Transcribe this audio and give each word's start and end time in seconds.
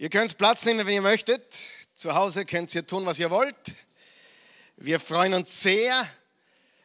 Ihr 0.00 0.08
könnt 0.08 0.38
Platz 0.38 0.64
nehmen, 0.64 0.86
wenn 0.86 0.94
ihr 0.94 1.02
möchtet. 1.02 1.42
Zu 1.92 2.14
Hause 2.14 2.46
könnt 2.46 2.74
ihr 2.74 2.86
tun, 2.86 3.04
was 3.04 3.18
ihr 3.18 3.30
wollt. 3.30 3.54
Wir 4.78 4.98
freuen 4.98 5.34
uns 5.34 5.60
sehr. 5.60 6.08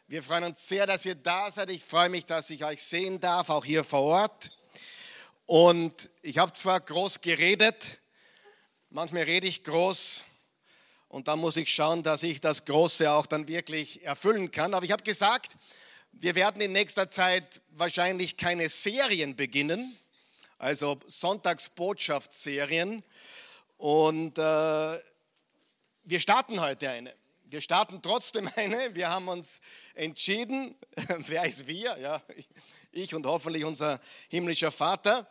Wir 0.09 0.21
freuen 0.21 0.43
uns 0.43 0.67
sehr, 0.67 0.85
dass 0.85 1.05
ihr 1.05 1.15
da 1.15 1.49
seid. 1.49 1.69
Ich 1.69 1.81
freue 1.81 2.09
mich, 2.09 2.25
dass 2.25 2.49
ich 2.49 2.65
euch 2.65 2.83
sehen 2.83 3.21
darf, 3.21 3.49
auch 3.49 3.63
hier 3.63 3.85
vor 3.85 4.01
Ort. 4.01 4.51
Und 5.45 6.09
ich 6.23 6.39
habe 6.39 6.51
zwar 6.55 6.81
groß 6.81 7.21
geredet, 7.21 8.01
manchmal 8.89 9.23
rede 9.23 9.47
ich 9.47 9.63
groß 9.63 10.25
und 11.07 11.29
dann 11.29 11.39
muss 11.39 11.55
ich 11.55 11.73
schauen, 11.73 12.03
dass 12.03 12.21
ich 12.21 12.41
das 12.41 12.65
Große 12.65 13.09
auch 13.09 13.27
dann 13.27 13.47
wirklich 13.47 14.03
erfüllen 14.03 14.51
kann. 14.51 14.73
Aber 14.73 14.85
ich 14.85 14.91
habe 14.91 15.03
gesagt, 15.03 15.53
wir 16.11 16.35
werden 16.35 16.61
in 16.61 16.73
nächster 16.73 17.09
Zeit 17.09 17.61
wahrscheinlich 17.69 18.35
keine 18.35 18.67
Serien 18.67 19.37
beginnen, 19.37 19.97
also 20.57 20.99
Sonntagsbotschaftsserien. 21.07 23.03
Und 23.77 24.37
äh, 24.37 24.99
wir 26.03 26.19
starten 26.19 26.61
heute 26.61 26.89
eine. 26.89 27.13
Wir 27.43 27.61
starten 27.61 28.01
trotzdem 28.01 28.49
eine. 28.55 28.95
Wir 28.95 29.09
haben 29.09 29.27
uns 29.27 29.61
entschieden, 29.93 30.75
wer 31.27 31.45
ist 31.45 31.67
wir? 31.67 31.97
Ja, 31.97 32.21
ich 32.91 33.13
und 33.13 33.25
hoffentlich 33.25 33.65
unser 33.65 33.99
himmlischer 34.29 34.71
Vater. 34.71 35.27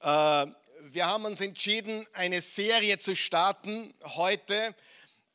Äh, 0.00 0.46
wir 0.90 1.06
haben 1.06 1.24
uns 1.24 1.40
entschieden, 1.40 2.06
eine 2.12 2.40
Serie 2.40 2.98
zu 2.98 3.14
starten 3.14 3.94
heute. 4.16 4.74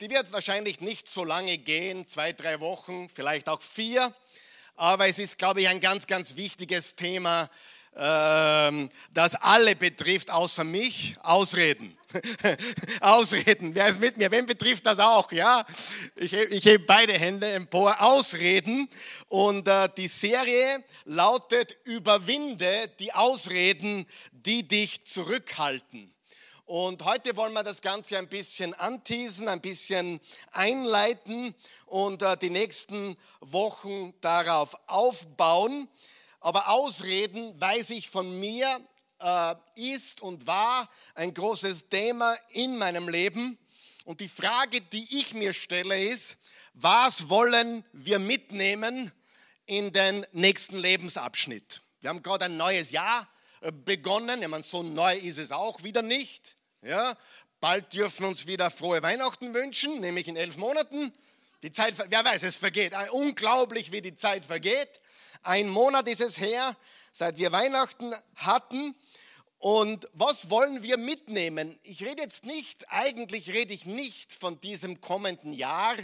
Die 0.02 0.10
wird 0.10 0.32
wahrscheinlich 0.32 0.82
nicht 0.82 1.08
so 1.08 1.24
lange 1.24 1.58
gehen, 1.58 2.08
zwei, 2.08 2.34
drei 2.34 2.60
Wochen, 2.60 3.10
vielleicht 3.10 3.48
auch 3.50 3.62
vier. 3.62 4.14
Aber 4.76 5.08
es 5.08 5.20
ist, 5.20 5.38
glaube 5.38 5.62
ich, 5.62 5.68
ein 5.68 5.80
ganz, 5.80 6.08
ganz 6.08 6.36
wichtiges 6.36 6.96
Thema, 6.96 7.50
ähm, 7.96 8.90
das 9.14 9.36
alle 9.36 9.76
betrifft, 9.76 10.32
außer 10.32 10.64
mich. 10.64 11.16
Ausreden. 11.22 11.98
Ausreden. 13.02 13.74
Wer 13.76 13.88
ist 13.88 14.00
mit 14.00 14.18
mir? 14.18 14.32
Wen 14.32 14.46
betrifft 14.46 14.86
das 14.86 15.00
auch? 15.00 15.32
Ja, 15.32 15.66
ich, 16.16 16.34
ich 16.34 16.66
hebe 16.66 16.86
beide 16.86 17.14
Hände 17.14 17.50
empor. 17.50 18.02
Ausreden. 18.02 18.90
Und 19.28 19.68
äh, 19.68 19.90
die 19.96 20.08
Serie 20.08 20.84
lautet: 21.06 21.78
Überwinde 21.84 22.90
die 23.00 23.14
Ausreden, 23.14 24.06
die 24.32 24.68
dich 24.68 25.06
zurückhalten. 25.06 26.14
Und 26.66 27.04
heute 27.04 27.36
wollen 27.36 27.54
wir 27.54 27.64
das 27.64 27.82
Ganze 27.82 28.18
ein 28.18 28.30
bisschen 28.30 28.74
anteasen, 28.74 29.50
ein 29.50 29.60
bisschen 29.60 30.22
einleiten 30.54 31.54
und 31.86 32.22
äh, 32.22 32.38
die 32.38 32.50
nächsten 32.50 33.18
Wochen 33.42 34.14
darauf 34.22 34.76
aufbauen. 34.88 35.90
Aber 36.44 36.68
Ausreden, 36.68 37.60
weiß 37.60 37.92
ich 37.92 38.10
von 38.10 38.38
mir, 38.38 38.82
äh, 39.22 39.56
ist 39.76 40.22
und 40.22 40.46
war 40.46 40.90
ein 41.16 41.34
großes 41.34 41.88
Thema 41.88 42.36
in 42.50 42.78
meinem 42.78 43.08
Leben. 43.08 43.58
Und 44.04 44.20
die 44.20 44.28
Frage, 44.28 44.82
die 44.82 45.20
ich 45.20 45.34
mir 45.34 45.54
stelle, 45.54 45.98
ist, 46.04 46.36
was 46.74 47.30
wollen 47.30 47.86
wir 47.94 48.20
mitnehmen 48.20 49.14
in 49.68 49.94
den 49.94 50.26
nächsten 50.34 50.78
Lebensabschnitt? 50.78 51.82
Wir 52.02 52.10
haben 52.10 52.22
gerade 52.22 52.46
ein 52.46 52.58
neues 52.58 52.92
Jahr 52.92 53.26
begonnen. 53.86 54.42
Ich 54.42 54.48
meine, 54.50 54.64
so 54.64 54.84
neu 54.84 55.16
ist 55.16 55.38
es 55.38 55.54
auch 55.54 55.84
wieder 55.84 56.02
nicht. 56.02 56.58
Ja, 56.82 57.16
bald 57.62 57.94
dürfen 57.94 58.24
wir 58.24 58.28
uns 58.28 58.48
wieder 58.48 58.70
frohe 58.70 59.02
Weihnachten 59.02 59.54
wünschen, 59.54 60.02
nämlich 60.02 60.28
in 60.28 60.36
elf 60.36 60.58
Monaten. 60.58 61.14
Die 61.62 61.72
Zeit, 61.72 61.94
wer 62.10 62.26
weiß, 62.26 62.44
es 62.44 62.58
vergeht. 62.58 62.92
Unglaublich, 63.12 63.94
wie 63.94 64.02
die 64.02 64.16
Zeit 64.16 64.44
vergeht. 64.46 65.00
Ein 65.46 65.68
Monat 65.68 66.08
ist 66.08 66.22
es 66.22 66.40
her, 66.40 66.74
seit 67.12 67.38
wir 67.38 67.52
Weihnachten 67.52 68.16
hatten. 68.38 68.96
Und 69.60 70.10
was 70.14 70.50
wollen 70.50 70.84
wir 70.84 70.98
mitnehmen? 70.98 71.78
Ich 71.84 72.06
rede 72.06 72.22
jetzt 72.22 72.46
nicht, 72.46 72.90
eigentlich 72.90 73.50
rede 73.50 73.74
ich 73.74 73.86
nicht 73.86 74.32
von 74.32 74.60
diesem 74.62 75.02
kommenden 75.02 75.52
Jahr. 75.52 75.98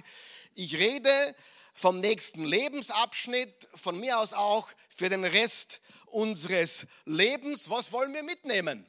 Ich 0.56 0.78
rede 0.78 1.36
vom 1.74 2.02
nächsten 2.02 2.44
Lebensabschnitt, 2.44 3.70
von 3.76 3.98
mir 3.98 4.20
aus 4.20 4.34
auch 4.34 4.70
für 4.90 5.08
den 5.08 5.24
Rest 5.24 5.80
unseres 6.08 6.86
Lebens. 7.06 7.70
Was 7.70 7.94
wollen 7.94 8.14
wir 8.14 8.24
mitnehmen? 8.24 8.86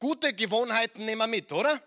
Gute 0.00 0.34
Gewohnheiten 0.34 1.04
nehmen 1.04 1.20
wir 1.20 1.28
mit, 1.28 1.52
oder? 1.52 1.80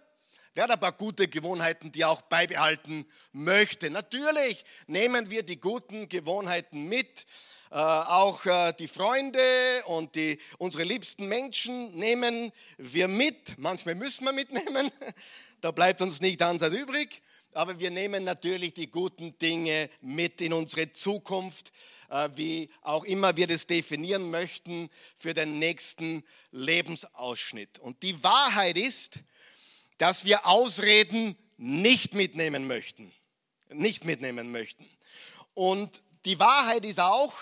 Wer 0.53 0.63
hat 0.63 0.72
ein 0.72 0.79
paar 0.79 0.94
gute 0.94 1.28
Gewohnheiten, 1.28 1.91
die 1.91 2.01
er 2.01 2.09
auch 2.09 2.22
beibehalten 2.22 3.06
möchte? 3.34 3.90
Natürlich 3.90 4.63
nehmen 4.88 5.29
wir 5.29 5.44
die 5.44 5.59
guten 5.59 6.07
Gewohnheiten 6.07 6.85
mit. 6.85 7.25
Äh, 7.69 7.75
auch 7.75 8.45
äh, 8.45 8.73
die 8.79 8.88
Freunde 8.88 9.39
und 9.88 10.16
die, 10.16 10.39
unsere 10.57 10.83
liebsten 10.83 11.28
Menschen 11.28 11.95
nehmen 11.95 12.51
wir 12.78 13.07
mit. 13.07 13.57
Manchmal 13.57 13.95
müssen 13.95 14.25
wir 14.25 14.33
mitnehmen. 14.33 14.91
Da 15.59 15.72
bleibt 15.72 16.03
uns 16.03 16.22
nicht 16.22 16.44
anders 16.44 16.72
übrig. 16.72 17.19
Aber 17.53 17.79
wir 17.79 17.89
nehmen 17.89 18.23
natürlich 18.23 18.75
die 18.75 18.91
guten 18.91 19.35
Dinge 19.39 19.89
mit 20.01 20.39
in 20.41 20.53
unsere 20.53 20.91
Zukunft, 20.91 21.72
äh, 22.09 22.29
wie 22.35 22.69
auch 22.83 23.03
immer 23.03 23.35
wir 23.35 23.47
das 23.47 23.66
definieren 23.66 24.29
möchten 24.29 24.91
für 25.16 25.34
den 25.34 25.57
nächsten 25.57 26.23
Lebensausschnitt. 26.51 27.79
Und 27.79 28.03
die 28.03 28.23
Wahrheit 28.23 28.78
ist, 28.78 29.22
dass 29.97 30.25
wir 30.25 30.45
Ausreden 30.45 31.35
nicht 31.57 32.13
mitnehmen 32.13 32.67
möchten. 32.67 33.11
Nicht 33.73 34.05
mitnehmen 34.05 34.51
möchten. 34.51 34.88
Und 35.55 36.03
die 36.25 36.39
Wahrheit 36.39 36.85
ist 36.85 36.99
auch, 36.99 37.34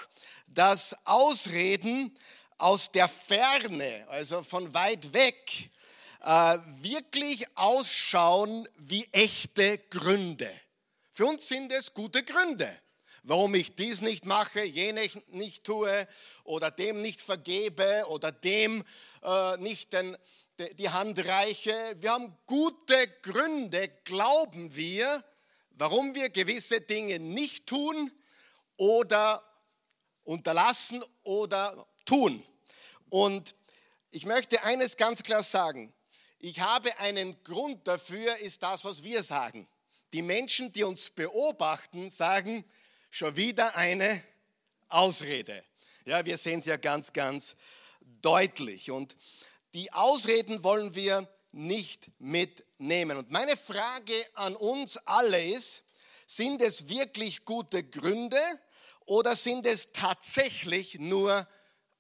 dass 0.47 0.95
Ausreden 1.06 2.17
aus 2.57 2.91
der 2.91 3.07
Ferne, 3.07 4.06
also 4.09 4.44
von 4.44 4.73
weit 4.73 5.13
weg, 5.13 5.69
äh, 6.22 6.57
wirklich 6.81 7.45
ausschauen 7.56 8.67
wie 8.78 9.07
echte 9.11 9.78
Gründe. 9.89 10.50
Für 11.11 11.28
uns 11.28 11.47
sind 11.47 11.72
es 11.72 11.94
gute 11.94 12.23
Gründe, 12.23 12.69
warum 13.23 13.56
ich 13.56 13.75
dies 13.75 14.01
nicht 14.01 14.25
mache, 14.25 14.63
jenes 14.63 15.19
nicht 15.28 15.63
tue 15.63 16.07
oder 16.44 16.72
dem 16.72 17.01
nicht 17.01 17.22
vergebe 17.22 18.06
oder 18.09 18.31
dem 18.31 18.83
äh, 19.23 19.57
nicht 19.57 19.94
den, 19.94 20.17
die 20.73 20.89
Hand 20.89 21.23
reiche. 21.25 21.95
Wir 21.97 22.12
haben 22.12 22.38
gute 22.45 23.07
Gründe, 23.22 23.89
glauben 24.03 24.75
wir, 24.75 25.23
warum 25.72 26.16
wir 26.16 26.29
gewisse 26.29 26.81
Dinge 26.81 27.19
nicht 27.19 27.67
tun 27.67 28.12
oder 28.77 29.44
unterlassen 30.25 31.03
oder 31.24 31.88
tun. 32.06 32.44
Und 33.09 33.56
ich 34.12 34.25
möchte 34.25 34.63
eines 34.63 34.97
ganz 34.97 35.24
klar 35.24 35.44
sagen. 35.44 35.94
Ich 36.40 36.59
habe 36.59 36.97
einen 37.00 37.41
Grund 37.44 37.88
dafür, 37.88 38.38
ist 38.38 38.62
das, 38.62 38.84
was 38.84 39.03
wir 39.03 39.24
sagen. 39.24 39.68
Die 40.13 40.22
Menschen, 40.22 40.72
die 40.72 40.84
uns 40.84 41.09
beobachten, 41.09 42.09
sagen 42.09 42.66
schon 43.09 43.36
wieder 43.36 43.75
eine 43.75 44.22
Ausrede. 44.90 45.63
Ja, 46.06 46.25
wir 46.25 46.38
sehen 46.38 46.59
es 46.59 46.66
ja 46.66 46.78
ganz, 46.78 47.13
ganz 47.13 47.56
deutlich. 48.22 48.92
Und 48.92 49.16
die 49.74 49.92
Ausreden 49.94 50.63
wollen 50.63 50.94
wir 50.96 51.28
nicht 51.52 52.12
mitnehmen. 52.19 53.18
Und 53.18 53.31
meine 53.31 53.57
Frage 53.57 54.13
an 54.34 54.56
uns 54.56 54.97
alle 54.97 55.44
ist, 55.44 55.84
sind 56.28 56.62
es 56.62 56.90
wirklich 56.90 57.46
gute 57.46 57.84
Gründe 57.84 58.40
oder 59.06 59.36
sind 59.36 59.66
es 59.66 59.92
tatsächlich 59.92 61.00
nur 61.00 61.48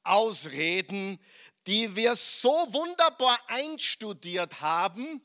Ausreden, 0.03 1.19
die 1.67 1.95
wir 1.95 2.15
so 2.15 2.49
wunderbar 2.49 3.39
einstudiert 3.47 4.61
haben, 4.61 5.21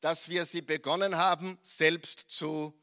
dass 0.00 0.28
wir 0.28 0.44
sie 0.44 0.60
begonnen 0.60 1.16
haben, 1.16 1.58
selbst 1.62 2.26
zu 2.28 2.78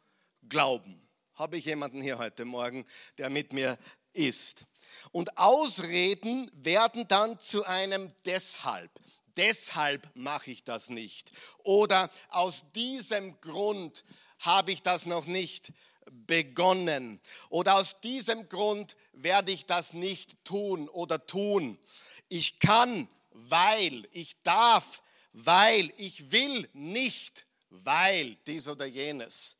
glauben. 0.50 1.08
Habe 1.36 1.58
ich 1.58 1.66
jemanden 1.66 2.02
hier 2.02 2.18
heute 2.18 2.46
Morgen, 2.46 2.86
der 3.18 3.30
mit 3.30 3.54
mir 3.54 3.78
ist? 4.14 4.66
Und 5.12 5.38
Ausreden 5.38 6.50
werden 6.53 7.08
dann 7.08 7.40
zu 7.40 7.64
einem 7.66 8.14
deshalb. 8.26 8.92
Deshalb 9.38 10.09
mache 10.16 10.52
ich 10.52 10.64
das 10.64 10.90
nicht. 10.90 11.32
Oder 11.59 12.09
aus 12.29 12.64
diesem 12.74 13.40
Grund 13.40 14.03
habe 14.40 14.72
ich 14.72 14.82
das 14.82 15.06
noch 15.06 15.26
nicht 15.26 15.72
begonnen. 16.31 17.19
Oder 17.49 17.75
aus 17.75 17.99
diesem 17.99 18.47
Grund 18.47 18.95
werde 19.11 19.51
ich 19.51 19.66
das 19.66 19.91
nicht 19.91 20.45
tun 20.45 20.87
oder 20.87 21.28
tun. 21.28 21.78
Ich 22.29 22.59
kann, 22.59 23.09
weil, 23.31 24.07
ich 24.13 24.41
darf, 24.41 25.01
weil, 25.33 25.91
ich 25.97 26.31
will 26.31 26.69
nicht, 26.72 27.45
weil 27.69 28.37
dies 28.47 28.69
oder 28.69 28.85
jenes. 28.85 29.57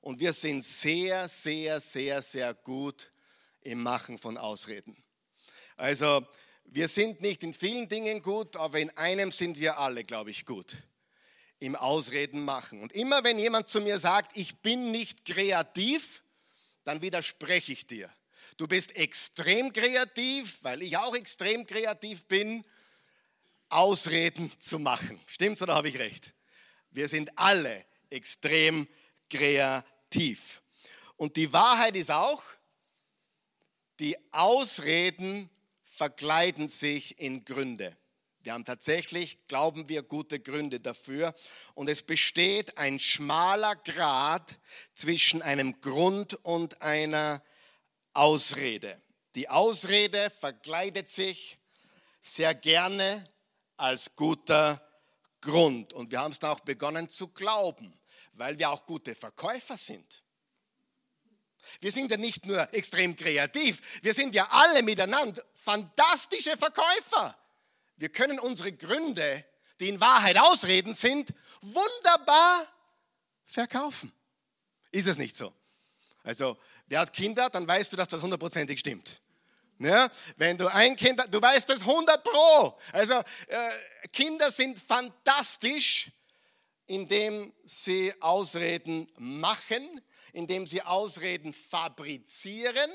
Und 0.00 0.18
wir 0.18 0.32
sind 0.32 0.64
sehr, 0.64 1.28
sehr, 1.28 1.78
sehr, 1.78 2.22
sehr 2.22 2.54
gut 2.54 3.12
im 3.60 3.82
Machen 3.82 4.16
von 4.16 4.38
Ausreden. 4.38 4.96
Also 5.76 6.26
wir 6.64 6.88
sind 6.88 7.20
nicht 7.20 7.42
in 7.42 7.52
vielen 7.52 7.86
Dingen 7.86 8.22
gut, 8.22 8.56
aber 8.56 8.78
in 8.78 8.88
einem 8.96 9.30
sind 9.30 9.60
wir 9.60 9.76
alle, 9.76 10.04
glaube 10.04 10.30
ich, 10.30 10.46
gut 10.46 10.74
im 11.64 11.76
Ausreden 11.76 12.44
machen. 12.44 12.80
Und 12.82 12.92
immer 12.92 13.24
wenn 13.24 13.38
jemand 13.38 13.68
zu 13.68 13.80
mir 13.80 13.98
sagt, 13.98 14.36
ich 14.36 14.56
bin 14.56 14.90
nicht 14.90 15.24
kreativ, 15.24 16.22
dann 16.84 17.00
widerspreche 17.00 17.72
ich 17.72 17.86
dir. 17.86 18.10
Du 18.56 18.68
bist 18.68 18.94
extrem 18.96 19.72
kreativ, 19.72 20.58
weil 20.62 20.82
ich 20.82 20.96
auch 20.96 21.14
extrem 21.14 21.66
kreativ 21.66 22.26
bin, 22.26 22.64
Ausreden 23.68 24.52
zu 24.60 24.78
machen. 24.78 25.20
Stimmt's 25.26 25.62
oder 25.62 25.74
habe 25.74 25.88
ich 25.88 25.98
recht? 25.98 26.32
Wir 26.90 27.08
sind 27.08 27.36
alle 27.36 27.84
extrem 28.10 28.86
kreativ. 29.28 30.62
Und 31.16 31.36
die 31.36 31.52
Wahrheit 31.52 31.96
ist 31.96 32.10
auch, 32.10 32.42
die 33.98 34.16
Ausreden 34.32 35.50
verkleiden 35.82 36.68
sich 36.68 37.18
in 37.18 37.44
Gründe. 37.44 37.96
Wir 38.44 38.52
haben 38.52 38.66
tatsächlich, 38.66 39.46
glauben 39.48 39.88
wir, 39.88 40.02
gute 40.02 40.38
Gründe 40.38 40.78
dafür. 40.78 41.34
Und 41.72 41.88
es 41.88 42.02
besteht 42.02 42.76
ein 42.76 42.98
schmaler 42.98 43.74
Grad 43.74 44.58
zwischen 44.92 45.40
einem 45.40 45.80
Grund 45.80 46.34
und 46.44 46.82
einer 46.82 47.42
Ausrede. 48.12 49.00
Die 49.34 49.48
Ausrede 49.48 50.28
verkleidet 50.28 51.08
sich 51.08 51.56
sehr 52.20 52.54
gerne 52.54 53.26
als 53.78 54.14
guter 54.14 54.86
Grund. 55.40 55.94
Und 55.94 56.12
wir 56.12 56.20
haben 56.20 56.32
es 56.32 56.38
dann 56.38 56.50
auch 56.50 56.60
begonnen 56.60 57.08
zu 57.08 57.28
glauben, 57.28 57.98
weil 58.34 58.58
wir 58.58 58.68
auch 58.68 58.84
gute 58.84 59.14
Verkäufer 59.14 59.78
sind. 59.78 60.22
Wir 61.80 61.92
sind 61.92 62.10
ja 62.10 62.18
nicht 62.18 62.44
nur 62.44 62.74
extrem 62.74 63.16
kreativ, 63.16 64.02
wir 64.02 64.12
sind 64.12 64.34
ja 64.34 64.46
alle 64.50 64.82
miteinander 64.82 65.42
fantastische 65.54 66.58
Verkäufer. 66.58 67.38
Wir 67.96 68.08
können 68.08 68.38
unsere 68.38 68.72
Gründe, 68.72 69.44
die 69.80 69.88
in 69.88 70.00
Wahrheit 70.00 70.38
Ausreden 70.38 70.94
sind, 70.94 71.30
wunderbar 71.60 72.66
verkaufen. 73.44 74.12
Ist 74.90 75.08
es 75.08 75.18
nicht 75.18 75.36
so? 75.36 75.52
Also, 76.22 76.56
wer 76.86 77.00
hat 77.00 77.12
Kinder, 77.12 77.50
dann 77.50 77.66
weißt 77.66 77.92
du, 77.92 77.96
dass 77.96 78.08
das 78.08 78.22
hundertprozentig 78.22 78.78
stimmt. 78.80 79.20
Ja, 79.78 80.08
wenn 80.36 80.56
du 80.56 80.68
ein 80.68 80.94
Kind, 80.94 81.20
du 81.30 81.42
weißt 81.42 81.68
das 81.68 81.80
100 81.80 82.22
pro. 82.22 82.78
Also 82.92 83.14
äh, 83.48 84.08
Kinder 84.12 84.50
sind 84.52 84.78
fantastisch, 84.78 86.12
indem 86.86 87.52
sie 87.64 88.14
Ausreden 88.20 89.10
machen, 89.18 90.00
indem 90.32 90.66
sie 90.66 90.80
Ausreden 90.82 91.52
fabrizieren. 91.52 92.90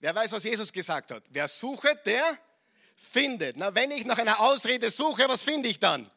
Wer 0.00 0.14
weiß, 0.14 0.32
was 0.32 0.42
Jesus 0.42 0.72
gesagt 0.72 1.12
hat? 1.12 1.22
Wer 1.30 1.46
sucht, 1.46 2.04
der 2.04 2.24
findet. 3.02 3.56
Na, 3.56 3.74
wenn 3.74 3.90
ich 3.90 4.04
nach 4.04 4.18
einer 4.18 4.40
Ausrede 4.40 4.90
suche, 4.90 5.28
was 5.28 5.44
finde 5.44 5.68
ich 5.68 5.80
dann? 5.80 6.10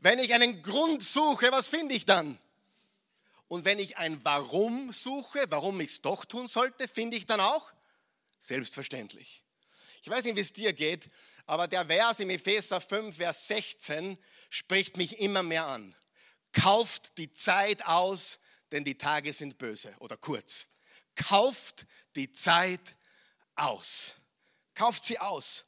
Wenn 0.00 0.18
ich 0.18 0.34
einen 0.34 0.62
Grund 0.62 1.02
suche, 1.02 1.52
was 1.52 1.68
finde 1.68 1.94
ich 1.94 2.06
dann? 2.06 2.38
Und 3.48 3.64
wenn 3.64 3.78
ich 3.78 3.98
ein 3.98 4.24
Warum 4.24 4.92
suche, 4.92 5.44
warum 5.50 5.80
ich 5.80 5.90
es 5.90 6.02
doch 6.02 6.24
tun 6.24 6.48
sollte, 6.48 6.88
finde 6.88 7.16
ich 7.16 7.26
dann 7.26 7.40
auch? 7.40 7.72
Selbstverständlich. 8.38 9.44
Ich 10.02 10.10
weiß 10.10 10.24
nicht, 10.24 10.36
wie 10.36 10.40
es 10.40 10.52
dir 10.52 10.72
geht, 10.72 11.08
aber 11.46 11.68
der 11.68 11.86
Vers 11.86 12.20
im 12.20 12.30
Epheser 12.30 12.80
5, 12.80 13.16
Vers 13.16 13.46
16 13.48 14.18
spricht 14.50 14.96
mich 14.96 15.20
immer 15.20 15.42
mehr 15.42 15.66
an. 15.66 15.94
Kauft 16.52 17.18
die 17.18 17.32
Zeit 17.32 17.84
aus, 17.86 18.38
denn 18.72 18.84
die 18.84 18.98
Tage 18.98 19.32
sind 19.32 19.58
böse 19.58 19.94
oder 19.98 20.16
kurz. 20.16 20.68
Kauft 21.14 21.86
die 22.16 22.32
Zeit 22.32 22.96
aus. 23.54 24.14
Kauft 24.74 25.04
sie 25.04 25.18
aus 25.18 25.64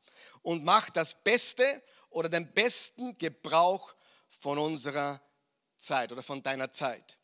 und 0.47 0.63
macht 0.63 0.97
das 0.97 1.25
Beste 1.25 1.83
oder 2.09 2.29
den 2.29 2.53
besten 2.53 3.15
Gebrauch 3.15 3.97
von 4.29 4.59
unserer 4.59 5.21
Zeit 5.77 6.13
oder 6.13 6.23
von 6.23 6.41
deiner 6.41 6.71
Zeit. 6.71 7.19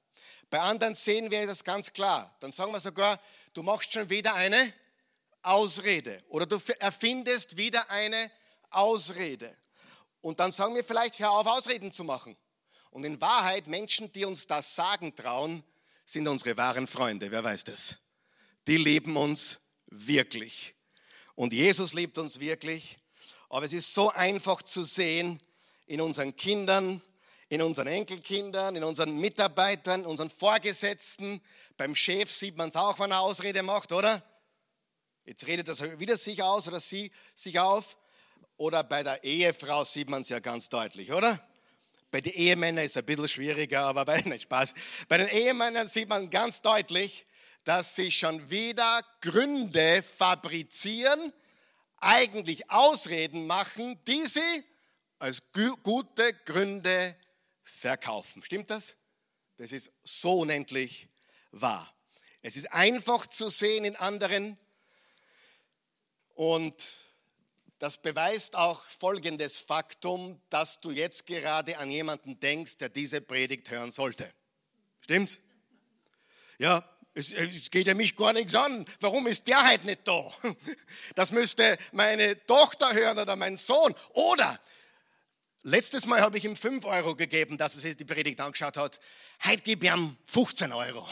Bei 0.51 0.59
anderen 0.59 0.93
sehen 0.93 1.31
wir 1.31 1.47
das 1.47 1.63
ganz 1.63 1.93
klar. 1.93 2.37
Dann 2.41 2.51
sagen 2.51 2.73
wir 2.73 2.81
sogar, 2.81 3.21
du 3.55 3.63
machst 3.63 3.93
schon 3.93 4.11
wieder 4.11 4.35
eine 4.35 4.75
Ausrede 5.41 6.19
oder 6.31 6.47
du 6.47 6.59
erfindest 6.81 7.57
wieder 7.57 7.89
eine 7.91 8.33
Ausrede. 8.71 9.57
Und 10.21 10.41
dann 10.41 10.51
sagen 10.51 10.75
wir 10.75 10.83
vielleicht, 10.83 11.21
hör 11.21 11.31
auf, 11.31 11.47
Ausreden 11.47 11.93
zu 11.93 12.03
machen. 12.03 12.37
Und 12.91 13.05
in 13.05 13.21
Wahrheit, 13.21 13.69
Menschen, 13.69 14.13
die 14.13 14.25
uns 14.25 14.49
das 14.49 14.75
sagen 14.75 15.15
trauen, 15.15 15.63
sind 16.05 16.27
unsere 16.27 16.57
wahren 16.57 16.89
Freunde. 16.89 17.31
Wer 17.31 17.45
weiß 17.45 17.63
das? 17.63 17.99
Die 18.67 18.79
lieben 18.79 19.17
uns 19.17 19.61
wirklich. 19.87 20.75
Und 21.37 21.53
Jesus 21.53 21.95
liebt 21.95 22.19
uns 22.19 22.41
wirklich. 22.41 22.99
Aber 23.53 23.67
es 23.67 23.75
ist 23.75 23.93
so 23.93 24.11
einfach 24.11 24.63
zu 24.63 24.83
sehen 24.83 25.39
in 25.85 26.01
unseren 26.01 26.35
Kindern, 26.35 27.03
in 27.51 27.61
unseren 27.61 27.87
Enkelkindern, 27.87 28.77
in 28.77 28.83
unseren 28.83 29.19
Mitarbeitern, 29.19 30.07
unseren 30.07 30.31
Vorgesetzten. 30.31 31.39
Beim 31.77 31.95
Chef 31.95 32.31
sieht 32.31 32.57
man 32.57 32.71
es 32.71 32.77
auch, 32.77 32.99
wenn 32.99 33.11
er 33.11 33.21
Ausrede 33.21 33.63
macht, 33.63 33.93
oder? 33.93 34.23
Jetzt 35.27 35.47
redet 35.47 35.69
er 35.69 36.01
wieder 36.01 36.17
sich 36.17 36.43
aus 36.43 36.67
oder 36.67 36.81
sie 36.81 37.11
sich 37.35 37.59
auf. 37.59 37.99
Oder 38.57 38.85
bei 38.85 39.03
der 39.03 39.23
Ehefrau 39.23 39.85
sieht 39.85 40.09
man 40.09 40.23
es 40.23 40.31
ja 40.31 40.39
ganz 40.39 40.71
deutlich, 40.71 41.13
oder? 41.13 41.39
Bei 42.11 42.23
den 42.23 42.33
Ehemännern 42.33 42.87
ist 42.87 42.93
es 42.93 42.97
ein 42.97 43.05
bisschen 43.05 43.29
schwieriger, 43.29 43.83
aber 43.83 44.07
bei, 44.07 44.19
nein, 44.25 44.41
Spaß. 44.41 44.73
Bei 45.09 45.19
den 45.19 45.29
Ehemännern 45.29 45.87
sieht 45.87 46.09
man 46.09 46.31
ganz 46.31 46.63
deutlich, 46.63 47.27
dass 47.65 47.97
sie 47.97 48.11
schon 48.13 48.49
wieder 48.49 49.03
Gründe 49.21 50.03
fabrizieren, 50.03 51.35
eigentlich 52.03 52.71
Ausreden 52.71 53.47
machen, 53.47 53.99
die 54.07 54.27
sie 54.27 54.65
als 55.19 55.43
gute 55.83 56.35
Gründe 56.45 57.17
verkaufen. 57.63 58.43
Stimmt 58.43 58.71
das? 58.71 58.97
Das 59.57 59.73
ist 59.73 59.93
so 60.03 60.41
unendlich 60.41 61.09
wahr. 61.53 61.93
Es 62.43 62.57
ist 62.57 62.73
einfach 62.73 63.27
zu 63.27 63.49
sehen 63.49 63.85
in 63.85 63.95
anderen 63.97 64.59
und 66.35 66.95
das 67.79 67.99
beweist 67.99 68.57
auch 68.57 68.85
folgendes 68.85 69.59
Faktum, 69.59 70.41
dass 70.49 70.81
du 70.81 70.91
jetzt 70.91 71.27
gerade 71.27 71.79
an 71.79 71.91
jemanden 71.91 72.39
denkst, 72.39 72.77
der 72.79 72.89
diese 72.89 73.21
Predigt 73.21 73.71
hören 73.71 73.91
sollte. 73.91 74.33
Stimmt's? 75.01 75.41
Ja, 76.59 76.89
es, 77.15 77.33
es, 77.33 77.71
geht 77.71 77.87
ja 77.87 77.95
mich 77.95 78.17
gar 78.17 78.33
nichts 78.33 78.55
an. 78.55 78.85
Warum 79.01 79.27
ist 79.27 79.47
der 79.47 79.63
halt 79.63 79.85
nicht 79.85 80.07
da? 80.07 80.31
Das 81.15 81.33
müsste 81.33 81.77
meine 81.93 82.45
Tochter 82.47 82.93
hören 82.95 83.19
oder 83.19 83.37
mein 83.37 83.57
Sohn. 83.57 83.95
Oder 84.15 84.59
letztes 85.63 86.07
Mal 86.07 86.21
habe 86.21 86.39
ich 86.39 86.45
ihm 86.45 86.57
5 86.57 86.85
Euro 86.87 87.15
gegeben, 87.15 87.59
dass 87.59 87.75
er 87.75 87.81
sich 87.83 87.97
die 87.97 88.05
Predigt 88.05 88.41
angeschaut 88.41 88.77
hat. 88.77 88.99
Heute 89.45 89.63
gebe 89.63 89.87
ich 89.87 89.93
ihm 89.93 90.17
15 90.25 90.73
Euro. 90.73 91.07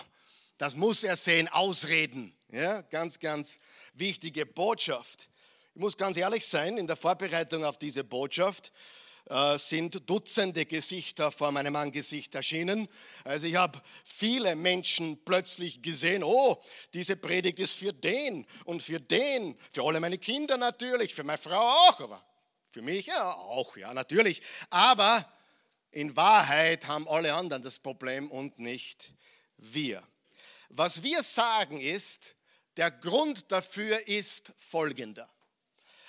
Das 0.56 0.74
muss 0.74 1.04
er 1.04 1.16
sehen, 1.16 1.48
ausreden. 1.48 2.34
Ja, 2.50 2.82
ganz, 2.82 3.18
ganz 3.20 3.58
wichtige 3.94 4.46
Botschaft. 4.46 5.28
Ich 5.74 5.80
muss 5.80 5.96
ganz 5.96 6.16
ehrlich 6.16 6.46
sein, 6.46 6.78
in 6.78 6.86
der 6.86 6.96
Vorbereitung 6.96 7.64
auf 7.64 7.78
diese 7.78 8.04
Botschaft 8.04 8.68
äh, 8.68 8.72
sind 9.56 10.10
Dutzende 10.10 10.66
Gesichter 10.66 11.30
vor 11.30 11.52
meinem 11.52 11.76
Angesicht 11.76 12.34
erschienen. 12.34 12.88
Also 13.22 13.46
ich 13.46 13.54
habe 13.54 13.80
viele 14.04 14.56
Menschen 14.56 15.24
plötzlich 15.24 15.82
gesehen, 15.82 16.24
oh, 16.24 16.60
diese 16.92 17.16
Predigt 17.16 17.60
ist 17.60 17.78
für 17.78 17.92
den 17.92 18.46
und 18.64 18.82
für 18.82 18.98
den, 18.98 19.56
für 19.70 19.84
alle 19.84 20.00
meine 20.00 20.18
Kinder 20.18 20.56
natürlich, 20.56 21.14
für 21.14 21.22
meine 21.22 21.38
Frau 21.38 21.60
auch, 21.60 22.00
aber 22.00 22.24
für 22.72 22.82
mich 22.82 23.06
ja 23.06 23.32
auch, 23.32 23.76
ja 23.76 23.94
natürlich. 23.94 24.42
Aber 24.68 25.32
in 25.92 26.16
Wahrheit 26.16 26.88
haben 26.88 27.08
alle 27.08 27.32
anderen 27.34 27.62
das 27.62 27.78
Problem 27.78 28.30
und 28.30 28.58
nicht 28.58 29.12
wir. 29.58 30.02
Was 30.70 31.02
wir 31.02 31.22
sagen 31.22 31.80
ist, 31.80 32.34
der 32.76 32.90
Grund 32.90 33.50
dafür 33.52 34.08
ist 34.08 34.52
folgender. 34.56 35.28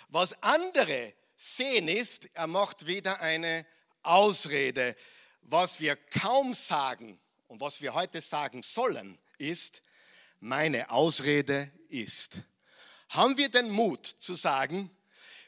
Was 0.10 0.42
andere 0.42 1.14
sehen 1.42 1.88
ist, 1.88 2.30
er 2.36 2.48
macht 2.48 2.86
wieder 2.86 3.20
eine 3.20 3.66
Ausrede. 4.04 4.96
Was 5.42 5.80
wir 5.80 5.96
kaum 5.96 6.54
sagen 6.54 7.20
und 7.48 7.62
was 7.62 7.82
wir 7.82 7.96
heute 7.96 8.22
sagen 8.22 8.62
sollen, 8.62 9.18
ist, 9.40 9.82
meine 10.40 10.92
Ausrede 10.92 11.72
ist. 11.90 12.38
Haben 13.10 13.38
wir 13.38 13.50
den 13.50 13.72
Mut 13.72 14.06
zu 14.06 14.36
sagen, 14.36 14.96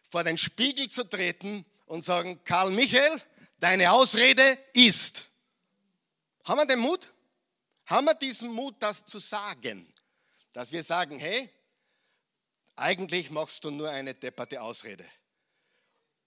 vor 0.09 0.23
den 0.23 0.37
Spiegel 0.37 0.89
zu 0.89 1.07
treten 1.07 1.63
und 1.85 2.03
sagen, 2.03 2.43
Karl 2.43 2.71
Michael, 2.71 3.21
deine 3.59 3.91
Ausrede 3.91 4.57
ist. 4.73 5.29
Haben 6.43 6.59
wir 6.59 6.65
den 6.65 6.79
Mut? 6.79 7.13
Haben 7.85 8.05
wir 8.05 8.15
diesen 8.15 8.51
Mut, 8.51 8.75
das 8.79 9.05
zu 9.05 9.19
sagen? 9.19 9.87
Dass 10.53 10.71
wir 10.71 10.83
sagen, 10.83 11.19
hey, 11.19 11.49
eigentlich 12.75 13.29
machst 13.29 13.63
du 13.63 13.71
nur 13.71 13.89
eine 13.89 14.15
depperte 14.15 14.61
Ausrede 14.61 15.05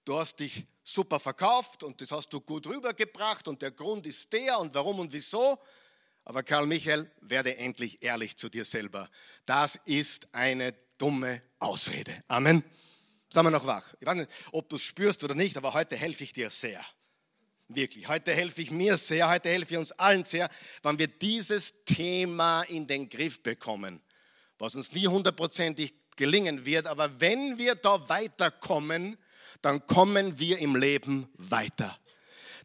du 0.06 0.18
hast 0.18 0.40
dich 0.40 0.66
super 0.82 1.20
verkauft 1.20 1.82
und 1.82 2.00
das 2.00 2.12
hast 2.12 2.32
du 2.32 2.40
gut 2.40 2.66
rübergebracht 2.66 3.46
und 3.48 3.60
der 3.60 3.72
Grund 3.72 4.06
ist 4.06 4.32
der 4.32 4.58
und 4.60 4.74
warum 4.74 5.00
und 5.00 5.12
wieso. 5.12 5.58
Aber 6.24 6.42
Karl 6.42 6.66
Michael, 6.66 7.10
werde 7.20 7.56
endlich 7.56 8.02
ehrlich 8.02 8.36
zu 8.36 8.48
dir 8.48 8.64
selber. 8.64 9.10
Das 9.44 9.78
ist 9.84 10.26
eine 10.32 10.74
dumme 10.98 11.42
Ausrede. 11.58 12.24
Amen. 12.28 12.64
Sagen 13.28 13.46
wir 13.46 13.50
noch 13.50 13.66
wach. 13.66 13.94
Ich 14.00 14.06
weiß 14.06 14.16
nicht, 14.16 14.30
ob 14.52 14.68
du 14.68 14.76
es 14.76 14.82
spürst 14.82 15.22
oder 15.24 15.34
nicht, 15.34 15.56
aber 15.56 15.74
heute 15.74 15.96
helfe 15.96 16.24
ich 16.24 16.32
dir 16.32 16.50
sehr. 16.50 16.84
Wirklich. 17.68 18.06
Heute 18.06 18.32
helfe 18.32 18.62
ich 18.62 18.70
mir 18.70 18.96
sehr, 18.96 19.28
heute 19.28 19.48
helfe 19.48 19.74
ich 19.74 19.78
uns 19.78 19.92
allen 19.92 20.24
sehr, 20.24 20.48
wenn 20.82 20.98
wir 20.98 21.08
dieses 21.08 21.84
Thema 21.84 22.62
in 22.62 22.86
den 22.86 23.08
Griff 23.08 23.42
bekommen. 23.42 24.00
Was 24.58 24.76
uns 24.76 24.92
nie 24.92 25.08
hundertprozentig 25.08 25.94
gelingen 26.14 26.64
wird, 26.64 26.86
aber 26.86 27.20
wenn 27.20 27.58
wir 27.58 27.74
da 27.74 28.08
weiterkommen, 28.08 29.18
dann 29.62 29.86
kommen 29.86 30.38
wir 30.38 30.58
im 30.58 30.76
Leben 30.76 31.28
weiter. 31.34 31.98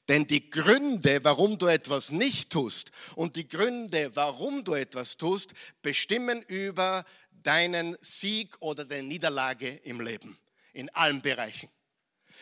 Denn 0.08 0.28
die 0.28 0.50
Gründe, 0.50 1.24
warum 1.24 1.58
du 1.58 1.68
etwas 1.68 2.12
nicht 2.12 2.50
tust 2.50 2.92
und 3.16 3.36
die 3.36 3.48
Gründe, 3.48 4.16
warum 4.16 4.64
du 4.64 4.74
etwas 4.74 5.18
tust, 5.18 5.54
bestimmen 5.82 6.42
über 6.44 7.06
deinen 7.32 7.96
Sieg 8.02 8.56
oder 8.60 8.86
deine 8.86 9.08
Niederlage 9.08 9.70
im 9.84 10.02
Leben, 10.02 10.38
in 10.74 10.90
allen 10.90 11.22
Bereichen. 11.22 11.70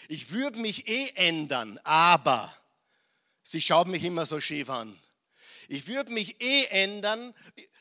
Ich 0.07 0.31
würde 0.31 0.59
mich 0.59 0.87
eh 0.87 1.09
ändern, 1.15 1.79
aber 1.83 2.53
sie 3.43 3.61
schaut 3.61 3.87
mich 3.87 4.03
immer 4.03 4.25
so 4.25 4.39
schief 4.39 4.69
an. 4.69 4.97
Ich 5.67 5.87
würde 5.87 6.11
mich 6.11 6.41
eh 6.41 6.65
ändern. 6.65 7.35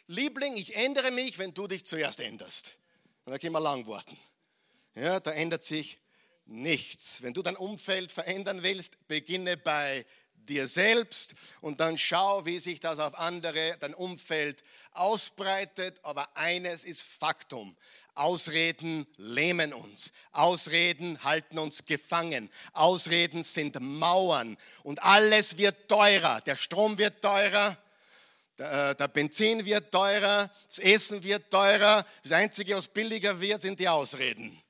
Liebling, 0.06 0.56
ich 0.56 0.76
ändere 0.76 1.10
mich, 1.10 1.38
wenn 1.38 1.54
du 1.54 1.66
dich 1.66 1.86
zuerst 1.86 2.20
änderst. 2.20 2.76
Und 3.24 3.32
da 3.32 3.38
können 3.38 3.52
wir 3.52 3.60
lang 3.60 3.86
warten. 3.86 4.18
Ja, 4.94 5.20
da 5.20 5.30
ändert 5.30 5.64
sich 5.64 5.98
nichts. 6.48 7.22
Wenn 7.22 7.34
du 7.34 7.42
dein 7.42 7.56
Umfeld 7.56 8.10
verändern 8.10 8.62
willst, 8.62 9.06
beginne 9.06 9.56
bei 9.56 10.04
dir 10.48 10.66
selbst 10.66 11.34
und 11.60 11.80
dann 11.80 11.98
schau, 11.98 12.46
wie 12.46 12.58
sich 12.58 12.80
das 12.80 12.98
auf 12.98 13.18
andere, 13.18 13.76
dein 13.80 13.94
Umfeld 13.94 14.62
ausbreitet. 14.92 16.00
Aber 16.02 16.36
eines 16.36 16.84
ist 16.84 17.02
Faktum. 17.02 17.76
Ausreden 18.14 19.06
lähmen 19.16 19.72
uns. 19.72 20.12
Ausreden 20.32 21.22
halten 21.22 21.58
uns 21.58 21.84
gefangen. 21.84 22.50
Ausreden 22.72 23.44
sind 23.44 23.78
Mauern. 23.80 24.56
Und 24.82 25.02
alles 25.02 25.56
wird 25.56 25.88
teurer. 25.88 26.40
Der 26.40 26.56
Strom 26.56 26.98
wird 26.98 27.22
teurer. 27.22 27.76
Der, 28.58 28.96
äh, 28.98 29.08
Benzin 29.08 29.64
wird 29.64 29.92
teurer. 29.92 30.50
Das 30.66 30.80
Essen 30.80 31.22
wird 31.22 31.50
teurer. 31.50 32.04
Das 32.22 32.32
Einzige, 32.32 32.76
was 32.76 32.88
billiger 32.88 33.40
wird, 33.40 33.62
sind 33.62 33.78
die 33.78 33.88
Ausreden. 33.88 34.60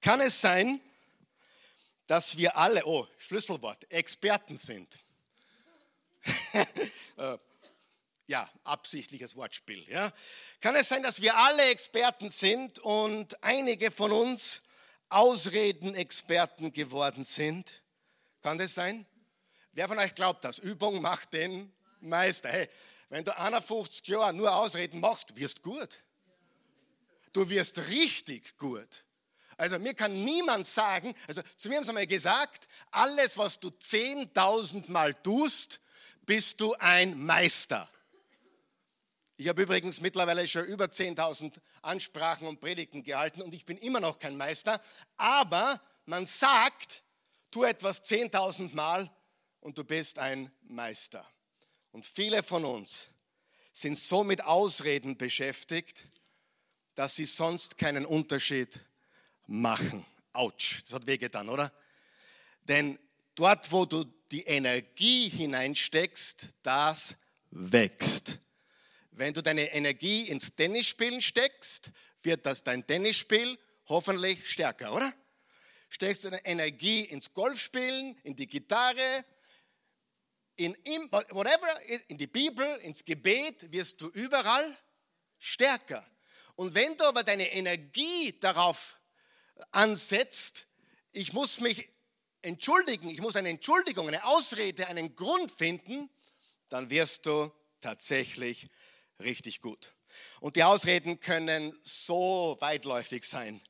Kann 0.00 0.20
es 0.20 0.40
sein, 0.40 0.80
dass 2.06 2.36
wir 2.36 2.56
alle, 2.56 2.84
oh, 2.86 3.06
Schlüsselwort, 3.18 3.90
Experten 3.90 4.56
sind? 4.56 4.98
Äh, 7.16 7.36
ja, 8.28 8.48
absichtliches 8.62 9.34
Wortspiel. 9.34 9.84
Ja. 9.88 10.12
Kann 10.60 10.76
es 10.76 10.88
sein, 10.88 11.02
dass 11.02 11.20
wir 11.20 11.36
alle 11.36 11.70
Experten 11.70 12.30
sind 12.30 12.78
und 12.78 13.42
einige 13.42 13.90
von 13.90 14.12
uns 14.12 14.62
Ausreden-Experten 15.08 16.72
geworden 16.72 17.24
sind? 17.24 17.82
Kann 18.42 18.56
das 18.56 18.74
sein? 18.74 19.04
Wer 19.72 19.88
von 19.88 19.98
euch 19.98 20.14
glaubt 20.14 20.44
das? 20.44 20.58
Übung 20.58 21.00
macht 21.00 21.32
den 21.32 21.72
Meister. 22.00 22.50
Hey, 22.50 22.68
wenn 23.08 23.24
du 23.24 23.36
51 23.36 24.06
Jahre 24.06 24.34
nur 24.34 24.54
Ausreden 24.54 25.00
machst, 25.00 25.34
wirst 25.34 25.58
du 25.58 25.72
gut. 25.72 26.04
Du 27.32 27.48
wirst 27.48 27.78
richtig 27.88 28.56
gut. 28.58 29.04
Also 29.58 29.78
mir 29.80 29.92
kann 29.92 30.24
niemand 30.24 30.66
sagen, 30.66 31.14
also 31.26 31.42
zu 31.56 31.68
mir 31.68 31.76
haben 31.76 31.84
sie 31.84 31.92
mal 31.92 32.06
gesagt, 32.06 32.68
alles, 32.92 33.36
was 33.36 33.58
du 33.58 33.68
10.000 33.68 34.90
Mal 34.90 35.14
tust, 35.14 35.80
bist 36.24 36.60
du 36.60 36.74
ein 36.74 37.18
Meister. 37.18 37.90
Ich 39.36 39.48
habe 39.48 39.62
übrigens 39.62 40.00
mittlerweile 40.00 40.46
schon 40.46 40.64
über 40.64 40.86
10.000 40.86 41.60
Ansprachen 41.82 42.46
und 42.46 42.60
Predigten 42.60 43.02
gehalten 43.02 43.42
und 43.42 43.52
ich 43.52 43.64
bin 43.64 43.76
immer 43.78 43.98
noch 43.98 44.20
kein 44.20 44.36
Meister, 44.36 44.80
aber 45.16 45.80
man 46.06 46.24
sagt, 46.24 47.02
tu 47.50 47.64
etwas 47.64 48.04
10.000 48.04 48.74
Mal 48.76 49.10
und 49.58 49.76
du 49.76 49.82
bist 49.82 50.20
ein 50.20 50.52
Meister. 50.62 51.28
Und 51.90 52.06
viele 52.06 52.44
von 52.44 52.64
uns 52.64 53.08
sind 53.72 53.98
so 53.98 54.22
mit 54.22 54.44
Ausreden 54.44 55.16
beschäftigt, 55.16 56.04
dass 56.94 57.16
sie 57.16 57.24
sonst 57.24 57.76
keinen 57.76 58.06
Unterschied 58.06 58.80
machen. 59.48 60.06
Autsch, 60.32 60.82
das 60.82 60.92
hat 60.92 61.06
wehgetan, 61.06 61.48
oder? 61.48 61.72
Denn 62.62 62.98
dort, 63.34 63.72
wo 63.72 63.84
du 63.84 64.04
die 64.30 64.42
Energie 64.42 65.28
hineinsteckst, 65.28 66.48
das 66.62 67.16
wächst. 67.50 68.38
Wenn 69.10 69.34
du 69.34 69.42
deine 69.42 69.72
Energie 69.72 70.28
ins 70.28 70.54
Tennisspielen 70.54 71.20
steckst, 71.20 71.90
wird 72.22 72.46
das 72.46 72.62
dein 72.62 72.86
Tennisspiel 72.86 73.58
hoffentlich 73.86 74.48
stärker, 74.48 74.94
oder? 74.94 75.12
Steckst 75.88 76.24
du 76.24 76.30
deine 76.30 76.44
Energie 76.44 77.04
ins 77.04 77.32
Golfspielen, 77.32 78.16
in 78.22 78.36
die 78.36 78.46
Gitarre, 78.46 79.24
in 80.56 80.76
whatever, 81.30 81.68
in 82.08 82.18
die 82.18 82.26
Bibel, 82.26 82.66
ins 82.82 83.04
Gebet, 83.04 83.72
wirst 83.72 84.00
du 84.00 84.08
überall 84.08 84.76
stärker. 85.38 86.06
Und 86.56 86.74
wenn 86.74 86.96
du 86.96 87.04
aber 87.04 87.22
deine 87.22 87.50
Energie 87.52 88.38
darauf 88.40 88.97
ansetzt, 89.70 90.66
ich 91.12 91.32
muss 91.32 91.60
mich 91.60 91.88
entschuldigen, 92.42 93.10
ich 93.10 93.20
muss 93.20 93.36
eine 93.36 93.48
Entschuldigung, 93.48 94.08
eine 94.08 94.24
Ausrede, 94.24 94.86
einen 94.86 95.14
Grund 95.14 95.50
finden, 95.50 96.08
dann 96.68 96.90
wirst 96.90 97.26
du 97.26 97.50
tatsächlich 97.80 98.68
richtig 99.20 99.60
gut. 99.60 99.94
Und 100.40 100.56
die 100.56 100.64
Ausreden 100.64 101.20
können 101.20 101.76
so 101.82 102.56
weitläufig 102.60 103.24
sein. 103.24 103.60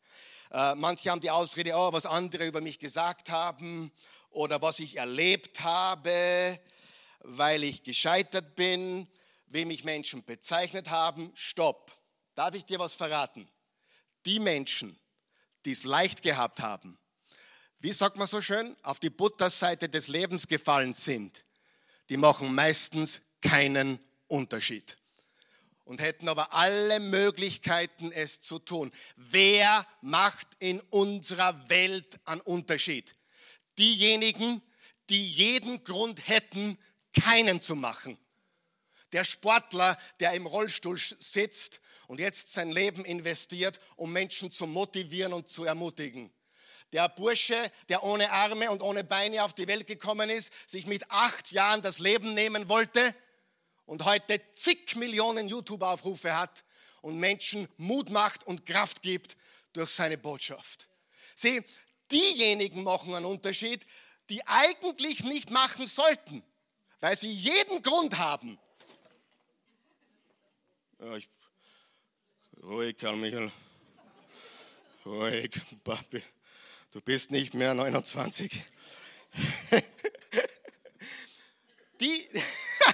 Äh, 0.50 0.74
manche 0.74 1.10
haben 1.10 1.20
die 1.20 1.30
Ausrede, 1.30 1.74
oh, 1.74 1.92
was 1.92 2.06
andere 2.06 2.46
über 2.46 2.60
mich 2.60 2.78
gesagt 2.78 3.30
haben 3.30 3.92
oder 4.30 4.62
was 4.62 4.78
ich 4.78 4.96
erlebt 4.96 5.60
habe, 5.60 6.58
weil 7.20 7.64
ich 7.64 7.82
gescheitert 7.82 8.54
bin, 8.56 9.08
wie 9.46 9.64
mich 9.64 9.84
Menschen 9.84 10.24
bezeichnet 10.24 10.90
haben. 10.90 11.30
Stopp. 11.34 11.92
Darf 12.34 12.54
ich 12.54 12.64
dir 12.64 12.78
was 12.78 12.94
verraten? 12.94 13.48
Die 14.24 14.38
Menschen, 14.38 14.98
die 15.68 15.72
es 15.72 15.84
leicht 15.84 16.22
gehabt 16.22 16.60
haben, 16.60 16.96
wie 17.80 17.92
sagt 17.92 18.16
man 18.16 18.26
so 18.26 18.40
schön, 18.40 18.74
auf 18.84 19.00
die 19.00 19.10
Butterseite 19.10 19.90
des 19.90 20.08
Lebens 20.08 20.48
gefallen 20.48 20.94
sind, 20.94 21.44
die 22.08 22.16
machen 22.16 22.54
meistens 22.54 23.20
keinen 23.42 23.98
Unterschied 24.28 24.96
und 25.84 26.00
hätten 26.00 26.30
aber 26.30 26.54
alle 26.54 27.00
Möglichkeiten, 27.00 28.12
es 28.12 28.40
zu 28.40 28.58
tun. 28.58 28.90
Wer 29.16 29.86
macht 30.00 30.48
in 30.58 30.80
unserer 30.88 31.68
Welt 31.68 32.18
einen 32.24 32.40
Unterschied? 32.40 33.14
Diejenigen, 33.76 34.62
die 35.10 35.22
jeden 35.22 35.84
Grund 35.84 36.28
hätten, 36.28 36.78
keinen 37.12 37.60
zu 37.60 37.76
machen. 37.76 38.16
Der 39.12 39.24
Sportler, 39.24 39.96
der 40.20 40.32
im 40.32 40.46
Rollstuhl 40.46 40.98
sitzt 40.98 41.80
und 42.06 42.20
jetzt 42.20 42.52
sein 42.52 42.70
Leben 42.70 43.04
investiert, 43.04 43.80
um 43.96 44.12
Menschen 44.12 44.50
zu 44.50 44.66
motivieren 44.66 45.32
und 45.32 45.48
zu 45.48 45.64
ermutigen. 45.64 46.30
Der 46.92 47.08
Bursche, 47.08 47.70
der 47.88 48.02
ohne 48.02 48.30
Arme 48.30 48.70
und 48.70 48.82
ohne 48.82 49.04
Beine 49.04 49.44
auf 49.44 49.52
die 49.52 49.68
Welt 49.68 49.86
gekommen 49.86 50.30
ist, 50.30 50.52
sich 50.68 50.86
mit 50.86 51.10
acht 51.10 51.52
Jahren 51.52 51.82
das 51.82 51.98
Leben 51.98 52.34
nehmen 52.34 52.68
wollte 52.68 53.14
und 53.84 54.04
heute 54.04 54.40
zig 54.54 54.96
Millionen 54.96 55.48
YouTube-Aufrufe 55.48 56.34
hat 56.34 56.62
und 57.02 57.16
Menschen 57.16 57.68
Mut 57.76 58.10
macht 58.10 58.46
und 58.46 58.66
Kraft 58.66 59.02
gibt 59.02 59.36
durch 59.72 59.90
seine 59.90 60.18
Botschaft. 60.18 60.88
Sieh, 61.34 61.62
diejenigen 62.10 62.82
machen 62.82 63.14
einen 63.14 63.26
Unterschied, 63.26 63.86
die 64.30 64.46
eigentlich 64.46 65.24
nicht 65.24 65.50
machen 65.50 65.86
sollten, 65.86 66.42
weil 67.00 67.16
sie 67.16 67.32
jeden 67.32 67.82
Grund 67.82 68.18
haben, 68.18 68.58
ja, 71.00 71.16
ich, 71.16 71.28
ruhig, 72.62 72.96
Karl 72.96 73.16
Michael. 73.16 73.50
Ruhig, 75.04 75.50
Papi. 75.84 76.22
Du 76.90 77.00
bist 77.00 77.30
nicht 77.30 77.54
mehr 77.54 77.74
29. 77.74 78.50
Die, 82.00 82.28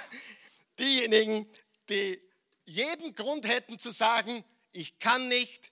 diejenigen, 0.78 1.46
die 1.90 2.18
jeden 2.64 3.14
Grund 3.14 3.46
hätten 3.46 3.78
zu 3.78 3.90
sagen, 3.90 4.42
ich 4.72 4.98
kann 4.98 5.28
nicht, 5.28 5.70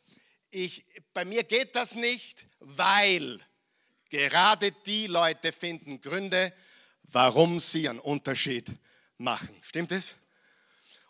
ich, 0.51 0.85
bei 1.15 1.25
mir 1.25 1.43
geht 1.43 1.75
das 1.75 1.95
nicht, 1.95 2.47
weil 2.61 3.39
gerade 4.11 4.73
die 4.85 5.07
Leute 5.07 5.51
finden 5.53 6.03
Gründe, 6.03 6.53
warum 7.05 7.59
sie 7.59 7.89
einen 7.89 8.01
Unterschied 8.01 8.71
machen. 9.17 9.57
Stimmt 9.63 9.93
es? 9.93 10.17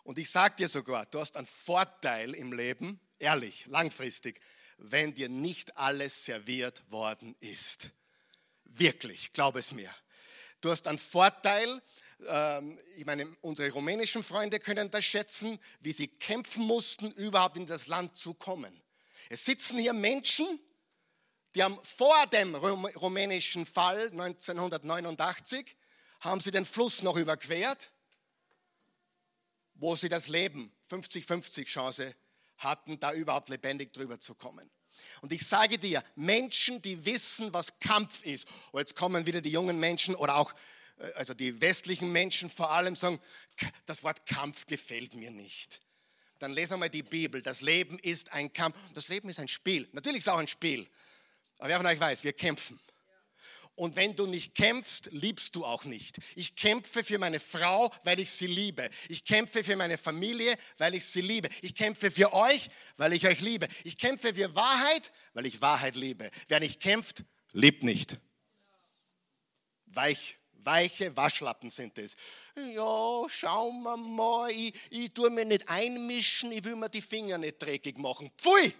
Und 0.03 0.19
ich 0.19 0.29
sage 0.29 0.55
dir 0.55 0.67
sogar, 0.67 1.05
du 1.05 1.19
hast 1.19 1.37
einen 1.37 1.47
Vorteil 1.47 2.33
im 2.35 2.51
Leben, 2.51 2.99
ehrlich, 3.19 3.65
langfristig, 3.67 4.41
wenn 4.77 5.13
dir 5.13 5.29
nicht 5.29 5.77
alles 5.77 6.25
serviert 6.25 6.83
worden 6.91 7.35
ist. 7.39 7.91
Wirklich, 8.65 9.31
glaub 9.31 9.55
es 9.55 9.71
mir. 9.71 9.93
Du 10.61 10.71
hast 10.71 10.87
einen 10.87 10.97
Vorteil, 10.97 11.81
ähm, 12.27 12.77
ich 12.97 13.05
meine, 13.05 13.33
unsere 13.41 13.71
rumänischen 13.71 14.23
Freunde 14.23 14.59
können 14.59 14.91
das 14.91 15.05
schätzen, 15.05 15.57
wie 15.79 15.93
sie 15.93 16.07
kämpfen 16.07 16.65
mussten, 16.65 17.11
überhaupt 17.11 17.55
in 17.55 17.65
das 17.65 17.87
Land 17.87 18.17
zu 18.17 18.33
kommen. 18.33 18.81
Es 19.29 19.45
sitzen 19.45 19.79
hier 19.79 19.93
Menschen, 19.93 20.59
die 21.55 21.63
haben 21.63 21.79
vor 21.83 22.25
dem 22.27 22.55
rumänischen 22.55 23.65
Fall 23.65 24.09
1989, 24.09 25.77
haben 26.19 26.41
sie 26.41 26.51
den 26.51 26.65
Fluss 26.65 27.03
noch 27.03 27.15
überquert 27.15 27.92
wo 29.75 29.95
sie 29.95 30.09
das 30.09 30.27
Leben 30.27 30.71
50-50 30.89 31.65
Chance 31.65 32.15
hatten, 32.57 32.99
da 32.99 33.13
überhaupt 33.13 33.49
lebendig 33.49 33.93
drüber 33.93 34.19
zu 34.19 34.35
kommen. 34.35 34.69
Und 35.21 35.31
ich 35.31 35.45
sage 35.45 35.79
dir, 35.79 36.03
Menschen, 36.15 36.81
die 36.81 37.05
wissen, 37.05 37.53
was 37.53 37.79
Kampf 37.79 38.23
ist, 38.23 38.47
und 38.71 38.79
jetzt 38.79 38.95
kommen 38.95 39.25
wieder 39.25 39.41
die 39.41 39.51
jungen 39.51 39.79
Menschen 39.79 40.15
oder 40.15 40.35
auch 40.35 40.53
äh, 40.99 41.11
also 41.13 41.33
die 41.33 41.61
westlichen 41.61 42.11
Menschen 42.11 42.49
vor 42.49 42.71
allem 42.71 42.95
sagen, 42.95 43.19
das 43.85 44.03
Wort 44.03 44.25
Kampf 44.25 44.65
gefällt 44.65 45.15
mir 45.15 45.31
nicht. 45.31 45.79
Dann 46.39 46.51
lesen 46.51 46.73
wir 46.73 46.77
mal 46.77 46.89
die 46.89 47.03
Bibel. 47.03 47.41
Das 47.41 47.61
Leben 47.61 47.97
ist 47.99 48.33
ein 48.33 48.51
Kampf. 48.51 48.77
Das 48.93 49.07
Leben 49.07 49.29
ist 49.29 49.39
ein 49.39 49.47
Spiel. 49.47 49.87
Natürlich 49.93 50.19
ist 50.19 50.27
es 50.27 50.33
auch 50.33 50.39
ein 50.39 50.47
Spiel. 50.47 50.89
Aber 51.57 51.69
wer 51.69 51.77
von 51.77 51.85
euch 51.85 51.99
weiß, 51.99 52.23
wir 52.23 52.33
kämpfen. 52.33 52.79
Und 53.75 53.95
wenn 53.95 54.15
du 54.15 54.27
nicht 54.27 54.53
kämpfst, 54.53 55.09
liebst 55.11 55.55
du 55.55 55.65
auch 55.65 55.85
nicht. 55.85 56.19
Ich 56.35 56.55
kämpfe 56.55 57.03
für 57.03 57.17
meine 57.17 57.39
Frau, 57.39 57.91
weil 58.03 58.19
ich 58.19 58.29
sie 58.29 58.45
liebe. 58.45 58.87
Ich 59.09 59.23
kämpfe 59.23 59.63
für 59.63 59.75
meine 59.75 59.97
Familie, 59.97 60.55
weil 60.77 60.93
ich 60.93 61.05
sie 61.05 61.21
liebe. 61.21 61.49
Ich 61.61 61.73
kämpfe 61.73 62.11
für 62.11 62.33
euch, 62.33 62.69
weil 62.97 63.13
ich 63.13 63.25
euch 63.25 63.41
liebe. 63.41 63.67
Ich 63.83 63.97
kämpfe 63.97 64.35
für 64.35 64.53
Wahrheit, 64.53 65.11
weil 65.33 65.47
ich 65.47 65.59
Wahrheit 65.61 65.95
liebe. 65.95 66.29
Wer 66.47 66.59
nicht 66.59 66.81
kämpft, 66.81 67.23
lebt 67.53 67.83
nicht. 67.83 68.19
Weich, 69.87 70.37
weiche 70.53 71.15
Waschlappen 71.17 71.71
sind 71.71 71.97
es. 71.97 72.15
Ja, 72.55 73.23
schauen 73.27 73.81
wir 73.81 73.97
mal, 73.97 74.51
ich, 74.51 74.73
ich 74.91 75.13
tue 75.13 75.31
mir 75.31 75.45
nicht 75.45 75.67
einmischen, 75.67 76.51
ich 76.51 76.63
will 76.63 76.75
mir 76.75 76.89
die 76.89 77.01
Finger 77.01 77.39
nicht 77.39 77.59
dreckig 77.59 77.97
machen. 77.97 78.31
Pfui! 78.37 78.73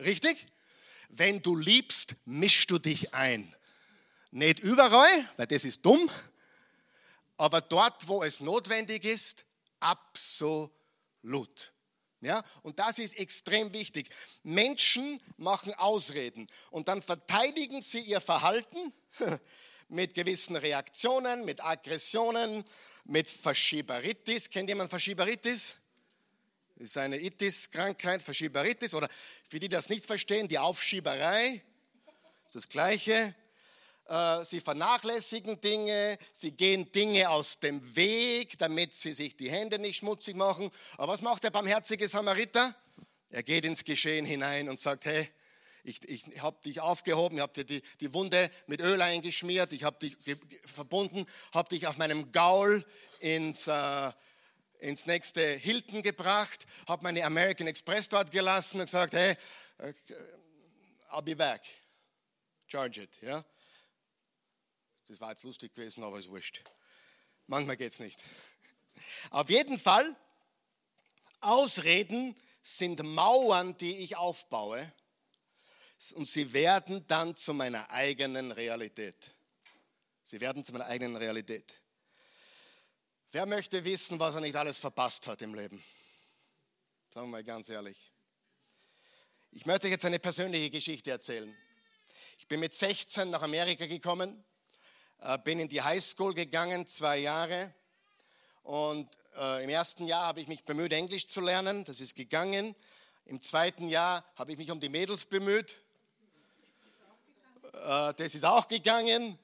Richtig? 0.00 0.46
Wenn 1.10 1.42
du 1.42 1.56
liebst, 1.56 2.16
mischst 2.24 2.70
du 2.70 2.78
dich 2.78 3.14
ein. 3.14 3.54
Nicht 4.30 4.60
überall, 4.60 5.28
weil 5.36 5.46
das 5.46 5.64
ist 5.64 5.84
dumm, 5.84 6.08
aber 7.36 7.60
dort, 7.60 8.06
wo 8.06 8.22
es 8.22 8.40
notwendig 8.40 9.04
ist, 9.04 9.44
absolut. 9.80 11.72
Ja, 12.22 12.44
und 12.62 12.78
das 12.78 12.98
ist 12.98 13.18
extrem 13.18 13.72
wichtig. 13.72 14.10
Menschen 14.42 15.20
machen 15.38 15.72
Ausreden 15.74 16.46
und 16.70 16.88
dann 16.88 17.00
verteidigen 17.00 17.80
sie 17.80 18.00
ihr 18.00 18.20
Verhalten 18.20 18.92
mit 19.88 20.14
gewissen 20.14 20.56
Reaktionen, 20.56 21.46
mit 21.46 21.64
Aggressionen, 21.64 22.62
mit 23.04 23.28
Faschieberitis. 23.28 24.50
Kennt 24.50 24.68
jemand 24.68 24.90
Faschieberitis? 24.90 25.76
Das 26.80 26.88
ist 26.88 26.96
eine 26.96 27.20
Itis-Krankheit, 27.20 28.22
Verschieberitis 28.22 28.94
oder 28.94 29.06
für 29.50 29.60
die, 29.60 29.68
die 29.68 29.74
das 29.76 29.90
nicht 29.90 30.06
verstehen, 30.06 30.48
die 30.48 30.58
Aufschieberei. 30.58 31.62
Das 32.46 32.46
ist 32.46 32.54
das 32.54 32.68
Gleiche. 32.70 33.34
Äh, 34.08 34.44
sie 34.46 34.62
vernachlässigen 34.62 35.60
Dinge, 35.60 36.16
sie 36.32 36.52
gehen 36.52 36.90
Dinge 36.90 37.28
aus 37.28 37.58
dem 37.58 37.96
Weg, 37.96 38.58
damit 38.58 38.94
sie 38.94 39.12
sich 39.12 39.36
die 39.36 39.50
Hände 39.50 39.78
nicht 39.78 39.98
schmutzig 39.98 40.36
machen. 40.36 40.70
Aber 40.96 41.12
was 41.12 41.20
macht 41.20 41.44
der 41.44 41.50
barmherzige 41.50 42.08
Samariter? 42.08 42.74
Er 43.28 43.42
geht 43.42 43.66
ins 43.66 43.84
Geschehen 43.84 44.24
hinein 44.24 44.70
und 44.70 44.80
sagt, 44.80 45.04
hey, 45.04 45.28
ich, 45.84 46.02
ich 46.08 46.40
habe 46.40 46.56
dich 46.64 46.80
aufgehoben, 46.80 47.36
ich 47.36 47.42
habe 47.42 47.52
dir 47.52 47.64
die, 47.64 47.82
die 48.00 48.14
Wunde 48.14 48.50
mit 48.68 48.80
Öl 48.80 49.02
eingeschmiert, 49.02 49.74
ich 49.74 49.84
habe 49.84 49.98
dich 49.98 50.16
verbunden, 50.64 51.26
habe 51.52 51.68
dich 51.68 51.86
auf 51.86 51.98
meinem 51.98 52.32
Gaul 52.32 52.86
ins, 53.18 53.66
äh, 53.66 54.12
ins 54.80 55.06
nächste 55.06 55.42
Hilton 55.54 56.02
gebracht, 56.02 56.66
habe 56.88 57.02
meine 57.02 57.24
American 57.24 57.66
Express 57.66 58.08
dort 58.08 58.30
gelassen 58.30 58.80
und 58.80 58.86
gesagt, 58.86 59.14
hey, 59.14 59.36
äh, 59.78 59.92
I'll 61.10 61.22
be 61.22 61.36
back. 61.36 61.62
Charge 62.66 63.02
it, 63.02 63.22
ja. 63.22 63.44
Das 65.08 65.20
war 65.20 65.30
jetzt 65.30 65.42
lustig 65.42 65.74
gewesen, 65.74 66.04
aber 66.04 66.18
ist 66.18 66.28
wurscht. 66.28 66.62
Manchmal 67.46 67.76
geht 67.76 67.92
es 67.92 67.98
nicht. 67.98 68.22
Auf 69.30 69.50
jeden 69.50 69.78
Fall, 69.78 70.14
Ausreden 71.40 72.36
sind 72.62 73.02
Mauern, 73.02 73.76
die 73.78 73.96
ich 73.98 74.16
aufbaue 74.16 74.92
und 76.14 76.26
sie 76.26 76.52
werden 76.52 77.06
dann 77.08 77.34
zu 77.36 77.54
meiner 77.54 77.90
eigenen 77.90 78.52
Realität. 78.52 79.32
Sie 80.22 80.40
werden 80.40 80.64
zu 80.64 80.72
meiner 80.72 80.86
eigenen 80.86 81.16
Realität. 81.16 81.74
Wer 83.32 83.46
möchte 83.46 83.84
wissen, 83.84 84.18
was 84.18 84.34
er 84.34 84.40
nicht 84.40 84.56
alles 84.56 84.80
verpasst 84.80 85.28
hat 85.28 85.40
im 85.40 85.54
Leben? 85.54 85.80
Sagen 87.14 87.28
wir 87.28 87.30
mal 87.30 87.44
ganz 87.44 87.68
ehrlich. 87.68 88.10
Ich 89.52 89.66
möchte 89.66 89.86
jetzt 89.86 90.04
eine 90.04 90.18
persönliche 90.18 90.68
Geschichte 90.68 91.12
erzählen. 91.12 91.56
Ich 92.38 92.48
bin 92.48 92.58
mit 92.58 92.74
16 92.74 93.30
nach 93.30 93.42
Amerika 93.42 93.86
gekommen, 93.86 94.44
äh, 95.20 95.38
bin 95.38 95.60
in 95.60 95.68
die 95.68 95.80
Highschool 95.80 96.34
gegangen, 96.34 96.88
zwei 96.88 97.18
Jahre. 97.18 97.72
Und 98.64 99.08
äh, 99.36 99.62
im 99.62 99.70
ersten 99.70 100.08
Jahr 100.08 100.26
habe 100.26 100.40
ich 100.40 100.48
mich 100.48 100.64
bemüht, 100.64 100.92
Englisch 100.92 101.28
zu 101.28 101.40
lernen. 101.40 101.84
Das 101.84 102.00
ist 102.00 102.16
gegangen. 102.16 102.74
Im 103.26 103.40
zweiten 103.40 103.88
Jahr 103.88 104.24
habe 104.34 104.50
ich 104.50 104.58
mich 104.58 104.72
um 104.72 104.80
die 104.80 104.88
Mädels 104.88 105.24
bemüht. 105.24 105.76
Äh, 107.74 108.12
das 108.12 108.34
ist 108.34 108.44
auch 108.44 108.66
gegangen. 108.66 109.38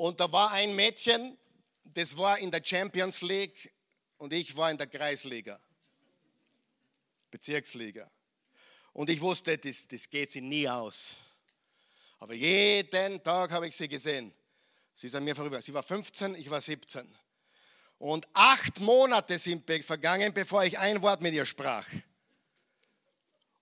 Und 0.00 0.18
da 0.18 0.32
war 0.32 0.52
ein 0.52 0.74
Mädchen, 0.74 1.36
das 1.84 2.16
war 2.16 2.38
in 2.38 2.50
der 2.50 2.64
Champions 2.64 3.20
League 3.20 3.70
und 4.16 4.32
ich 4.32 4.56
war 4.56 4.70
in 4.70 4.78
der 4.78 4.86
Kreisliga, 4.86 5.60
Bezirksliga. 7.30 8.10
Und 8.94 9.10
ich 9.10 9.20
wusste, 9.20 9.58
das, 9.58 9.86
das 9.86 10.08
geht 10.08 10.30
sie 10.30 10.40
nie 10.40 10.66
aus. 10.66 11.16
Aber 12.18 12.32
jeden 12.32 13.22
Tag 13.22 13.50
habe 13.50 13.68
ich 13.68 13.76
sie 13.76 13.88
gesehen. 13.88 14.32
Sie 14.94 15.06
ist 15.06 15.14
an 15.16 15.22
mir 15.22 15.36
vorüber. 15.36 15.60
Sie 15.60 15.74
war 15.74 15.82
15, 15.82 16.34
ich 16.34 16.48
war 16.48 16.62
17. 16.62 17.06
Und 17.98 18.26
acht 18.32 18.80
Monate 18.80 19.36
sind 19.36 19.70
vergangen, 19.84 20.32
bevor 20.32 20.64
ich 20.64 20.78
ein 20.78 21.02
Wort 21.02 21.20
mit 21.20 21.34
ihr 21.34 21.44
sprach. 21.44 21.86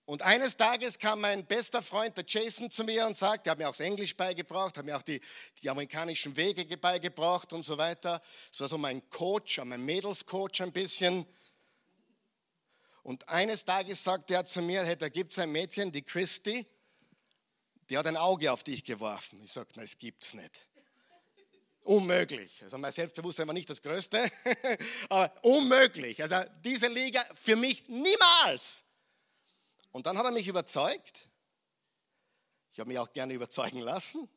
Und 0.09 0.23
eines 0.23 0.57
Tages 0.57 0.99
kam 0.99 1.21
mein 1.21 1.45
bester 1.45 1.83
Freund, 1.83 2.17
der 2.17 2.25
Jason, 2.27 2.71
zu 2.71 2.83
mir 2.83 3.07
und 3.07 3.15
sagte, 3.15 3.51
er 3.51 3.51
hat 3.51 3.59
mir 3.59 3.69
auch 3.69 3.77
das 3.77 3.81
Englisch 3.81 4.17
beigebracht, 4.17 4.79
hat 4.79 4.87
mir 4.87 4.97
auch 4.97 5.03
die, 5.03 5.21
die 5.61 5.69
amerikanischen 5.69 6.35
Wege 6.35 6.79
beigebracht 6.79 7.53
und 7.53 7.67
so 7.67 7.77
weiter. 7.77 8.23
Das 8.51 8.61
war 8.61 8.69
so 8.69 8.79
mein 8.79 9.07
Coach, 9.11 9.59
mein 9.63 9.85
Mädelscoach 9.85 10.63
ein 10.63 10.73
bisschen. 10.73 11.27
Und 13.03 13.29
eines 13.29 13.67
Tages 13.67 14.03
sagte 14.03 14.33
er 14.33 14.47
zu 14.47 14.63
mir, 14.63 14.83
hey, 14.83 14.97
da 14.97 15.11
gibt 15.11 15.33
es 15.33 15.41
ein 15.41 15.53
Mädchen, 15.53 15.93
die 15.93 16.01
Christy, 16.01 16.67
die 17.91 17.99
hat 17.99 18.07
ein 18.07 18.17
Auge 18.17 18.51
auf 18.51 18.65
dich 18.65 18.85
geworfen. 18.85 19.43
Ich 19.45 19.53
sagte, 19.53 19.75
nein, 19.77 19.85
es 19.85 19.99
gibt's 19.99 20.33
nicht. 20.33 20.67
Unmöglich. 21.83 22.63
Also 22.63 22.79
mein 22.79 22.93
Selbstbewusstsein 22.93 23.47
war 23.47 23.53
nicht 23.53 23.69
das 23.69 23.83
Größte, 23.83 24.27
aber 25.11 25.31
unmöglich. 25.43 26.23
Also 26.23 26.45
diese 26.65 26.87
Liga 26.87 27.23
für 27.35 27.57
mich 27.57 27.87
niemals. 27.91 28.85
Und 29.93 30.07
dann 30.07 30.19
hat 30.19 30.25
er 30.25 30.33
mich 30.33 30.49
überzeugt. 30.49 31.29
Ich 32.71 32.79
habe 32.79 32.89
mich 32.89 32.99
auch 32.99 33.13
gerne 33.13 33.35
überzeugen 33.35 33.81
lassen. 33.81 34.29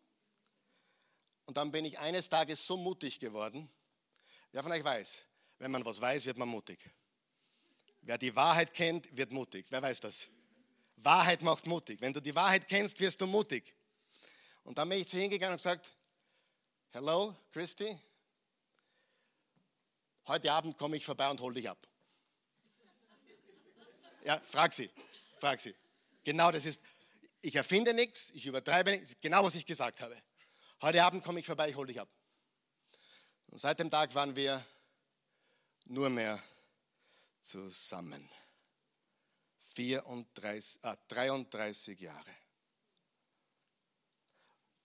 Und 1.45 1.57
dann 1.57 1.71
bin 1.71 1.85
ich 1.85 1.99
eines 1.99 2.29
Tages 2.29 2.65
so 2.65 2.77
mutig 2.77 3.19
geworden. 3.19 3.69
Wer 4.51 4.63
von 4.63 4.71
euch 4.71 4.83
weiß, 4.83 5.25
wenn 5.59 5.71
man 5.71 5.85
was 5.85 6.01
weiß, 6.01 6.25
wird 6.25 6.37
man 6.37 6.49
mutig. 6.49 6.89
Wer 8.01 8.17
die 8.17 8.35
Wahrheit 8.35 8.73
kennt, 8.73 9.15
wird 9.15 9.31
mutig. 9.31 9.67
Wer 9.69 9.81
weiß 9.81 9.99
das? 9.99 10.27
Wahrheit 10.97 11.41
macht 11.41 11.67
mutig. 11.67 12.01
Wenn 12.01 12.13
du 12.13 12.21
die 12.21 12.33
Wahrheit 12.35 12.67
kennst, 12.67 12.99
wirst 12.99 13.21
du 13.21 13.27
mutig. 13.27 13.75
Und 14.63 14.77
dann 14.77 14.89
bin 14.89 14.99
ich 14.99 15.07
zu 15.07 15.17
hingegangen 15.17 15.53
und 15.53 15.57
gesagt, 15.57 15.91
Hello, 16.93 17.33
Christy. 17.53 17.97
Heute 20.27 20.51
Abend 20.51 20.77
komme 20.77 20.97
ich 20.97 21.05
vorbei 21.05 21.29
und 21.29 21.39
hole 21.39 21.55
dich 21.55 21.69
ab. 21.69 21.77
Ja, 24.25 24.39
frag 24.43 24.73
sie. 24.73 24.89
Frag 25.41 25.59
sie. 25.59 25.75
Genau 26.23 26.51
das 26.51 26.67
ist, 26.67 26.79
ich 27.41 27.55
erfinde 27.55 27.95
nichts, 27.95 28.29
ich 28.35 28.45
übertreibe 28.45 28.91
nichts, 28.91 29.15
genau 29.19 29.43
was 29.43 29.55
ich 29.55 29.65
gesagt 29.65 29.99
habe. 29.99 30.15
Heute 30.83 31.03
Abend 31.03 31.23
komme 31.23 31.39
ich 31.39 31.47
vorbei, 31.47 31.69
ich 31.69 31.75
hole 31.75 31.87
dich 31.87 31.99
ab. 31.99 32.07
Und 33.47 33.57
seit 33.57 33.79
dem 33.79 33.89
Tag 33.89 34.13
waren 34.13 34.35
wir 34.35 34.63
nur 35.85 36.11
mehr 36.11 36.39
zusammen. 37.41 38.29
34, 39.73 40.85
ah, 40.85 40.95
33 41.07 41.99
Jahre. 41.99 42.35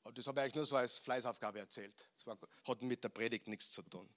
Und 0.05 0.17
das 0.17 0.27
habe 0.27 0.41
ich 0.41 0.45
eigentlich 0.45 0.55
nur 0.55 0.65
so 0.65 0.77
als 0.77 1.01
Fleißaufgabe 1.01 1.59
erzählt. 1.59 2.09
Das 2.15 2.27
war, 2.27 2.39
hat 2.67 2.81
mit 2.81 3.05
der 3.05 3.11
Predigt 3.11 3.47
nichts 3.47 3.73
zu 3.73 3.83
tun. 3.83 4.09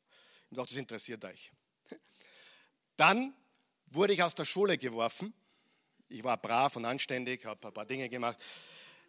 Ich 0.50 0.56
dachte, 0.56 0.70
das 0.70 0.78
interessiert 0.78 1.26
euch. 1.26 1.52
Dann 2.96 3.36
wurde 3.88 4.14
ich 4.14 4.24
aus 4.24 4.36
der 4.36 4.46
Schule 4.46 4.78
geworfen 4.78 5.34
ich 6.10 6.24
war 6.24 6.38
brav 6.38 6.76
und 6.76 6.86
anständig, 6.86 7.46
habe 7.46 7.68
ein 7.68 7.74
paar 7.74 7.86
Dinge 7.86 8.10
gemacht. 8.10 8.38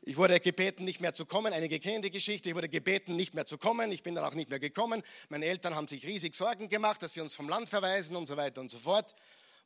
Ich 0.02 0.16
wurde 0.16 0.40
gebeten, 0.40 0.84
nicht 0.84 1.00
mehr 1.00 1.12
zu 1.12 1.26
kommen. 1.26 1.52
Einige 1.52 1.78
kennen 1.78 2.02
die 2.02 2.10
Geschichte. 2.10 2.48
Ich 2.48 2.54
wurde 2.54 2.68
gebeten, 2.68 3.16
nicht 3.16 3.34
mehr 3.34 3.44
zu 3.44 3.58
kommen. 3.58 3.92
Ich 3.92 4.02
bin 4.02 4.14
dann 4.14 4.24
auch 4.24 4.34
nicht 4.34 4.48
mehr 4.48 4.58
gekommen. 4.58 5.02
Meine 5.28 5.46
Eltern 5.46 5.74
haben 5.74 5.88
sich 5.88 6.06
riesig 6.06 6.34
Sorgen 6.34 6.68
gemacht, 6.68 7.02
dass 7.02 7.14
sie 7.14 7.20
uns 7.20 7.34
vom 7.34 7.48
Land 7.48 7.68
verweisen 7.68 8.16
und 8.16 8.26
so 8.26 8.36
weiter 8.36 8.60
und 8.60 8.70
so 8.70 8.78
fort, 8.78 9.14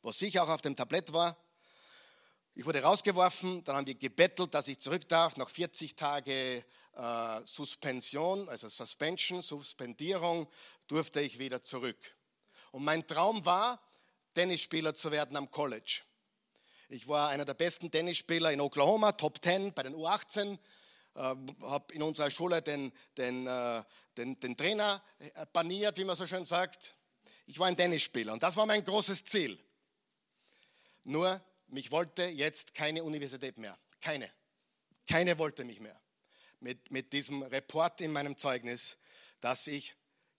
was 0.01 0.19
sicher 0.19 0.43
auch 0.43 0.49
auf 0.49 0.61
dem 0.61 0.75
Tablett 0.75 1.13
war. 1.13 1.37
Ich 2.53 2.65
wurde 2.65 2.81
rausgeworfen, 2.81 3.63
dann 3.65 3.75
haben 3.75 3.87
wir 3.87 3.95
gebettelt, 3.95 4.53
dass 4.53 4.69
ich 4.69 4.79
zurück 4.79 5.07
darf. 5.09 5.35
Nach 5.35 5.49
40 5.49 5.95
Tage 5.95 6.63
äh, 6.95 7.41
Suspension, 7.45 8.47
also 8.47 8.69
Suspension, 8.69 9.41
Suspendierung, 9.41 10.47
durfte 10.87 11.21
ich 11.21 11.37
wieder 11.39 11.61
zurück. 11.61 11.97
Und 12.71 12.83
mein 12.83 13.05
Traum 13.07 13.45
war, 13.45 13.81
Tennisspieler 14.33 14.93
zu 14.95 15.11
werden 15.11 15.35
am 15.35 15.51
College. 15.51 16.01
Ich 16.87 17.07
war 17.07 17.29
einer 17.29 17.45
der 17.45 17.55
besten 17.55 17.89
Tennisspieler 17.89 18.51
in 18.51 18.61
Oklahoma, 18.61 19.11
Top 19.13 19.43
10 19.43 19.73
bei 19.73 19.83
den 19.83 19.95
U18. 19.95 20.59
Äh, 21.15 21.19
habe 21.19 21.93
in 21.93 22.03
unserer 22.03 22.29
Schule 22.29 22.61
den, 22.61 22.91
den, 23.17 23.47
äh, 23.47 23.83
den, 24.17 24.39
den 24.39 24.55
Trainer 24.55 25.01
äh, 25.17 25.45
baniert, 25.51 25.97
wie 25.97 26.03
man 26.03 26.15
so 26.15 26.27
schön 26.27 26.45
sagt. 26.45 26.93
Ich 27.47 27.57
war 27.57 27.67
ein 27.67 27.77
Tennisspieler 27.77 28.33
und 28.33 28.43
das 28.43 28.55
war 28.55 28.67
mein 28.67 28.83
großes 28.83 29.23
Ziel. 29.23 29.57
Nur, 31.05 31.41
mich 31.67 31.89
wollte 31.91 32.25
jetzt 32.25 32.75
keine 32.75 33.03
Universität 33.03 33.57
mehr. 33.57 33.77
Keine. 33.99 34.29
Keine 35.07 35.39
wollte 35.39 35.63
mich 35.63 35.79
mehr. 35.79 35.99
Mit, 36.59 36.91
mit 36.91 37.13
diesem 37.13 37.41
Report 37.43 37.99
in 38.01 38.11
meinem 38.11 38.37
Zeugnis, 38.37 38.97
dass 39.41 39.65
ich 39.67 39.95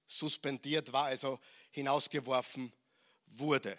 suspendiert 0.07 0.93
war, 0.93 1.07
also 1.07 1.41
hinausgeworfen 1.73 2.73
wurde. 3.27 3.77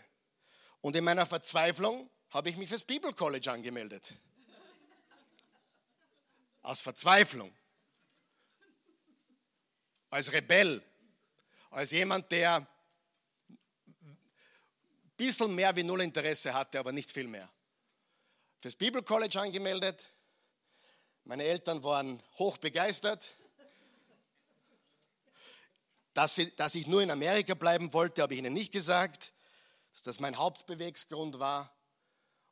Und 0.82 0.95
in 0.97 1.03
meiner 1.06 1.25
Verzweiflung 1.25 2.10
habe 2.30 2.50
ich 2.50 2.58
mich 2.58 2.70
fürs 2.70 2.84
Bibelcollege 2.84 3.52
angemeldet. 3.52 4.13
Aus 6.62 6.82
Verzweiflung. 6.82 7.56
Als 10.10 10.32
Rebell. 10.32 10.84
Als 11.70 11.92
jemand, 11.92 12.32
der 12.32 12.56
ein 12.58 12.68
bisschen 15.16 15.56
mehr 15.56 15.76
wie 15.76 15.84
null 15.84 16.02
Interesse 16.02 16.54
hatte, 16.54 16.80
aber 16.80 16.92
nicht 16.92 17.12
viel 17.12 17.28
mehr. 17.28 17.50
Fürs 18.60 18.76
Bibelcollege 18.76 19.40
angemeldet. 19.40 20.06
Meine 21.24 21.44
Eltern 21.44 21.84
waren 21.84 22.22
hoch 22.38 22.58
begeistert. 22.58 23.30
Dass, 26.13 26.36
sie, 26.36 26.52
dass 26.56 26.74
ich 26.74 26.88
nur 26.88 27.04
in 27.04 27.12
Amerika 27.12 27.54
bleiben 27.54 27.94
wollte, 27.94 28.24
habe 28.24 28.34
ich 28.34 28.40
ihnen 28.40 28.54
nicht 28.54 28.72
gesagt, 28.72 29.34
dass 29.94 30.02
das 30.02 30.20
mein 30.20 30.38
Hauptbewegsgrund 30.38 31.38
war. 31.38 31.77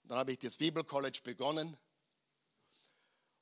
Dann 0.07 0.17
habe 0.19 0.31
ich 0.31 0.39
das 0.39 0.57
Bibelcollege 0.57 1.21
begonnen 1.23 1.77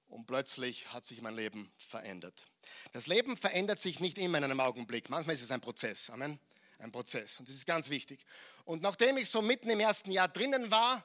und 0.08 0.28
plötzlich 0.28 0.94
hat 0.94 1.06
sich 1.06 1.22
mein 1.22 1.36
Leben 1.36 1.72
verändert. 1.78 2.48
Das 2.94 3.08
Leben 3.08 3.36
verändert 3.36 3.82
sich 3.82 4.00
nicht 4.00 4.18
immer 4.18 4.38
in 4.38 4.46
einem 4.46 4.60
Augenblick. 4.60 5.10
Manchmal 5.10 5.34
ist 5.34 5.44
es 5.44 5.52
ein 5.52 5.62
Prozess. 5.62 6.10
Amen. 6.10 6.40
Ein 6.80 6.92
Prozess. 6.92 7.40
Und 7.40 7.50
das 7.50 7.56
ist 7.56 7.66
ganz 7.66 7.90
wichtig. 7.90 8.26
Und 8.66 8.82
nachdem 8.82 9.18
ich 9.18 9.30
so 9.30 9.42
mitten 9.42 9.70
im 9.70 9.80
ersten 9.80 10.12
Jahr 10.12 10.28
drinnen 10.28 10.72
war, 10.72 11.04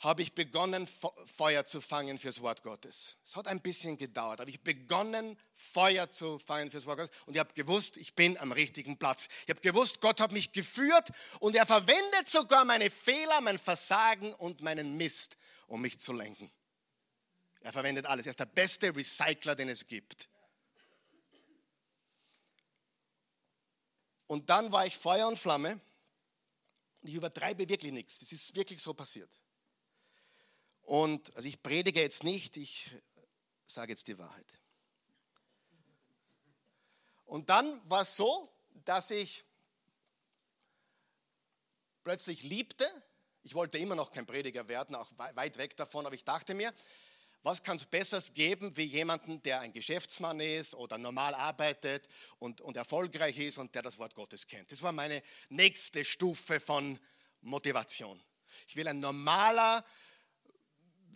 habe 0.00 0.22
ich 0.22 0.32
begonnen, 0.32 0.88
Feuer 1.26 1.64
zu 1.64 1.80
fangen 1.80 2.18
fürs 2.18 2.40
Wort 2.40 2.62
Gottes. 2.62 3.16
Es 3.24 3.34
hat 3.34 3.48
ein 3.48 3.60
bisschen 3.60 3.98
gedauert, 3.98 4.40
aber 4.40 4.48
ich 4.48 4.60
begonnen, 4.60 5.36
Feuer 5.54 6.08
zu 6.08 6.38
fangen 6.38 6.70
fürs 6.70 6.86
Wort 6.86 6.98
Gottes. 6.98 7.16
Und 7.26 7.34
ich 7.34 7.40
habe 7.40 7.52
gewusst, 7.54 7.96
ich 7.96 8.14
bin 8.14 8.38
am 8.38 8.52
richtigen 8.52 8.96
Platz. 8.96 9.28
Ich 9.44 9.50
habe 9.50 9.60
gewusst, 9.60 10.00
Gott 10.00 10.20
hat 10.20 10.30
mich 10.30 10.52
geführt 10.52 11.10
und 11.40 11.56
er 11.56 11.66
verwendet 11.66 12.28
sogar 12.28 12.64
meine 12.64 12.90
Fehler, 12.90 13.40
mein 13.40 13.58
Versagen 13.58 14.32
und 14.34 14.62
meinen 14.62 14.96
Mist, 14.96 15.36
um 15.66 15.80
mich 15.80 15.98
zu 15.98 16.12
lenken. 16.12 16.50
Er 17.60 17.72
verwendet 17.72 18.06
alles. 18.06 18.26
Er 18.26 18.30
ist 18.30 18.40
der 18.40 18.46
beste 18.46 18.94
Recycler, 18.94 19.56
den 19.56 19.68
es 19.68 19.86
gibt. 19.88 20.28
Und 24.28 24.48
dann 24.48 24.70
war 24.70 24.86
ich 24.86 24.96
Feuer 24.96 25.26
und 25.26 25.38
Flamme. 25.38 25.80
Und 27.00 27.08
ich 27.08 27.14
übertreibe 27.14 27.68
wirklich 27.68 27.92
nichts. 27.92 28.22
Es 28.22 28.30
ist 28.30 28.54
wirklich 28.54 28.80
so 28.80 28.94
passiert. 28.94 29.30
Und 30.88 31.36
also 31.36 31.46
ich 31.46 31.62
predige 31.62 32.00
jetzt 32.00 32.24
nicht, 32.24 32.56
ich 32.56 32.90
sage 33.66 33.92
jetzt 33.92 34.08
die 34.08 34.16
Wahrheit. 34.16 34.46
Und 37.26 37.50
dann 37.50 37.78
war 37.90 38.00
es 38.00 38.16
so, 38.16 38.50
dass 38.86 39.10
ich 39.10 39.44
plötzlich 42.04 42.42
liebte. 42.42 42.90
Ich 43.42 43.54
wollte 43.54 43.76
immer 43.76 43.96
noch 43.96 44.12
kein 44.12 44.24
Prediger 44.24 44.66
werden, 44.68 44.96
auch 44.96 45.10
weit 45.18 45.58
weg 45.58 45.76
davon, 45.76 46.06
aber 46.06 46.14
ich 46.14 46.24
dachte 46.24 46.54
mir, 46.54 46.72
was 47.42 47.62
kann 47.62 47.76
es 47.76 47.84
Besseres 47.84 48.32
geben 48.32 48.74
wie 48.78 48.84
jemanden, 48.84 49.42
der 49.42 49.60
ein 49.60 49.74
Geschäftsmann 49.74 50.40
ist 50.40 50.74
oder 50.74 50.96
normal 50.96 51.34
arbeitet 51.34 52.08
und, 52.38 52.62
und 52.62 52.78
erfolgreich 52.78 53.36
ist 53.36 53.58
und 53.58 53.74
der 53.74 53.82
das 53.82 53.98
Wort 53.98 54.14
Gottes 54.14 54.46
kennt? 54.46 54.72
Das 54.72 54.82
war 54.82 54.92
meine 54.92 55.22
nächste 55.50 56.02
Stufe 56.02 56.60
von 56.60 56.98
Motivation. 57.42 58.18
Ich 58.66 58.74
will 58.74 58.88
ein 58.88 59.00
normaler, 59.00 59.84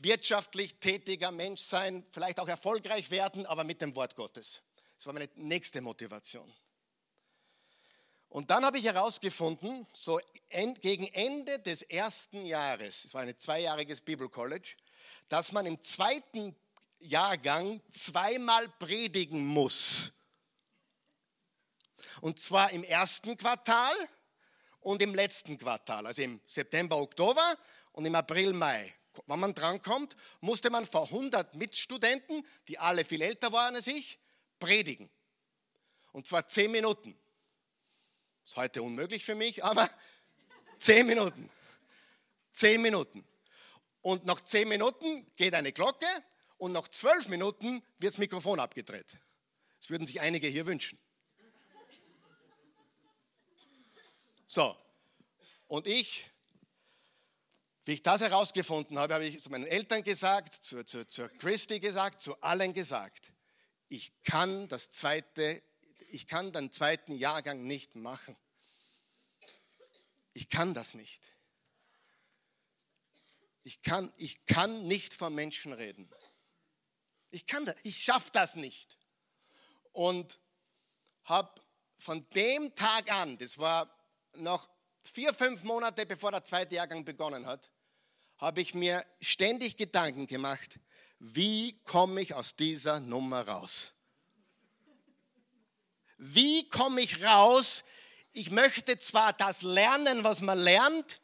wirtschaftlich 0.03 0.77
tätiger 0.77 1.31
Mensch 1.31 1.63
sein, 1.63 2.05
vielleicht 2.11 2.41
auch 2.41 2.49
erfolgreich 2.49 3.11
werden, 3.11 3.47
aber 3.47 3.65
mit 3.65 3.81
dem 3.81 3.95
Wort 3.95 4.17
Gottes. 4.17 4.63
Das 4.97 5.07
war 5.07 5.13
meine 5.13 5.29
nächste 5.37 5.81
Motivation. 5.81 6.53
Und 8.29 8.51
dann 8.51 8.65
habe 8.65 8.79
ich 8.79 8.85
herausgefunden, 8.85 9.87
so 9.93 10.19
gegen 10.81 11.07
Ende 11.09 11.59
des 11.59 11.83
ersten 11.83 12.47
Jahres, 12.47 13.05
es 13.05 13.15
war 13.15 13.23
ein 13.23 13.39
zweijähriges 13.39 14.01
Bibelcollege, 14.01 14.69
dass 15.29 15.53
man 15.53 15.67
im 15.67 15.83
zweiten 15.83 16.57
Jahrgang 17.01 17.81
zweimal 17.91 18.69
predigen 18.79 19.45
muss. 19.45 20.13
Und 22.21 22.41
zwar 22.41 22.71
im 22.71 22.85
ersten 22.85 23.37
Quartal 23.37 23.95
und 24.81 25.03
im 25.03 25.15
letzten 25.15 25.59
Quartal, 25.59 26.07
also 26.07 26.23
im 26.23 26.41
September, 26.45 26.97
Oktober 26.97 27.57
und 27.93 28.07
im 28.07 28.15
April, 28.15 28.53
Mai 28.53 28.95
wenn 29.27 29.41
man 29.41 29.55
drankommt, 29.55 30.17
musste 30.41 30.71
man 30.71 30.87
vor 30.87 31.05
100 31.05 31.55
Mitstudenten, 31.55 32.47
die 32.69 32.79
alle 32.79 33.05
viel 33.05 33.23
älter 33.23 33.53
waren 33.53 33.77
als 33.77 33.87
ich, 33.87 34.19
predigen. 34.59 35.11
Und 36.13 36.27
zwar 36.27 36.47
10 36.47 36.71
Minuten. 36.71 37.19
Ist 38.45 38.57
heute 38.57 38.83
unmöglich 38.83 39.25
für 39.25 39.35
mich, 39.35 39.65
aber 39.65 39.89
10 40.79 41.07
Minuten. 41.07 41.49
10 42.53 42.83
Minuten. 42.83 43.25
Und 44.03 44.27
nach 44.27 44.41
10 44.41 44.69
Minuten 44.69 45.25
geht 45.37 45.55
eine 45.55 45.73
Glocke 45.73 46.07
und 46.59 46.73
nach 46.73 46.89
12 46.89 47.29
Minuten 47.29 47.83
wird 47.99 48.15
das 48.15 48.19
Mikrofon 48.19 48.61
abgedreht. 48.61 49.19
Das 49.79 49.91
würden 49.91 50.07
sich 50.07 50.21
einige 50.21 50.49
hier 50.49 50.67
wünschen. 50.67 50.99
So, 54.47 54.77
und 55.67 55.87
ich 55.87 56.29
wie 57.85 57.93
ich 57.93 58.03
das 58.03 58.21
herausgefunden 58.21 58.99
habe, 58.99 59.15
habe 59.15 59.25
ich 59.25 59.43
zu 59.43 59.51
meinen 59.51 59.67
Eltern 59.67 60.05
gesagt, 60.05 60.53
zu, 60.53 60.85
zu, 60.85 61.07
zur 61.07 61.29
Christi 61.29 61.81
gesagt, 61.81 62.21
zu 62.21 62.41
allen 62.41 62.73
gesagt, 62.75 63.33
ich 63.89 64.13
kann 64.23 64.69
das 64.69 64.91
zweite, 64.91 65.63
ich 66.09 66.27
kann 66.27 66.53
den 66.53 66.71
zweiten 66.71 67.17
Jahrgang 67.17 67.65
nicht 67.65 67.97
machen. 67.97 68.37
Ich 70.33 70.49
kann 70.49 70.75
das 70.75 70.95
nicht. 70.95 71.33
Ich 73.65 73.83
kann, 73.83 74.13
ich 74.17 74.45
kann 74.47 74.87
nicht 74.87 75.15
vor 75.15 75.31
Menschen 75.31 75.73
reden. 75.73 76.11
Ich 77.31 77.47
kann 77.47 77.65
das, 77.67 77.77
ich 77.83 78.03
schaffe 78.03 78.31
das 78.33 78.57
nicht. 78.57 78.99
Und 79.93 80.39
habe 81.25 81.61
von 81.99 82.29
dem 82.31 82.75
Tag 82.75 83.13
an, 83.13 83.39
das 83.39 83.59
war 83.59 83.95
noch 84.37 84.69
vier, 85.03 85.35
fünf 85.35 85.63
Monate 85.65 86.07
bevor 86.07 86.31
der 86.31 86.45
zweite 86.45 86.75
Jahrgang 86.77 87.05
begonnen 87.05 87.47
hat, 87.47 87.71
habe 88.39 88.61
ich 88.61 88.75
mir 88.75 89.05
ständig 89.21 89.77
Gedanken 89.77 90.27
gemacht, 90.27 90.79
wie 91.19 91.77
komme 91.85 92.21
ich 92.21 92.35
aus 92.35 92.57
dieser 92.57 92.99
Nummer 92.99 93.47
raus? 93.47 93.93
Wie 96.19 96.69
komme 96.69 97.01
ich 97.01 97.25
raus? 97.25 97.85
Ich 98.33 98.51
möchte 98.51 98.99
zwar 98.99 99.33
das 99.33 99.63
lernen, 99.63 100.25
was 100.25 100.41
man 100.41 100.59
lernt, 100.59 101.21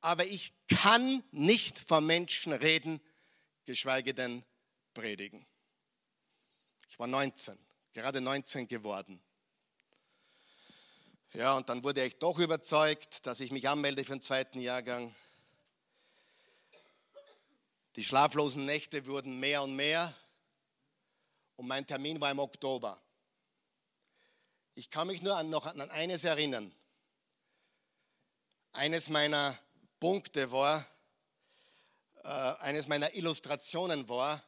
aber 0.00 0.24
ich 0.24 0.52
kann 0.68 1.22
nicht 1.30 1.78
vor 1.78 2.00
Menschen 2.00 2.52
reden, 2.52 3.00
geschweige 3.64 4.14
denn 4.14 4.44
predigen. 4.94 5.46
Ich 6.88 6.98
war 6.98 7.06
19, 7.06 7.58
gerade 7.92 8.20
19 8.20 8.68
geworden. 8.68 9.22
Ja, 11.32 11.54
und 11.54 11.68
dann 11.68 11.84
wurde 11.84 12.04
ich 12.04 12.18
doch 12.18 12.38
überzeugt, 12.38 13.26
dass 13.26 13.40
ich 13.40 13.50
mich 13.50 13.68
anmelde 13.68 14.04
für 14.04 14.12
den 14.12 14.22
zweiten 14.22 14.60
Jahrgang. 14.60 15.14
Die 17.96 18.04
schlaflosen 18.04 18.64
Nächte 18.64 19.06
wurden 19.06 19.40
mehr 19.40 19.62
und 19.62 19.74
mehr 19.74 20.14
und 21.56 21.66
mein 21.66 21.86
Termin 21.86 22.20
war 22.20 22.30
im 22.30 22.38
Oktober. 22.38 23.00
Ich 24.74 24.90
kann 24.90 25.06
mich 25.06 25.22
nur 25.22 25.36
an, 25.36 25.48
noch 25.48 25.66
an 25.66 25.90
eines 25.90 26.24
erinnern. 26.24 26.74
Eines 28.72 29.08
meiner 29.08 29.58
Punkte 29.98 30.52
war, 30.52 30.86
äh, 32.22 32.28
eines 32.28 32.86
meiner 32.86 33.14
Illustrationen 33.14 34.06
war 34.08 34.42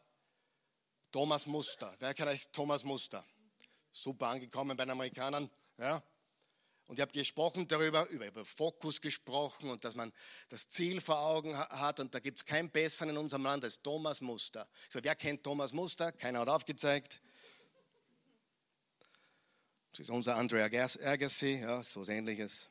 Thomas 1.10 1.46
Muster. 1.46 1.94
Wer 1.98 2.12
kennt 2.12 2.28
euch 2.28 2.48
Thomas 2.50 2.84
Muster? 2.84 3.24
Super 3.90 4.28
angekommen 4.28 4.76
bei 4.76 4.84
den 4.84 4.90
Amerikanern. 4.90 5.50
Ja? 5.78 6.02
Und 6.88 6.98
ich 6.98 7.02
habe 7.02 7.12
gesprochen 7.12 7.68
darüber, 7.68 8.08
über, 8.08 8.44
Fokus 8.44 9.00
gesprochen 9.00 9.70
und 9.70 9.84
dass 9.84 9.94
man 9.94 10.12
das 10.48 10.68
Ziel 10.68 11.00
vor 11.00 11.20
Augen 11.20 11.56
hat. 11.56 12.00
Und 12.00 12.14
da 12.14 12.18
gibt 12.18 12.38
es 12.38 12.44
keinen 12.44 12.70
besseren 12.70 13.10
in 13.10 13.18
unserem 13.18 13.44
Land 13.44 13.62
als 13.62 13.80
Thomas 13.80 14.20
Muster. 14.20 14.66
Ich 14.86 14.94
so, 14.94 15.00
wer 15.02 15.14
kennt 15.14 15.44
Thomas 15.44 15.72
Muster? 15.72 16.10
Keiner 16.10 16.40
hat 16.40 16.48
aufgezeigt. 16.48 17.20
Das 19.92 20.00
ist 20.00 20.10
unser 20.10 20.36
Andrea 20.36 20.64
Agassi, 20.64 21.60
ja, 21.60 21.82
so 21.82 22.00
was 22.00 22.08
ähnliches. 22.08 22.68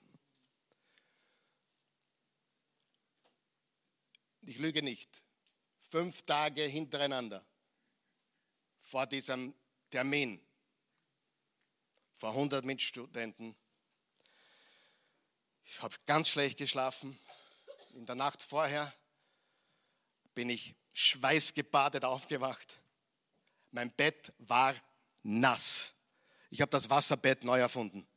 ich 4.47 4.59
lüge 4.59 4.81
nicht, 4.81 5.25
fünf 5.89 6.21
Tage 6.21 6.63
hintereinander 6.63 7.45
vor 8.79 9.05
diesem 9.05 9.53
Termin, 9.89 10.41
vor 12.13 12.29
100 12.29 12.63
Mitstudenten. 12.63 13.55
Ich 15.69 15.81
habe 15.81 15.93
ganz 16.05 16.29
schlecht 16.29 16.57
geschlafen. 16.57 17.19
In 17.93 18.05
der 18.05 18.15
Nacht 18.15 18.41
vorher 18.41 18.91
bin 20.33 20.49
ich 20.49 20.75
schweißgebadet 20.93 22.05
aufgewacht. 22.05 22.73
Mein 23.71 23.91
Bett 23.91 24.33
war 24.37 24.73
nass. 25.23 25.91
Ich 26.51 26.61
habe 26.61 26.69
das 26.69 26.89
Wasserbett 26.89 27.43
neu 27.43 27.59
erfunden. 27.59 28.07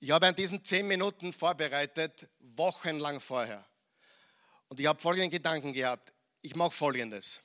Ich 0.00 0.10
habe 0.10 0.26
an 0.26 0.34
diesen 0.34 0.64
zehn 0.64 0.88
Minuten 0.88 1.30
vorbereitet, 1.30 2.30
wochenlang 2.38 3.20
vorher. 3.20 3.66
Und 4.68 4.80
ich 4.80 4.86
habe 4.86 4.98
folgenden 4.98 5.30
Gedanken 5.30 5.74
gehabt. 5.74 6.14
Ich 6.40 6.56
mache 6.56 6.70
folgendes. 6.70 7.42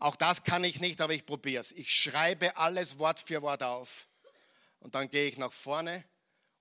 Auch 0.00 0.16
das 0.16 0.44
kann 0.44 0.64
ich 0.64 0.80
nicht, 0.80 1.02
aber 1.02 1.12
ich 1.12 1.26
probiere 1.26 1.60
es. 1.60 1.72
Ich 1.72 1.94
schreibe 1.94 2.56
alles 2.56 2.98
Wort 2.98 3.20
für 3.20 3.42
Wort 3.42 3.62
auf. 3.62 4.08
Und 4.78 4.94
dann 4.94 5.10
gehe 5.10 5.28
ich 5.28 5.36
nach 5.36 5.52
vorne 5.52 6.02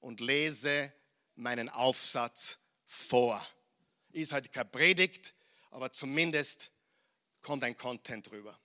und 0.01 0.19
lese 0.19 0.91
meinen 1.35 1.69
Aufsatz 1.69 2.59
vor. 2.85 3.45
Ist 4.11 4.33
halt 4.33 4.51
keine 4.51 4.69
Predigt, 4.69 5.33
aber 5.71 5.89
zumindest 5.93 6.71
kommt 7.41 7.63
ein 7.63 7.77
Content 7.77 8.29
drüber. 8.29 8.59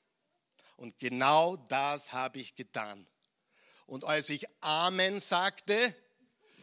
Und 0.76 0.98
genau 0.98 1.54
das 1.54 2.12
habe 2.12 2.40
ich 2.40 2.56
getan. 2.56 3.06
Und 3.86 4.04
als 4.04 4.28
ich 4.28 4.44
Amen 4.60 5.20
sagte, 5.20 5.94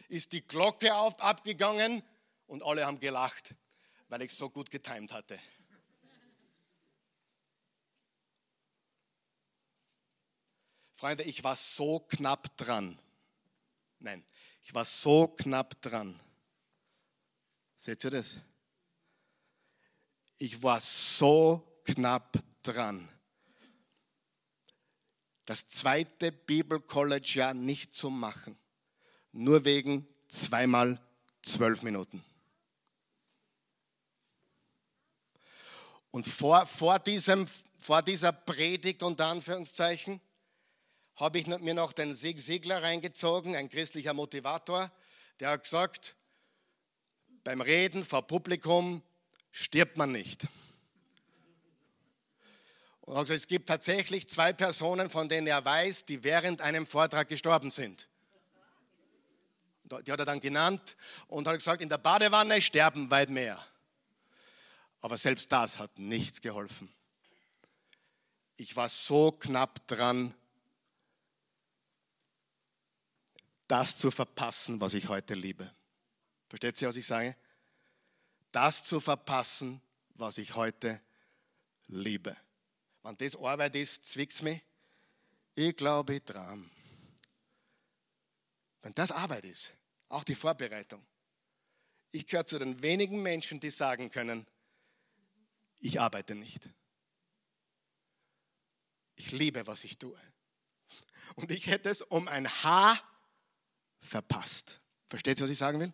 ist 0.08 0.32
die 0.32 0.46
Glocke 0.46 0.94
auf, 0.94 1.18
abgegangen 1.18 2.02
und 2.46 2.62
alle 2.62 2.84
haben 2.84 3.00
gelacht, 3.00 3.54
weil 4.08 4.20
ich 4.20 4.34
so 4.34 4.50
gut 4.50 4.70
getimt 4.70 5.14
hatte. 5.14 5.40
Freunde, 11.02 11.24
ich 11.24 11.42
war 11.42 11.56
so 11.56 11.98
knapp 11.98 12.56
dran. 12.56 12.96
Nein, 13.98 14.24
ich 14.62 14.72
war 14.72 14.84
so 14.84 15.26
knapp 15.26 15.82
dran. 15.82 16.20
Seht 17.76 18.04
ihr 18.04 18.12
das? 18.12 18.36
Ich 20.38 20.62
war 20.62 20.78
so 20.78 21.82
knapp 21.84 22.38
dran. 22.62 23.08
Das 25.44 25.66
zweite 25.66 26.30
Bibelcollege-Jahr 26.30 27.52
nicht 27.52 27.96
zu 27.96 28.08
machen 28.08 28.56
nur 29.32 29.64
wegen 29.64 30.06
zweimal 30.28 31.00
zwölf 31.42 31.82
Minuten. 31.82 32.24
Und 36.12 36.28
vor, 36.28 36.64
vor, 36.64 37.00
diesem, 37.00 37.48
vor 37.76 38.02
dieser 38.02 38.30
Predigt 38.30 39.02
unter 39.02 39.26
Anführungszeichen 39.26 40.20
habe 41.16 41.38
ich 41.38 41.46
mir 41.46 41.74
noch 41.74 41.92
den 41.92 42.14
Sieg 42.14 42.40
Siegler 42.40 42.82
reingezogen, 42.82 43.56
ein 43.56 43.68
christlicher 43.68 44.14
Motivator, 44.14 44.90
der 45.40 45.50
hat 45.50 45.64
gesagt, 45.64 46.16
beim 47.44 47.60
Reden 47.60 48.04
vor 48.04 48.26
Publikum 48.26 49.02
stirbt 49.50 49.96
man 49.96 50.12
nicht. 50.12 50.46
Und 53.00 53.16
also 53.16 53.34
es 53.34 53.48
gibt 53.48 53.68
tatsächlich 53.68 54.28
zwei 54.28 54.52
Personen, 54.52 55.10
von 55.10 55.28
denen 55.28 55.46
er 55.46 55.64
weiß, 55.64 56.04
die 56.04 56.22
während 56.22 56.60
einem 56.60 56.86
Vortrag 56.86 57.28
gestorben 57.28 57.70
sind 57.70 58.08
die 60.00 60.12
hat 60.12 60.20
er 60.20 60.26
dann 60.26 60.40
genannt 60.40 60.96
und 61.28 61.46
hat 61.46 61.54
gesagt, 61.54 61.82
in 61.82 61.88
der 61.88 61.98
Badewanne 61.98 62.60
sterben 62.62 63.10
weit 63.10 63.28
mehr. 63.28 63.62
Aber 65.00 65.16
selbst 65.16 65.52
das 65.52 65.78
hat 65.78 65.98
nichts 65.98 66.40
geholfen. 66.40 66.92
Ich 68.56 68.76
war 68.76 68.88
so 68.88 69.32
knapp 69.32 69.86
dran, 69.88 70.34
das 73.72 73.96
zu 73.96 74.10
verpassen, 74.10 74.82
was 74.82 74.92
ich 74.92 75.08
heute 75.08 75.32
liebe. 75.32 75.74
Versteht 76.50 76.82
ihr, 76.82 76.88
was 76.88 76.96
ich 76.96 77.06
sage? 77.06 77.34
Das 78.50 78.84
zu 78.84 79.00
verpassen, 79.00 79.80
was 80.10 80.36
ich 80.36 80.54
heute 80.56 81.00
liebe. 81.86 82.36
Wenn 83.02 83.16
das 83.16 83.34
Arbeit 83.34 83.74
ist, 83.76 84.04
zwickt 84.04 84.34
es 84.34 84.42
mich. 84.42 84.60
Ich 85.54 85.74
glaube 85.74 86.20
dran. 86.20 86.70
Wenn 88.82 88.92
das 88.92 89.10
Arbeit 89.10 89.46
ist, 89.46 89.72
auch 90.10 90.24
die 90.24 90.34
Vorbereitung. 90.34 91.02
Ich 92.10 92.26
gehöre 92.26 92.46
zu 92.46 92.58
den 92.58 92.82
wenigen 92.82 93.22
Menschen, 93.22 93.58
die 93.58 93.70
sagen 93.70 94.10
können, 94.10 94.46
ich 95.80 95.98
arbeite 95.98 96.34
nicht. 96.34 96.68
Ich 99.14 99.32
liebe, 99.32 99.66
was 99.66 99.84
ich 99.84 99.96
tue. 99.96 100.20
Und 101.36 101.50
ich 101.50 101.68
hätte 101.68 101.88
es 101.88 102.02
um 102.02 102.28
ein 102.28 102.46
Haar 102.46 103.02
verpasst. 104.02 104.80
Versteht 105.08 105.38
ihr, 105.40 105.44
was 105.44 105.50
ich 105.50 105.58
sagen 105.58 105.80
will? 105.80 105.92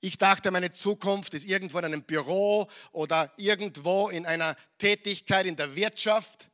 Ich 0.00 0.18
dachte, 0.18 0.50
meine 0.50 0.70
Zukunft 0.70 1.32
ist 1.34 1.46
irgendwo 1.46 1.78
in 1.78 1.86
einem 1.86 2.02
Büro 2.02 2.66
oder 2.92 3.32
irgendwo 3.36 4.10
in 4.10 4.26
einer 4.26 4.54
Tätigkeit 4.76 5.46
in 5.46 5.56
der 5.56 5.74
Wirtschaft. 5.74 6.50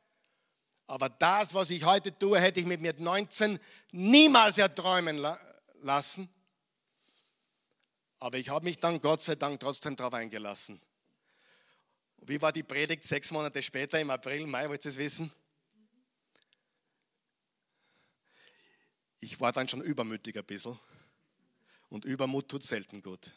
Aber 0.87 1.09
das, 1.09 1.53
was 1.53 1.69
ich 1.69 1.83
heute 1.83 2.17
tue, 2.17 2.39
hätte 2.39 2.61
ich 2.61 2.65
mit 2.65 2.81
mir 2.81 2.93
19 2.97 3.59
niemals 3.91 4.57
erträumen 4.57 5.25
lassen. 5.81 6.29
Aber 8.19 8.37
ich 8.37 8.49
habe 8.49 8.65
mich 8.65 8.77
dann 8.77 9.01
Gott 9.01 9.21
sei 9.21 9.35
Dank 9.35 9.59
trotzdem 9.59 9.95
darauf 9.95 10.13
eingelassen. 10.13 10.81
Wie 12.17 12.41
war 12.41 12.51
die 12.51 12.63
Predigt 12.63 13.03
sechs 13.03 13.31
Monate 13.31 13.61
später, 13.63 13.99
im 13.99 14.11
April, 14.11 14.45
Mai, 14.47 14.69
wollt 14.69 14.85
ihr 14.85 14.91
es 14.91 14.97
wissen? 14.97 15.33
Ich 19.21 19.39
war 19.39 19.53
dann 19.53 19.69
schon 19.69 19.81
übermütig 19.81 20.37
ein 20.37 20.43
bisschen. 20.43 20.77
Und 21.89 22.03
Übermut 22.03 22.49
tut 22.49 22.63
selten 22.63 23.01
gut. 23.01 23.31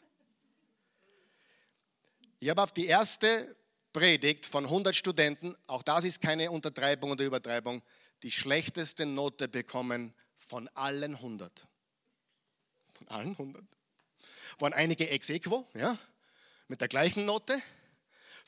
Ich 2.40 2.50
habe 2.50 2.62
auf 2.62 2.72
die 2.72 2.86
erste 2.86 3.54
Predigt 3.92 4.46
von 4.46 4.64
100 4.64 4.96
Studenten, 4.96 5.56
auch 5.68 5.84
das 5.84 6.04
ist 6.04 6.20
keine 6.20 6.50
Untertreibung 6.50 7.12
oder 7.12 7.24
Übertreibung, 7.24 7.82
die 8.24 8.32
schlechteste 8.32 9.06
Note 9.06 9.46
bekommen 9.46 10.12
von 10.34 10.66
allen 10.74 11.14
100 11.14 11.68
von 12.94 13.08
allen 13.08 13.30
100. 13.32 13.62
Waren 14.58 14.72
einige 14.72 15.10
ex 15.10 15.28
equo, 15.30 15.68
ja, 15.74 15.98
mit 16.68 16.80
der 16.80 16.88
gleichen 16.88 17.26
Note. 17.26 17.60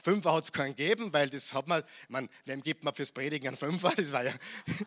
Fünfer 0.06 0.34
hat 0.34 0.44
es 0.44 0.52
keinen 0.52 0.76
gegeben, 0.76 1.12
weil 1.12 1.28
das 1.28 1.52
hat 1.52 1.66
man, 1.66 1.82
man, 2.08 2.28
wem 2.44 2.62
gibt 2.62 2.84
man 2.84 2.94
fürs 2.94 3.10
Predigen 3.10 3.48
einen 3.48 3.56
Fünfer? 3.56 3.92
Das 3.96 4.12
ja, 4.12 4.32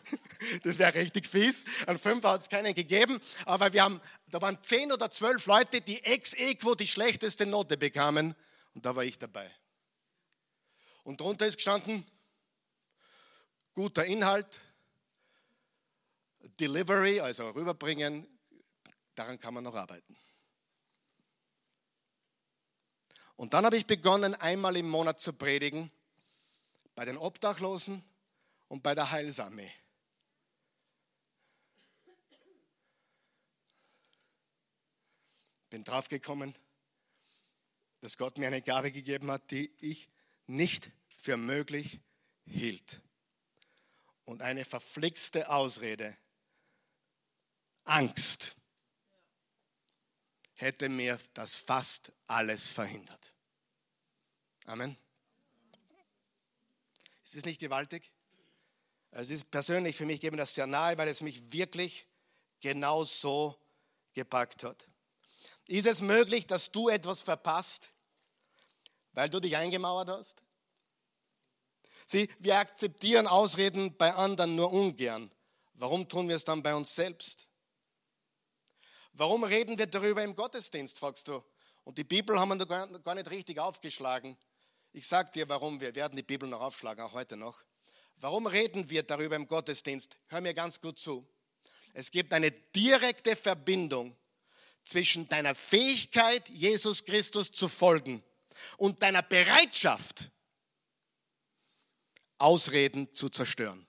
das 0.63 0.79
wäre 0.79 0.93
richtig 0.93 1.27
fies. 1.27 1.65
Ein 1.87 1.99
Fünfer 1.99 2.31
hat 2.31 2.41
es 2.43 2.49
keinen 2.49 2.73
gegeben, 2.73 3.19
aber 3.45 3.73
wir 3.73 3.83
haben, 3.83 3.99
da 4.27 4.41
waren 4.41 4.57
zehn 4.63 4.91
oder 4.93 5.11
zwölf 5.11 5.45
Leute, 5.45 5.81
die 5.81 6.01
ex 6.05 6.33
equo 6.35 6.73
die 6.73 6.87
schlechteste 6.87 7.45
Note 7.45 7.75
bekamen 7.75 8.33
und 8.73 8.85
da 8.85 8.95
war 8.95 9.03
ich 9.03 9.17
dabei. 9.17 9.51
Und 11.03 11.19
drunter 11.19 11.47
ist 11.47 11.57
gestanden, 11.57 12.05
guter 13.73 14.05
Inhalt, 14.05 14.61
Delivery, 16.59 17.19
also 17.19 17.49
rüberbringen, 17.49 18.25
Daran 19.19 19.37
kann 19.37 19.53
man 19.53 19.65
noch 19.65 19.75
arbeiten. 19.75 20.15
Und 23.39 23.53
dann 23.53 23.65
habe 23.65 23.77
ich 23.77 23.87
begonnen, 23.87 24.35
einmal 24.35 24.75
im 24.75 24.89
Monat 24.89 25.21
zu 25.21 25.31
predigen, 25.31 25.89
bei 26.93 27.05
den 27.05 27.15
Obdachlosen 27.15 28.03
und 28.67 28.83
bei 28.83 28.93
der 28.93 29.11
Heilsarmee. 29.11 29.71
Bin 35.69 35.85
draufgekommen, 35.85 36.53
dass 38.01 38.17
Gott 38.17 38.37
mir 38.37 38.47
eine 38.47 38.61
Gabe 38.61 38.91
gegeben 38.91 39.31
hat, 39.31 39.51
die 39.51 39.71
ich 39.79 40.09
nicht 40.45 40.91
für 41.07 41.37
möglich 41.37 42.01
hielt. 42.45 42.99
Und 44.25 44.41
eine 44.41 44.65
verflixte 44.65 45.49
Ausrede, 45.49 46.17
Angst, 47.85 48.57
hätte 50.59 50.89
mir 50.89 51.17
das 51.33 51.55
fast 51.55 52.11
alles 52.27 52.69
verhindert. 52.69 53.33
Amen. 54.65 54.97
Ist 57.23 57.37
das 57.37 57.45
nicht 57.45 57.59
gewaltig? 57.59 58.11
Also 59.11 59.33
es 59.33 59.41
ist 59.41 59.51
persönlich 59.51 59.95
für 59.95 60.05
mich, 60.05 60.19
gebe 60.19 60.37
das 60.37 60.53
sehr 60.53 60.67
nahe, 60.67 60.97
weil 60.97 61.07
es 61.07 61.21
mich 61.21 61.53
wirklich 61.53 62.07
genau 62.59 63.03
so 63.03 63.57
gepackt 64.13 64.63
hat. 64.63 64.87
Ist 65.65 65.87
es 65.87 66.01
möglich, 66.01 66.45
dass 66.45 66.71
du 66.71 66.89
etwas 66.89 67.21
verpasst, 67.21 67.91
weil 69.13 69.29
du 69.29 69.39
dich 69.39 69.55
eingemauert 69.55 70.09
hast? 70.09 70.43
Sieh, 72.05 72.29
wir 72.39 72.57
akzeptieren 72.57 73.27
Ausreden 73.27 73.95
bei 73.95 74.13
anderen 74.13 74.55
nur 74.55 74.73
ungern. 74.73 75.31
Warum 75.73 76.09
tun 76.09 76.27
wir 76.27 76.35
es 76.35 76.43
dann 76.43 76.63
bei 76.63 76.75
uns 76.75 76.93
selbst? 76.93 77.48
Warum 79.19 79.43
reden 79.43 79.77
wir 79.77 79.85
darüber 79.85 80.23
im 80.23 80.33
Gottesdienst, 80.33 80.97
fragst 80.97 81.27
du? 81.27 81.43
Und 81.83 81.97
die 81.97 82.05
Bibel 82.05 82.39
haben 82.39 82.57
wir 82.57 82.65
gar 82.65 83.15
nicht 83.15 83.29
richtig 83.29 83.59
aufgeschlagen. 83.59 84.37
Ich 84.93 85.05
sage 85.05 85.29
dir, 85.31 85.49
warum 85.49 85.81
wir 85.81 85.93
werden 85.93 86.15
die 86.15 86.23
Bibel 86.23 86.47
noch 86.47 86.61
aufschlagen, 86.61 87.03
auch 87.03 87.11
heute 87.11 87.35
noch. 87.35 87.61
Warum 88.15 88.47
reden 88.47 88.89
wir 88.89 89.03
darüber 89.03 89.35
im 89.35 89.45
Gottesdienst? 89.45 90.15
Hör 90.27 90.39
mir 90.39 90.53
ganz 90.53 90.79
gut 90.79 90.99
zu. 90.99 91.27
Es 91.93 92.11
gibt 92.11 92.31
eine 92.31 92.49
direkte 92.49 93.35
Verbindung 93.35 94.15
zwischen 94.85 95.27
deiner 95.27 95.53
Fähigkeit, 95.53 96.47
Jesus 96.47 97.03
Christus 97.03 97.51
zu 97.51 97.67
folgen 97.67 98.23
und 98.77 99.01
deiner 99.01 99.21
Bereitschaft, 99.21 100.31
Ausreden 102.37 103.13
zu 103.13 103.27
zerstören. 103.27 103.85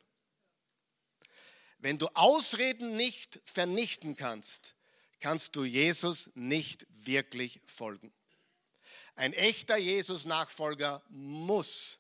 Wenn 1.78 1.98
du 1.98 2.08
Ausreden 2.14 2.96
nicht 2.96 3.40
vernichten 3.44 4.16
kannst, 4.16 4.74
kannst 5.20 5.54
du 5.56 5.64
Jesus 5.64 6.30
nicht 6.34 6.86
wirklich 6.90 7.60
folgen. 7.64 8.12
Ein 9.14 9.32
echter 9.32 9.76
Jesus-Nachfolger 9.76 11.02
muss 11.08 11.98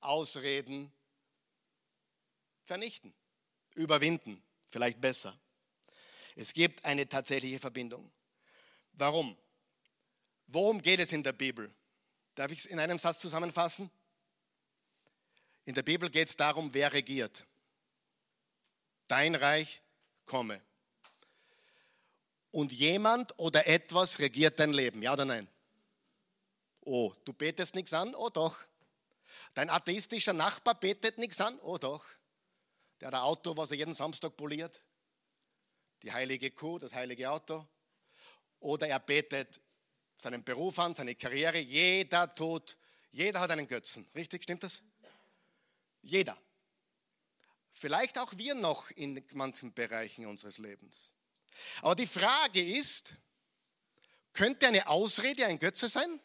Ausreden 0.00 0.92
vernichten, 2.64 3.14
überwinden, 3.74 4.42
vielleicht 4.68 5.00
besser. 5.00 5.38
Es 6.36 6.52
gibt 6.52 6.84
eine 6.84 7.08
tatsächliche 7.08 7.58
Verbindung. 7.58 8.10
Warum? 8.92 9.36
Worum 10.46 10.82
geht 10.82 11.00
es 11.00 11.12
in 11.12 11.22
der 11.22 11.32
Bibel? 11.32 11.72
Darf 12.34 12.52
ich 12.52 12.60
es 12.60 12.66
in 12.66 12.78
einem 12.78 12.98
Satz 12.98 13.18
zusammenfassen? 13.18 13.90
In 15.64 15.74
der 15.74 15.82
Bibel 15.82 16.08
geht 16.10 16.28
es 16.28 16.36
darum, 16.36 16.72
wer 16.72 16.92
regiert. 16.92 17.46
Dein 19.08 19.34
Reich 19.34 19.82
komme. 20.24 20.62
Und 22.58 22.72
jemand 22.72 23.38
oder 23.38 23.68
etwas 23.68 24.18
regiert 24.18 24.58
dein 24.58 24.72
Leben, 24.72 25.00
ja 25.00 25.12
oder 25.12 25.24
nein? 25.24 25.46
Oh, 26.80 27.14
du 27.24 27.32
betest 27.32 27.76
nichts 27.76 27.92
an? 27.92 28.16
Oh 28.16 28.30
doch. 28.30 28.58
Dein 29.54 29.70
atheistischer 29.70 30.32
Nachbar 30.32 30.74
betet 30.74 31.18
nichts 31.18 31.40
an? 31.40 31.56
Oh 31.60 31.78
doch. 31.78 32.04
Der 33.00 33.06
hat 33.06 33.14
ein 33.14 33.20
Auto, 33.20 33.56
was 33.56 33.70
er 33.70 33.76
jeden 33.76 33.94
Samstag 33.94 34.36
poliert. 34.36 34.82
Die 36.02 36.10
heilige 36.10 36.50
Kuh, 36.50 36.80
das 36.80 36.94
heilige 36.94 37.30
Auto. 37.30 37.64
Oder 38.58 38.88
er 38.88 38.98
betet 38.98 39.60
seinen 40.16 40.42
Beruf 40.42 40.80
an, 40.80 40.96
seine 40.96 41.14
Karriere. 41.14 41.58
Jeder 41.58 42.34
tut, 42.34 42.76
jeder 43.12 43.38
hat 43.38 43.52
einen 43.52 43.68
Götzen. 43.68 44.04
Richtig, 44.16 44.42
stimmt 44.42 44.64
das? 44.64 44.82
Jeder. 46.02 46.36
Vielleicht 47.70 48.18
auch 48.18 48.36
wir 48.36 48.56
noch 48.56 48.90
in 48.90 49.24
manchen 49.34 49.72
Bereichen 49.74 50.26
unseres 50.26 50.58
Lebens. 50.58 51.12
Aber 51.82 51.94
die 51.94 52.06
Frage 52.06 52.62
ist, 52.62 53.14
könnte 54.32 54.68
eine 54.68 54.86
Ausrede 54.88 55.46
ein 55.46 55.58
Götze 55.58 55.88
sein? 55.88 56.20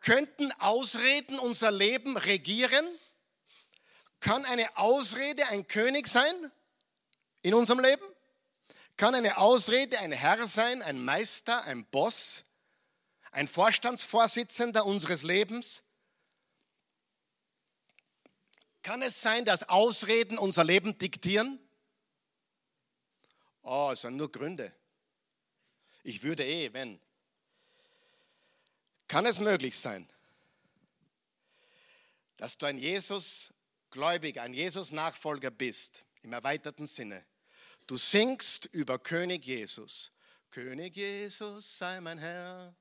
Könnten 0.00 0.52
Ausreden 0.60 1.38
unser 1.38 1.70
Leben 1.70 2.16
regieren? 2.16 2.86
Kann 4.20 4.44
eine 4.44 4.76
Ausrede 4.76 5.46
ein 5.48 5.66
König 5.66 6.08
sein 6.08 6.52
in 7.42 7.54
unserem 7.54 7.80
Leben? 7.80 8.04
Kann 8.96 9.14
eine 9.14 9.38
Ausrede 9.38 9.98
ein 9.98 10.12
Herr 10.12 10.46
sein, 10.46 10.82
ein 10.82 11.04
Meister, 11.04 11.62
ein 11.64 11.84
Boss, 11.86 12.44
ein 13.32 13.48
Vorstandsvorsitzender 13.48 14.86
unseres 14.86 15.22
Lebens? 15.22 15.84
Kann 18.82 19.00
es 19.00 19.22
sein, 19.22 19.44
dass 19.44 19.68
Ausreden 19.68 20.36
unser 20.36 20.64
Leben 20.64 20.98
diktieren? 20.98 21.58
Oh, 23.64 23.90
es 23.92 24.02
sind 24.02 24.16
nur 24.16 24.30
Gründe. 24.30 24.72
Ich 26.02 26.22
würde 26.22 26.44
eh, 26.44 26.72
wenn. 26.72 27.00
Kann 29.08 29.24
es 29.26 29.40
möglich 29.40 29.78
sein, 29.78 30.08
dass 32.36 32.58
du 32.58 32.66
ein 32.66 32.78
Jesus-Gläubiger, 32.78 34.42
ein 34.42 34.52
Jesus-Nachfolger 34.52 35.50
bist, 35.50 36.04
im 36.22 36.32
erweiterten 36.32 36.86
Sinne? 36.86 37.24
Du 37.86 37.96
singst 37.96 38.66
über 38.66 38.98
König 38.98 39.44
Jesus. 39.46 40.12
König 40.50 40.94
Jesus 40.96 41.78
sei 41.78 42.00
mein 42.00 42.18
Herr. 42.18 42.74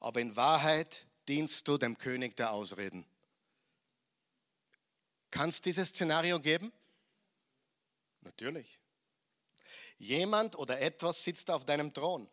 Aber 0.00 0.20
in 0.20 0.36
Wahrheit 0.36 1.06
dienst 1.28 1.66
du 1.66 1.78
dem 1.78 1.96
König 1.96 2.36
der 2.36 2.52
Ausreden. 2.52 3.06
Kann 5.30 5.48
es 5.48 5.62
dieses 5.62 5.88
Szenario 5.88 6.40
geben? 6.40 6.70
Natürlich. 8.24 8.78
Jemand 9.98 10.58
oder 10.58 10.80
etwas 10.80 11.22
sitzt 11.22 11.50
auf 11.50 11.64
deinem 11.64 11.92
Thron. 11.92 12.28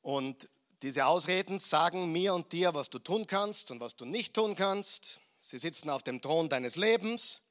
Und 0.00 0.48
diese 0.82 1.06
Ausreden 1.06 1.58
sagen 1.58 2.12
mir 2.12 2.34
und 2.34 2.52
dir, 2.52 2.74
was 2.74 2.90
du 2.90 2.98
tun 2.98 3.26
kannst 3.26 3.70
und 3.70 3.80
was 3.80 3.96
du 3.96 4.04
nicht 4.04 4.34
tun 4.34 4.54
kannst. 4.54 5.20
Sie 5.38 5.58
sitzen 5.58 5.90
auf 5.90 6.02
dem 6.02 6.20
Thron 6.20 6.48
deines 6.48 6.76
Lebens. 6.76 7.42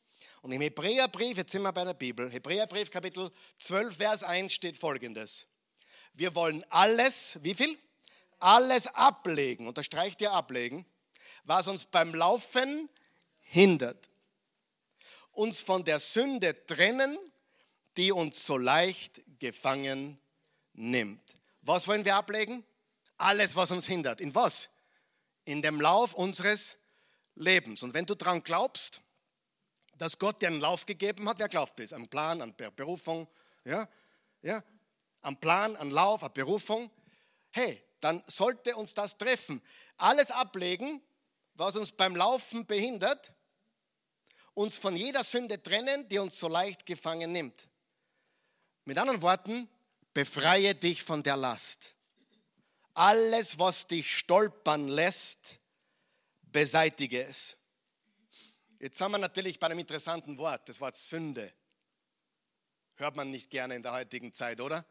Und 0.42 0.52
im 0.52 0.62
Hebräerbrief, 0.62 1.38
jetzt 1.38 1.52
sind 1.52 1.62
wir 1.62 1.72
bei 1.72 1.86
der 1.86 1.94
Bibel, 1.94 2.30
Hebräerbrief 2.32 2.90
Kapitel 2.90 3.32
12, 3.60 3.96
Vers 3.96 4.24
1 4.24 4.52
steht 4.52 4.76
folgendes. 4.76 5.46
Wir 6.14 6.34
wollen 6.36 6.64
alles, 6.70 7.38
wie 7.44 7.54
viel? 7.54 7.78
alles 8.42 8.88
ablegen, 8.88 9.68
unterstreicht 9.68 10.20
ihr 10.22 10.32
ablegen, 10.32 10.86
was 11.44 11.68
uns 11.68 11.86
beim 11.86 12.14
Laufen 12.14 12.90
hindert. 13.40 14.10
Uns 15.32 15.62
von 15.62 15.84
der 15.84 16.00
Sünde 16.00 16.65
trennen, 16.65 17.17
die 17.98 18.12
uns 18.12 18.46
so 18.46 18.58
leicht 18.58 19.22
gefangen 19.39 20.20
nimmt. 20.74 21.24
Was 21.62 21.88
wollen 21.88 22.06
wir 22.06 22.15
ablegen? 22.15 22.63
Alles, 23.17 23.56
was 23.56 23.72
uns 23.72 23.88
hindert. 23.88 24.22
In 24.22 24.34
was? 24.34 24.70
In 25.46 25.62
dem 25.62 25.80
Lauf 25.80 26.13
unseres 26.13 26.78
Lebens. 27.36 27.84
Und 27.84 27.94
wenn 27.94 28.06
du 28.06 28.15
daran 28.15 28.44
glaubst, 28.44 29.02
dass 29.98 30.17
Gott 30.17 30.41
dir 30.41 30.48
einen 30.48 30.62
Lauf 30.62 30.86
gegeben 30.86 31.30
hat, 31.30 31.39
wer 31.39 31.50
glaubt 31.50 31.80
das? 31.80 31.94
Am 31.94 32.08
Plan, 32.08 32.41
an 32.41 32.56
Berufung, 32.76 33.28
ja, 33.65 33.88
ja, 34.41 34.63
am 35.22 35.38
Plan, 35.38 35.76
an 35.76 35.91
Lauf, 35.91 36.24
an 36.24 36.34
Berufung. 36.34 36.89
Hey, 37.52 37.82
dann 38.00 38.24
sollte 38.26 38.76
uns 38.76 38.94
das 38.94 39.17
treffen. 39.17 39.62
Alles 39.98 40.32
ablegen, 40.32 41.02
was 41.54 41.76
uns 41.76 41.91
beim 41.91 42.15
Laufen 42.15 42.65
behindert, 42.65 43.32
uns 44.54 44.78
von 44.78 44.96
jeder 44.96 45.24
Sünde 45.24 45.62
trennen, 45.62 46.08
die 46.08 46.20
uns 46.20 46.40
so 46.40 46.48
leicht 46.48 46.86
gefangen 46.86 47.32
nimmt. 47.32 47.68
Mit 48.86 48.98
anderen 48.98 49.22
Worten, 49.22 49.70
befreie 50.14 50.76
dich 50.76 51.04
von 51.04 51.24
der 51.24 51.38
Last. 51.38 51.96
Alles, 52.94 53.58
was 53.58 53.88
dich 53.88 54.18
stolpern 54.18 54.88
lässt, 54.88 55.60
beseitige 56.42 57.24
es. 57.24 57.56
Jetzt 58.80 58.98
sind 58.98 59.12
wir 59.12 59.18
natürlich 59.18 59.60
bei 59.60 59.68
einem 59.68 59.80
interessanten 59.80 60.38
Wort, 60.38 60.68
das 60.68 60.82
Wort 60.82 60.98
Sünde. 60.98 61.54
Hört 62.98 63.16
man 63.16 63.30
nicht 63.30 63.50
gerne 63.50 63.76
in 63.76 63.84
der 63.84 63.94
heutigen 63.94 64.34
Zeit, 64.34 64.60
oder? 64.60 64.86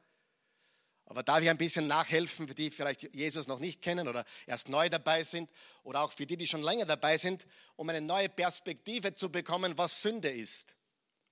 Aber 1.11 1.25
darf 1.25 1.43
ich 1.43 1.51
ein 1.51 1.59
bisschen 1.59 1.89
nachhelfen 1.89 2.47
für 2.47 2.55
die, 2.55 2.71
die 2.71 2.77
vielleicht 2.77 3.13
Jesus 3.13 3.49
noch 3.49 3.59
nicht 3.59 3.83
kennen 3.83 4.07
oder 4.07 4.25
erst 4.47 4.69
neu 4.69 4.89
dabei 4.89 5.25
sind 5.25 5.51
oder 5.83 6.03
auch 6.03 6.13
für 6.13 6.25
die, 6.25 6.37
die 6.37 6.47
schon 6.47 6.63
länger 6.63 6.85
dabei 6.85 7.19
sind, 7.19 7.49
um 7.75 7.89
eine 7.89 8.01
neue 8.01 8.29
Perspektive 8.29 9.13
zu 9.13 9.29
bekommen, 9.29 9.77
was 9.77 10.03
Sünde 10.03 10.31
ist? 10.31 10.77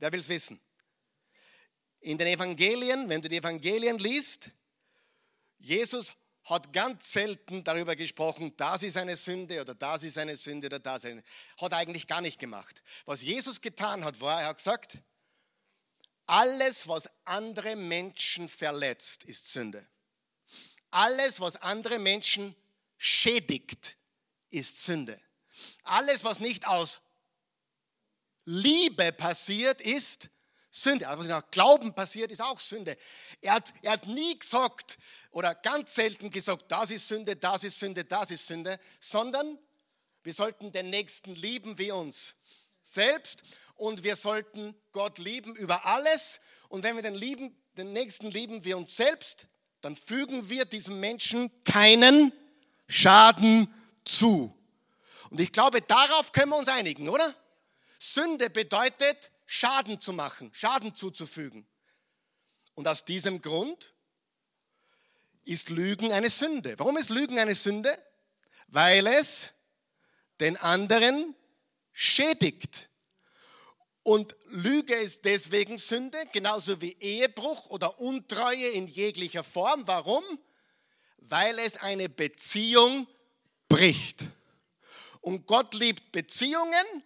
Wer 0.00 0.10
will 0.10 0.18
es 0.18 0.28
wissen? 0.28 0.60
In 2.00 2.18
den 2.18 2.26
Evangelien, 2.26 3.08
wenn 3.08 3.22
du 3.22 3.28
die 3.28 3.36
Evangelien 3.36 3.98
liest, 3.98 4.50
Jesus 5.58 6.16
hat 6.42 6.72
ganz 6.72 7.12
selten 7.12 7.62
darüber 7.62 7.94
gesprochen, 7.94 8.56
das 8.56 8.82
ist 8.82 8.96
eine 8.96 9.14
Sünde 9.14 9.60
oder 9.60 9.76
das 9.76 10.02
ist 10.02 10.18
eine 10.18 10.34
Sünde 10.34 10.66
oder 10.66 10.80
das 10.80 11.04
ist 11.04 11.10
eine. 11.12 11.22
Hat 11.56 11.70
er 11.70 11.78
eigentlich 11.78 12.08
gar 12.08 12.20
nicht 12.20 12.40
gemacht. 12.40 12.82
Was 13.04 13.22
Jesus 13.22 13.60
getan 13.60 14.04
hat, 14.04 14.20
war, 14.20 14.40
er 14.40 14.48
hat 14.48 14.56
gesagt, 14.56 14.98
alles, 16.28 16.86
was 16.88 17.10
andere 17.24 17.74
Menschen 17.74 18.48
verletzt, 18.48 19.24
ist 19.24 19.50
Sünde. 19.50 19.84
Alles, 20.90 21.40
was 21.40 21.56
andere 21.56 21.98
Menschen 21.98 22.54
schädigt, 22.98 23.96
ist 24.50 24.84
Sünde. 24.84 25.18
Alles, 25.84 26.24
was 26.24 26.38
nicht 26.40 26.66
aus 26.66 27.00
Liebe 28.44 29.10
passiert, 29.12 29.80
ist 29.80 30.28
Sünde. 30.70 31.08
Alles, 31.08 31.20
was 31.20 31.28
nach 31.28 31.50
Glauben 31.50 31.94
passiert, 31.94 32.30
ist 32.30 32.42
auch 32.42 32.60
Sünde. 32.60 32.96
Er 33.40 33.54
hat, 33.54 33.72
er 33.80 33.92
hat 33.92 34.06
nie 34.06 34.38
gesagt 34.38 34.98
oder 35.30 35.54
ganz 35.54 35.94
selten 35.94 36.30
gesagt, 36.30 36.70
das 36.70 36.90
ist 36.90 37.08
Sünde, 37.08 37.36
das 37.36 37.64
ist 37.64 37.78
Sünde, 37.78 38.04
das 38.04 38.30
ist 38.30 38.46
Sünde, 38.46 38.78
sondern 39.00 39.58
wir 40.22 40.34
sollten 40.34 40.72
den 40.72 40.90
Nächsten 40.90 41.34
lieben 41.34 41.78
wie 41.78 41.90
uns 41.90 42.34
selbst 42.80 43.42
und 43.74 44.02
wir 44.02 44.16
sollten 44.16 44.74
Gott 44.92 45.18
lieben 45.18 45.54
über 45.56 45.84
alles. 45.86 46.40
Und 46.68 46.82
wenn 46.82 46.96
wir 46.96 47.02
den, 47.02 47.14
lieben, 47.14 47.56
den 47.76 47.92
Nächsten 47.92 48.30
lieben 48.30 48.64
wie 48.64 48.74
uns 48.74 48.96
selbst, 48.96 49.46
dann 49.80 49.94
fügen 49.94 50.48
wir 50.48 50.64
diesem 50.64 51.00
Menschen 51.00 51.50
keinen 51.64 52.32
Schaden 52.88 53.72
zu. 54.04 54.54
Und 55.30 55.40
ich 55.40 55.52
glaube, 55.52 55.82
darauf 55.82 56.32
können 56.32 56.50
wir 56.50 56.56
uns 56.56 56.68
einigen, 56.68 57.08
oder? 57.08 57.34
Sünde 57.98 58.50
bedeutet, 58.50 59.30
Schaden 59.46 60.00
zu 60.00 60.12
machen, 60.12 60.50
Schaden 60.52 60.94
zuzufügen. 60.94 61.66
Und 62.74 62.86
aus 62.86 63.04
diesem 63.04 63.42
Grund 63.42 63.92
ist 65.44 65.70
Lügen 65.70 66.12
eine 66.12 66.30
Sünde. 66.30 66.78
Warum 66.78 66.96
ist 66.96 67.10
Lügen 67.10 67.38
eine 67.38 67.54
Sünde? 67.54 67.96
Weil 68.68 69.06
es 69.06 69.52
den 70.40 70.56
anderen 70.56 71.34
schädigt. 72.00 72.88
Und 74.04 74.36
Lüge 74.46 74.94
ist 74.94 75.24
deswegen 75.24 75.78
Sünde, 75.78 76.16
genauso 76.32 76.80
wie 76.80 76.96
Ehebruch 77.00 77.70
oder 77.70 77.98
Untreue 77.98 78.68
in 78.68 78.86
jeglicher 78.86 79.42
Form. 79.42 79.82
Warum? 79.86 80.22
Weil 81.16 81.58
es 81.58 81.76
eine 81.76 82.08
Beziehung 82.08 83.08
bricht. 83.68 84.26
Und 85.22 85.48
Gott 85.48 85.74
liebt 85.74 86.12
Beziehungen 86.12 87.02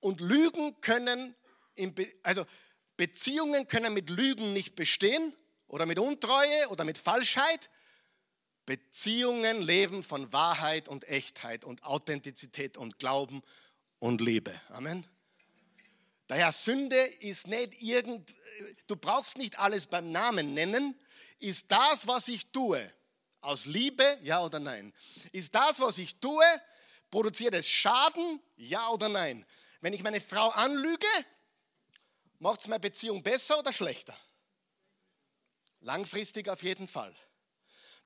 und 0.00 0.20
Lügen 0.20 0.80
können, 0.80 1.36
Be 1.76 2.12
also 2.24 2.44
Beziehungen 2.96 3.68
können 3.68 3.94
mit 3.94 4.10
Lügen 4.10 4.52
nicht 4.52 4.74
bestehen 4.74 5.32
oder 5.68 5.86
mit 5.86 6.00
Untreue 6.00 6.68
oder 6.70 6.84
mit 6.84 6.98
Falschheit. 6.98 7.70
Beziehungen 8.66 9.62
leben 9.62 10.02
von 10.02 10.32
Wahrheit 10.32 10.88
und 10.88 11.08
Echtheit 11.08 11.64
und 11.64 11.84
Authentizität 11.84 12.76
und 12.76 12.98
Glauben 12.98 13.42
und 13.98 14.20
Liebe. 14.20 14.58
Amen. 14.70 15.04
Daher 16.26 16.52
Sünde 16.52 17.00
ist 17.20 17.46
nicht 17.46 17.80
irgend, 17.82 18.34
du 18.86 18.96
brauchst 18.96 19.38
nicht 19.38 19.58
alles 19.58 19.86
beim 19.86 20.12
Namen 20.12 20.54
nennen. 20.54 20.98
Ist 21.38 21.70
das, 21.70 22.06
was 22.06 22.28
ich 22.28 22.50
tue, 22.52 22.92
aus 23.40 23.64
Liebe, 23.64 24.18
ja 24.22 24.42
oder 24.42 24.60
nein? 24.60 24.92
Ist 25.32 25.54
das, 25.54 25.80
was 25.80 25.98
ich 25.98 26.20
tue, 26.20 26.44
produziert 27.10 27.54
es 27.54 27.68
Schaden, 27.68 28.40
ja 28.56 28.88
oder 28.90 29.08
nein? 29.08 29.46
Wenn 29.80 29.92
ich 29.92 30.02
meine 30.02 30.20
Frau 30.20 30.50
anlüge, 30.50 31.06
macht 32.40 32.60
es 32.60 32.68
meine 32.68 32.80
Beziehung 32.80 33.22
besser 33.22 33.58
oder 33.58 33.72
schlechter? 33.72 34.16
Langfristig 35.80 36.48
auf 36.48 36.62
jeden 36.62 36.88
Fall. 36.88 37.14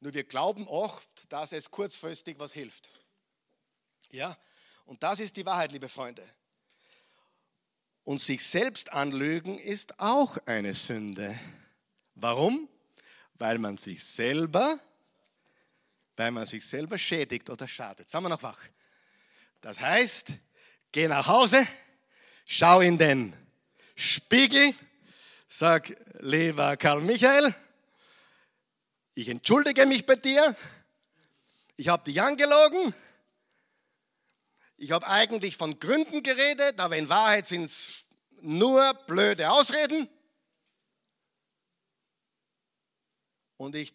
Nur 0.00 0.12
wir 0.14 0.24
glauben 0.24 0.68
oft, 0.68 1.32
dass 1.32 1.52
es 1.52 1.70
kurzfristig 1.70 2.38
was 2.38 2.52
hilft. 2.52 2.90
Ja, 4.10 4.36
und 4.92 5.02
das 5.02 5.20
ist 5.20 5.38
die 5.38 5.46
Wahrheit, 5.46 5.72
liebe 5.72 5.88
Freunde. 5.88 6.22
Und 8.04 8.20
sich 8.20 8.44
selbst 8.44 8.92
anlügen 8.92 9.58
ist 9.58 9.98
auch 9.98 10.36
eine 10.44 10.74
Sünde. 10.74 11.34
Warum? 12.14 12.68
Weil 13.36 13.56
man 13.56 13.78
sich 13.78 14.04
selber, 14.04 14.78
weil 16.16 16.30
man 16.30 16.44
sich 16.44 16.66
selber 16.66 16.98
schädigt 16.98 17.48
oder 17.48 17.66
schadet. 17.66 18.10
Sagen 18.10 18.26
wir 18.26 18.28
noch 18.28 18.42
wach. 18.42 18.60
Das 19.62 19.80
heißt, 19.80 20.32
geh 20.92 21.08
nach 21.08 21.26
Hause, 21.26 21.66
schau 22.44 22.82
in 22.82 22.98
den 22.98 23.32
Spiegel, 23.96 24.74
sag, 25.48 25.96
lieber 26.20 26.76
Karl 26.76 27.00
Michael, 27.00 27.54
ich 29.14 29.30
entschuldige 29.30 29.86
mich 29.86 30.04
bei 30.04 30.16
dir, 30.16 30.54
ich 31.78 31.88
habe 31.88 32.04
dich 32.04 32.20
angelogen, 32.20 32.94
ich 34.82 34.90
habe 34.90 35.06
eigentlich 35.06 35.56
von 35.56 35.78
Gründen 35.78 36.24
geredet, 36.24 36.80
aber 36.80 36.96
in 36.96 37.08
Wahrheit 37.08 37.46
sind 37.46 37.62
es 37.62 38.08
nur 38.40 38.92
blöde 39.06 39.48
Ausreden. 39.48 40.08
Und 43.56 43.76
ich 43.76 43.94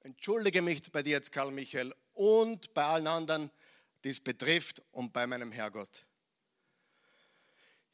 entschuldige 0.00 0.60
mich 0.60 0.92
bei 0.92 1.02
dir 1.02 1.12
jetzt, 1.12 1.32
Karl 1.32 1.50
Michael, 1.50 1.94
und 2.12 2.74
bei 2.74 2.84
allen 2.84 3.06
anderen, 3.06 3.50
die 4.04 4.10
es 4.10 4.20
betrifft, 4.20 4.82
und 4.90 5.14
bei 5.14 5.26
meinem 5.26 5.50
Herrgott. 5.50 6.04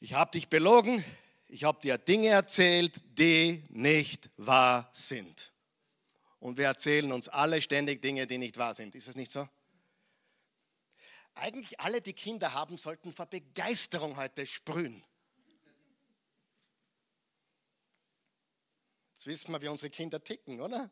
Ich 0.01 0.15
habe 0.15 0.33
dich 0.33 0.49
belogen, 0.49 1.05
ich 1.47 1.63
habe 1.63 1.81
dir 1.81 1.99
Dinge 1.99 2.31
erzählt, 2.31 2.97
die 3.17 3.63
nicht 3.69 4.29
wahr 4.37 4.91
sind. 4.93 5.53
Und 6.41 6.59
wir 6.59 6.67
erzählen 6.67 7.13
uns 7.13 7.29
alle 7.29 7.63
ständig 7.63 8.03
Dinge, 8.03 8.27
die 8.27 8.39
nicht 8.39 8.59
wahr 8.59 8.75
sind. 8.75 8.97
Ist 8.97 9.07
es 9.07 9.15
nicht 9.15 9.31
so? 9.31 9.49
Eigentlich 11.35 11.81
alle, 11.81 12.03
die 12.03 12.13
Kinder 12.13 12.53
haben, 12.53 12.77
sollten 12.77 13.13
vor 13.13 13.27
Begeisterung 13.27 14.17
heute 14.17 14.47
sprühen. 14.47 15.03
Jetzt 19.15 19.27
wissen 19.27 19.53
wir, 19.53 19.63
wie 19.63 19.69
unsere 19.69 19.91
Kinder 19.91 20.23
ticken, 20.23 20.61
oder? 20.61 20.91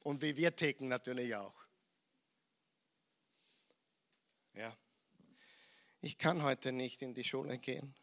Und 0.00 0.22
wie 0.22 0.36
wir 0.36 0.54
ticken 0.54 0.88
natürlich 0.88 1.34
auch. 1.34 1.54
Ja. 4.54 4.76
Ich 6.00 6.18
kann 6.18 6.42
heute 6.42 6.72
nicht 6.72 7.00
in 7.02 7.14
die 7.14 7.24
Schule 7.24 7.58
gehen. 7.58 7.94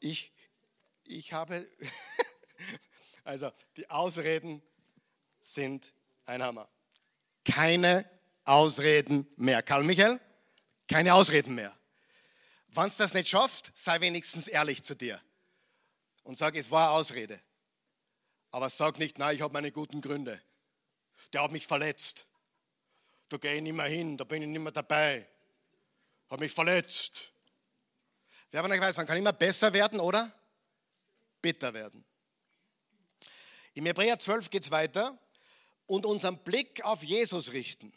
Ich, 0.00 0.32
ich 1.06 1.32
habe, 1.32 1.66
also 3.24 3.50
die 3.76 3.88
Ausreden 3.88 4.62
sind 5.40 5.94
ein 6.26 6.42
Hammer. 6.42 6.68
Keine 7.44 8.08
Ausreden 8.44 9.26
mehr. 9.36 9.62
Karl 9.62 9.84
Michael, 9.84 10.20
keine 10.88 11.14
Ausreden 11.14 11.54
mehr. 11.54 11.76
Wenn 12.68 12.88
du 12.88 12.94
das 12.98 13.14
nicht 13.14 13.28
schaffst, 13.28 13.70
sei 13.74 14.00
wenigstens 14.00 14.48
ehrlich 14.48 14.82
zu 14.82 14.96
dir 14.96 15.20
und 16.24 16.36
sag, 16.36 16.56
es 16.56 16.70
war 16.70 16.88
eine 16.88 16.98
Ausrede. 16.98 17.40
Aber 18.50 18.68
sag 18.68 18.98
nicht, 18.98 19.18
nein, 19.18 19.36
ich 19.36 19.42
habe 19.42 19.52
meine 19.52 19.72
guten 19.72 20.00
Gründe. 20.00 20.40
Der 21.32 21.42
hat 21.42 21.52
mich 21.52 21.66
verletzt. 21.66 22.26
Da 23.28 23.36
gehe 23.36 23.56
ich 23.56 23.62
nicht 23.62 23.72
mehr 23.72 23.86
hin, 23.86 24.16
da 24.16 24.24
bin 24.24 24.42
ich 24.42 24.48
nicht 24.48 24.60
mehr 24.60 24.72
dabei. 24.72 25.26
Hat 26.28 26.40
mich 26.40 26.52
verletzt. 26.52 27.32
Wer 28.50 28.62
von 28.62 28.70
euch 28.70 28.80
weiß, 28.80 28.96
man 28.96 29.06
kann 29.06 29.16
immer 29.16 29.32
besser 29.32 29.72
werden 29.72 29.98
oder 30.00 30.32
bitter 31.42 31.74
werden. 31.74 32.04
Im 33.74 33.86
Hebräer 33.86 34.18
12 34.18 34.50
geht 34.50 34.62
es 34.62 34.70
weiter 34.70 35.18
und 35.86 36.06
unseren 36.06 36.38
Blick 36.38 36.84
auf 36.84 37.02
Jesus 37.02 37.52
richten. 37.52 37.92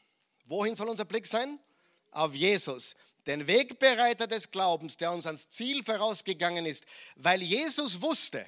Wohin 0.47 0.75
soll 0.75 0.89
unser 0.89 1.05
Blick 1.05 1.27
sein? 1.27 1.59
Auf 2.11 2.33
Jesus, 2.33 2.95
den 3.27 3.47
Wegbereiter 3.47 4.27
des 4.27 4.49
Glaubens, 4.49 4.97
der 4.97 5.11
uns 5.11 5.25
ans 5.25 5.49
Ziel 5.49 5.83
vorausgegangen 5.83 6.65
ist, 6.65 6.85
weil 7.15 7.41
Jesus 7.41 8.01
wusste, 8.01 8.45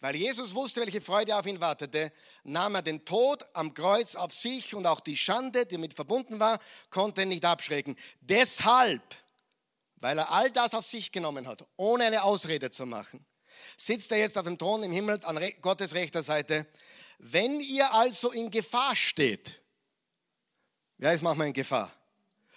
weil 0.00 0.16
Jesus 0.16 0.54
wusste, 0.54 0.80
welche 0.80 1.00
Freude 1.00 1.36
auf 1.36 1.46
ihn 1.46 1.60
wartete, 1.60 2.12
nahm 2.44 2.74
er 2.74 2.82
den 2.82 3.04
Tod 3.04 3.44
am 3.52 3.74
Kreuz 3.74 4.16
auf 4.16 4.32
sich 4.32 4.74
und 4.74 4.86
auch 4.86 5.00
die 5.00 5.16
Schande, 5.16 5.66
die 5.66 5.78
mit 5.78 5.94
verbunden 5.94 6.38
war, 6.40 6.60
konnte 6.90 7.22
ihn 7.22 7.28
nicht 7.28 7.44
abschrecken. 7.44 7.96
Deshalb, 8.20 9.02
weil 9.96 10.18
er 10.18 10.30
all 10.30 10.50
das 10.50 10.74
auf 10.74 10.86
sich 10.86 11.10
genommen 11.10 11.46
hat, 11.46 11.66
ohne 11.76 12.04
eine 12.04 12.22
Ausrede 12.22 12.70
zu 12.70 12.86
machen, 12.86 13.24
sitzt 13.76 14.12
er 14.12 14.18
jetzt 14.18 14.38
auf 14.38 14.44
dem 14.44 14.58
Thron 14.58 14.82
im 14.82 14.92
Himmel 14.92 15.24
an 15.24 15.40
Gottes 15.60 15.94
rechter 15.94 16.22
Seite. 16.22 16.66
Wenn 17.18 17.60
ihr 17.60 17.92
also 17.92 18.30
in 18.30 18.50
Gefahr 18.50 18.94
steht, 18.94 19.60
Wer 20.98 21.12
ist 21.12 21.22
manchmal 21.22 21.46
in 21.46 21.52
Gefahr? 21.52 21.92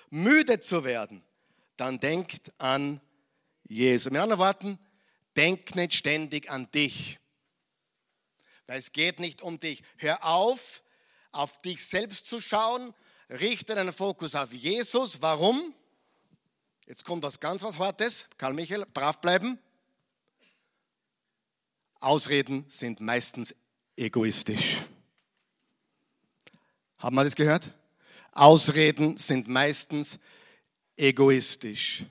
Müde 0.09 0.59
zu 0.59 0.83
werden. 0.83 1.23
Dann 1.77 1.99
denkt 1.99 2.51
an 2.57 2.99
Jesus. 3.63 4.11
Mit 4.11 4.21
anderen 4.21 4.39
Worten, 4.39 4.79
denk 5.35 5.75
nicht 5.75 5.93
ständig 5.93 6.49
an 6.49 6.69
dich. 6.71 7.19
Weil 8.67 8.79
es 8.79 8.91
geht 8.91 9.19
nicht 9.19 9.41
um 9.41 9.59
dich. 9.59 9.83
Hör 9.97 10.25
auf, 10.25 10.83
auf 11.31 11.61
dich 11.61 11.85
selbst 11.85 12.27
zu 12.27 12.41
schauen. 12.41 12.93
Richte 13.29 13.75
deinen 13.75 13.93
Fokus 13.93 14.35
auf 14.35 14.51
Jesus. 14.51 15.21
Warum? 15.21 15.73
Jetzt 16.87 17.05
kommt 17.05 17.23
was 17.23 17.39
ganz 17.39 17.63
was 17.63 17.79
Hartes. 17.79 18.27
Karl 18.37 18.53
Michael, 18.53 18.85
brav 18.85 19.21
bleiben. 19.21 19.59
Ausreden 21.99 22.65
sind 22.67 22.99
meistens 22.99 23.55
egoistisch. 23.95 24.77
Haben 26.97 27.15
wir 27.15 27.23
das 27.23 27.35
gehört? 27.35 27.71
Ausreden 28.31 29.17
sind 29.17 29.47
meistens 29.47 30.19
egoistisch. 30.97 32.05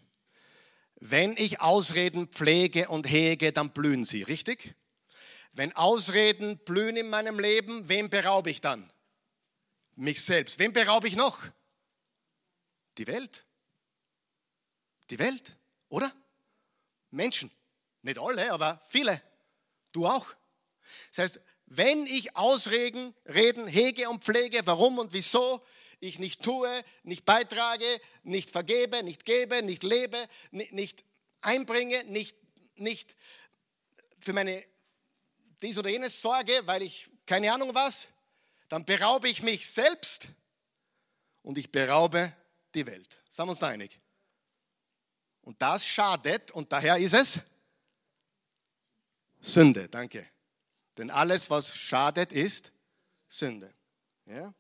Wenn 0.97 1.35
ich 1.37 1.61
Ausreden 1.61 2.29
pflege 2.29 2.89
und 2.89 3.09
hege, 3.09 3.53
dann 3.53 3.71
blühen 3.71 4.05
sie, 4.05 4.23
richtig? 4.23 4.75
Wenn 5.53 5.75
Ausreden 5.75 6.59
blühen 6.59 6.97
in 6.97 7.09
meinem 7.09 7.41
Leben, 7.41 7.89
wem 7.89 8.11
beraube 8.11 8.51
ich 8.51 8.61
dann? 8.61 8.91
Mich 9.97 10.23
selbst. 10.23 10.59
Wem 10.59 10.73
beraube 10.73 11.09
ich 11.09 11.17
noch? 11.17 11.41
Die 12.99 13.07
Welt. 13.07 13.45
Die 15.09 15.19
Welt, 15.19 15.57
oder? 15.89 16.13
Menschen. 17.11 17.51
Nicht 18.03 18.19
alle, 18.19 18.53
aber 18.53 18.81
viele. 18.89 19.21
Du 19.93 20.07
auch. 20.07 20.27
Das 21.09 21.19
heißt, 21.19 21.41
wenn 21.67 22.07
ich 22.07 22.37
Ausreden, 22.37 23.15
Reden 23.27 23.67
hege 23.67 24.09
und 24.09 24.25
pflege, 24.25 24.61
warum 24.65 24.99
und 24.99 25.13
wieso, 25.13 25.63
ich 26.01 26.19
nicht 26.19 26.43
tue, 26.43 26.83
nicht 27.03 27.25
beitrage, 27.25 28.01
nicht 28.23 28.51
vergebe, 28.51 29.03
nicht 29.03 29.25
gebe, 29.25 29.63
nicht 29.63 29.83
lebe, 29.83 30.27
nicht 30.51 31.05
einbringe, 31.43 32.05
nicht, 32.05 32.37
nicht 32.77 33.17
für 34.19 34.33
meine 34.33 34.65
dies 35.61 35.79
oder 35.79 35.91
jenes 35.91 36.21
sorge, 36.21 36.63
weil 36.67 36.83
ich 36.83 37.11
keine 37.27 37.53
Ahnung 37.53 37.75
was, 37.75 38.09
dann 38.69 38.85
beraube 38.85 39.29
ich 39.29 39.43
mich 39.43 39.69
selbst 39.69 40.29
und 41.43 41.59
ich 41.59 41.71
beraube 41.71 42.35
die 42.75 42.87
Welt. 42.87 43.19
Sagen 43.31 43.49
wir 43.49 43.53
uns 43.53 43.61
da 43.61 43.69
einig? 43.69 44.01
Und 45.43 45.61
das 45.61 45.87
schadet 45.87 46.51
und 46.53 46.73
daher 46.73 46.97
ist 46.97 47.15
es 47.15 47.41
Sünde. 49.41 49.89
Danke. 49.89 50.27
Denn 50.97 51.11
alles, 51.11 51.49
was 51.51 51.75
schadet, 51.75 52.33
ist 52.33 52.73
Sünde. 53.27 53.73
Ja? 54.27 54.53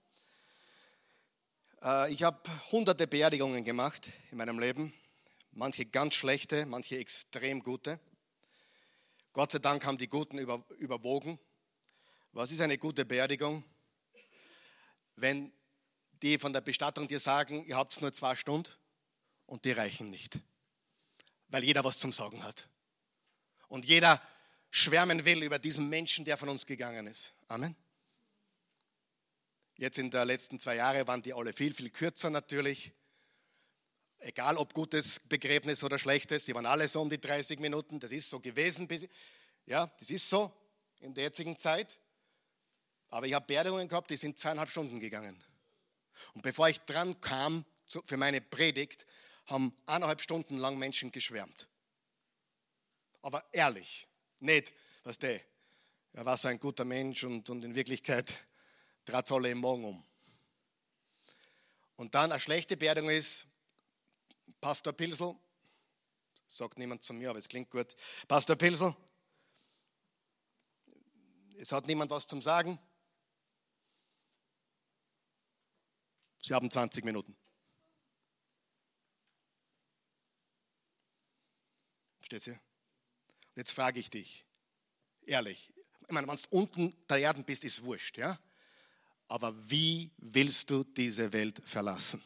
Äh, 1.82 2.12
ich 2.12 2.22
habe 2.22 2.38
hunderte 2.70 3.06
Beerdigungen 3.06 3.64
gemacht 3.64 4.08
in 4.30 4.38
meinem 4.38 4.58
Leben. 4.58 4.92
Manche 5.52 5.86
ganz 5.86 6.14
schlechte, 6.14 6.66
manche 6.66 6.98
extrem 6.98 7.62
gute. 7.62 7.98
Gott 9.32 9.52
sei 9.52 9.58
Dank 9.58 9.84
haben 9.84 9.98
die 9.98 10.08
Guten 10.08 10.38
über, 10.38 10.64
überwogen. 10.78 11.38
Was 12.32 12.52
ist 12.52 12.60
eine 12.60 12.78
gute 12.78 13.04
Beerdigung? 13.04 13.64
Wenn 15.16 15.52
die 16.22 16.38
von 16.38 16.52
der 16.52 16.60
Bestattung 16.60 17.08
dir 17.08 17.18
sagen, 17.18 17.64
ihr 17.64 17.76
habt 17.76 18.00
nur 18.00 18.12
zwei 18.12 18.34
Stunden 18.34 18.70
und 19.46 19.64
die 19.64 19.72
reichen 19.72 20.10
nicht, 20.10 20.38
weil 21.48 21.64
jeder 21.64 21.82
was 21.82 21.98
zum 21.98 22.12
Sagen 22.12 22.44
hat. 22.44 22.68
Und 23.68 23.84
jeder 23.84 24.20
schwärmen 24.70 25.24
will 25.24 25.42
über 25.42 25.58
diesen 25.58 25.88
Menschen, 25.88 26.24
der 26.24 26.36
von 26.36 26.48
uns 26.48 26.66
gegangen 26.66 27.06
ist. 27.06 27.32
Amen. 27.48 27.74
Jetzt 29.80 29.96
in 29.96 30.10
den 30.10 30.26
letzten 30.26 30.60
zwei 30.60 30.76
Jahren 30.76 31.06
waren 31.06 31.22
die 31.22 31.32
alle 31.32 31.54
viel, 31.54 31.72
viel 31.72 31.88
kürzer 31.88 32.28
natürlich. 32.28 32.92
Egal 34.18 34.58
ob 34.58 34.74
gutes 34.74 35.20
Begräbnis 35.20 35.82
oder 35.82 35.98
schlechtes, 35.98 36.44
die 36.44 36.54
waren 36.54 36.66
alle 36.66 36.86
so 36.86 37.00
um 37.00 37.08
die 37.08 37.18
30 37.18 37.60
Minuten. 37.60 37.98
Das 37.98 38.12
ist 38.12 38.28
so 38.28 38.40
gewesen. 38.40 38.86
Ja, 39.64 39.86
das 39.98 40.10
ist 40.10 40.28
so 40.28 40.52
in 40.98 41.14
der 41.14 41.24
jetzigen 41.24 41.56
Zeit. 41.56 41.98
Aber 43.08 43.26
ich 43.26 43.32
habe 43.32 43.46
Beerdigungen 43.46 43.88
gehabt, 43.88 44.10
die 44.10 44.16
sind 44.16 44.38
zweieinhalb 44.38 44.68
Stunden 44.68 45.00
gegangen. 45.00 45.42
Und 46.34 46.42
bevor 46.42 46.68
ich 46.68 46.78
dran 46.80 47.18
kam 47.22 47.64
für 48.04 48.18
meine 48.18 48.42
Predigt, 48.42 49.06
haben 49.46 49.74
eineinhalb 49.86 50.20
Stunden 50.20 50.58
lang 50.58 50.76
Menschen 50.76 51.10
geschwärmt. 51.10 51.68
Aber 53.22 53.42
ehrlich, 53.50 54.08
nicht, 54.40 54.74
was 55.04 55.18
der, 55.18 55.40
er 56.12 56.26
war 56.26 56.36
so 56.36 56.48
ein 56.48 56.60
guter 56.60 56.84
Mensch 56.84 57.24
und, 57.24 57.48
und 57.48 57.64
in 57.64 57.74
Wirklichkeit 57.74 58.46
trat 59.04 59.26
es 59.26 59.32
alle 59.32 59.50
im 59.50 59.58
Morgen 59.58 59.84
um. 59.84 60.04
Und 61.96 62.14
dann 62.14 62.32
eine 62.32 62.40
schlechte 62.40 62.76
Beerdigung 62.76 63.10
ist, 63.10 63.46
Pastor 64.60 64.92
Pilsel, 64.92 65.36
sagt 66.48 66.78
niemand 66.78 67.04
zu 67.04 67.12
mir, 67.12 67.30
aber 67.30 67.38
es 67.38 67.48
klingt 67.48 67.70
gut. 67.70 67.94
Pastor 68.26 68.56
Pilsel, 68.56 68.94
es 71.56 71.72
hat 71.72 71.86
niemand 71.86 72.10
was 72.10 72.26
zum 72.26 72.40
Sagen. 72.40 72.78
Sie 76.42 76.54
haben 76.54 76.70
20 76.70 77.04
Minuten. 77.04 77.36
Versteht 82.18 82.54
ihr? 82.54 82.60
Jetzt 83.56 83.72
frage 83.72 84.00
ich 84.00 84.08
dich, 84.08 84.46
ehrlich, 85.22 85.72
ich 86.06 86.12
meine, 86.12 86.26
wenn 86.26 86.36
du 86.36 86.42
unten 86.50 87.06
der 87.08 87.18
Erden 87.18 87.44
bist, 87.44 87.64
ist 87.64 87.84
wurscht, 87.84 88.16
ja? 88.16 88.38
Aber 89.30 89.54
wie 89.70 90.10
willst 90.16 90.68
du 90.70 90.82
diese 90.82 91.32
Welt 91.32 91.62
verlassen? 91.64 92.20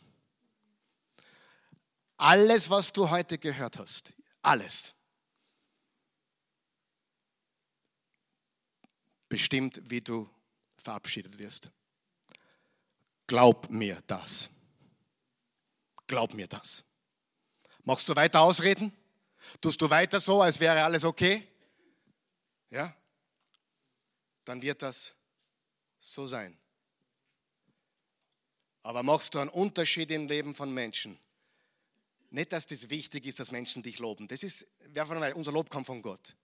Alles, 2.17 2.71
was 2.71 2.95
du 2.95 3.11
heute 3.11 3.37
gehört 3.37 3.79
hast, 3.79 4.15
alles, 4.41 4.95
bestimmt, 9.29 9.83
wie 9.85 10.01
du 10.01 10.31
verabschiedet 10.79 11.39
wirst. 11.39 11.71
Glaub 13.27 13.69
mir 13.69 14.01
das. 14.07 14.49
Glaub 16.07 16.33
mir 16.33 16.47
das. 16.47 16.85
Machst 17.83 18.09
du 18.09 18.17
weiter 18.17 18.41
ausreden? 18.41 18.97
Tust 19.61 19.79
du 19.83 19.91
weiter 19.91 20.21
so, 20.21 20.41
als 20.41 20.59
wäre 20.59 20.83
alles 20.83 21.05
okay? 21.05 21.47
Ja? 22.71 22.97
Dann 24.47 24.63
wird 24.63 24.81
das 24.81 25.15
so 25.99 26.25
sein. 26.25 26.59
Aber 28.85 29.03
machst 29.03 29.35
du 29.35 29.39
einen 29.39 29.49
Unterschied 29.49 30.11
im 30.11 30.29
Leben 30.29 30.55
von 30.55 30.73
Menschen? 30.73 31.19
Nicht, 32.31 32.53
dass 32.53 32.67
das 32.67 32.91
wichtig 32.91 33.25
ist, 33.27 33.41
dass 33.41 33.51
Menschen 33.51 33.83
dich 33.83 33.99
loben. 33.99 34.29
Das 34.29 34.43
ist, 34.43 34.67
unser 35.35 35.53
Lob 35.53 35.71
kommt 35.71 35.87
von 35.87 36.03
Gott. 36.03 36.37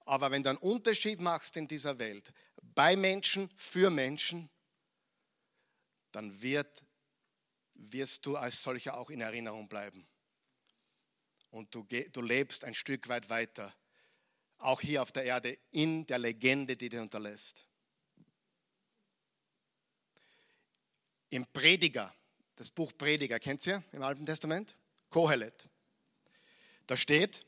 Aber 0.00 0.32
wenn 0.32 0.42
du 0.42 0.50
einen 0.50 0.58
Unterschied 0.58 1.20
machst 1.20 1.56
in 1.56 1.68
dieser 1.68 2.00
Welt, 2.00 2.32
bei 2.74 2.96
Menschen, 2.96 3.48
für 3.54 3.90
Menschen, 3.90 4.50
dann 6.10 6.42
wird, 6.42 6.84
wirst 7.74 8.26
du 8.26 8.36
als 8.36 8.60
solcher 8.62 8.96
auch 8.96 9.10
in 9.10 9.20
Erinnerung 9.20 9.68
bleiben. 9.68 10.04
Und 11.50 11.72
du, 11.72 11.84
du 11.84 12.22
lebst 12.22 12.64
ein 12.64 12.74
Stück 12.74 13.08
weit 13.08 13.30
weiter, 13.30 13.72
auch 14.58 14.80
hier 14.80 15.00
auf 15.00 15.12
der 15.12 15.24
Erde, 15.24 15.56
in 15.70 16.06
der 16.06 16.18
Legende, 16.18 16.76
die 16.76 16.88
dir 16.88 17.02
unterlässt. 17.02 17.68
Im 21.36 21.46
Prediger, 21.52 22.12
das 22.56 22.70
Buch 22.70 22.92
Prediger, 22.96 23.38
kennt 23.38 23.66
ihr 23.66 23.82
im 23.92 24.02
Alten 24.02 24.24
Testament? 24.24 24.74
Kohelet. 25.10 25.68
Da 26.86 26.96
steht, 26.96 27.44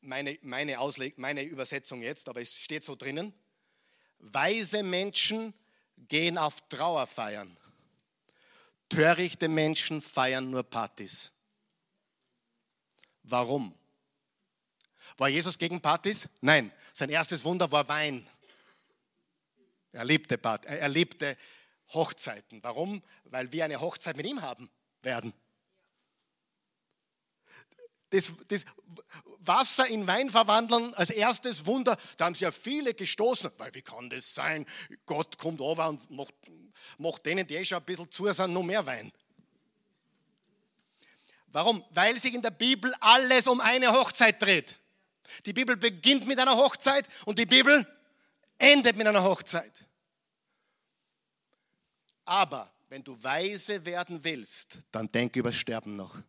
meine, 0.00 0.38
meine, 0.42 0.78
Ausleg 0.78 1.18
meine 1.18 1.42
Übersetzung 1.42 2.02
jetzt, 2.02 2.28
aber 2.28 2.40
es 2.40 2.54
steht 2.54 2.84
so 2.84 2.94
drinnen, 2.94 3.34
weise 4.20 4.84
Menschen 4.84 5.52
gehen 5.96 6.38
auf 6.38 6.68
Trauerfeiern. 6.68 7.56
Törichte 8.88 9.48
Menschen 9.48 10.00
feiern 10.00 10.48
nur 10.48 10.62
Partys. 10.62 11.32
Warum? 13.24 13.74
War 15.16 15.28
Jesus 15.28 15.58
gegen 15.58 15.80
Partys? 15.80 16.28
Nein, 16.40 16.72
sein 16.92 17.10
erstes 17.10 17.44
Wunder 17.44 17.70
war 17.72 17.88
Wein. 17.88 18.26
Er 19.92 20.04
liebte, 20.04 20.38
Part, 20.38 20.66
er 20.66 20.88
liebte 20.88 21.36
Hochzeiten. 21.92 22.62
Warum? 22.62 23.02
Weil 23.24 23.52
wir 23.52 23.64
eine 23.64 23.80
Hochzeit 23.80 24.16
mit 24.16 24.26
ihm 24.26 24.42
haben 24.42 24.70
werden. 25.02 25.32
Das, 28.10 28.32
das, 28.48 28.64
Wasser 29.40 29.86
in 29.86 30.06
Wein 30.06 30.30
verwandeln 30.30 30.94
als 30.94 31.10
erstes 31.10 31.64
Wunder, 31.66 31.96
da 32.16 32.26
haben 32.26 32.34
sie 32.34 32.44
ja 32.44 32.50
viele 32.50 32.92
gestoßen, 32.92 33.50
weil 33.56 33.74
wie 33.74 33.82
kann 33.82 34.10
das 34.10 34.34
sein? 34.34 34.66
Gott 35.06 35.38
kommt 35.38 35.60
over 35.60 35.88
und 35.88 36.10
macht, 36.10 36.34
macht 36.98 37.24
denen, 37.24 37.46
die 37.46 37.56
eh 37.56 37.64
schon 37.64 37.78
ein 37.78 37.84
bisschen 37.84 38.10
zu 38.10 38.30
sind, 38.32 38.52
noch 38.52 38.62
mehr 38.62 38.84
Wein. 38.84 39.10
Warum? 41.46 41.84
Weil 41.90 42.18
sich 42.18 42.34
in 42.34 42.42
der 42.42 42.50
Bibel 42.50 42.94
alles 43.00 43.48
um 43.48 43.60
eine 43.60 43.92
Hochzeit 43.92 44.40
dreht. 44.40 44.76
Die 45.46 45.52
Bibel 45.52 45.76
beginnt 45.76 46.26
mit 46.26 46.38
einer 46.38 46.56
Hochzeit 46.56 47.06
und 47.24 47.38
die 47.38 47.46
Bibel 47.46 47.86
endet 48.58 48.96
mit 48.96 49.06
einer 49.06 49.22
Hochzeit. 49.22 49.84
Aber 52.30 52.72
wenn 52.88 53.02
du 53.02 53.20
weise 53.24 53.84
werden 53.84 54.22
willst, 54.22 54.78
dann 54.92 55.10
denk 55.10 55.34
über 55.34 55.52
Sterben 55.52 55.90
noch. 55.90 56.22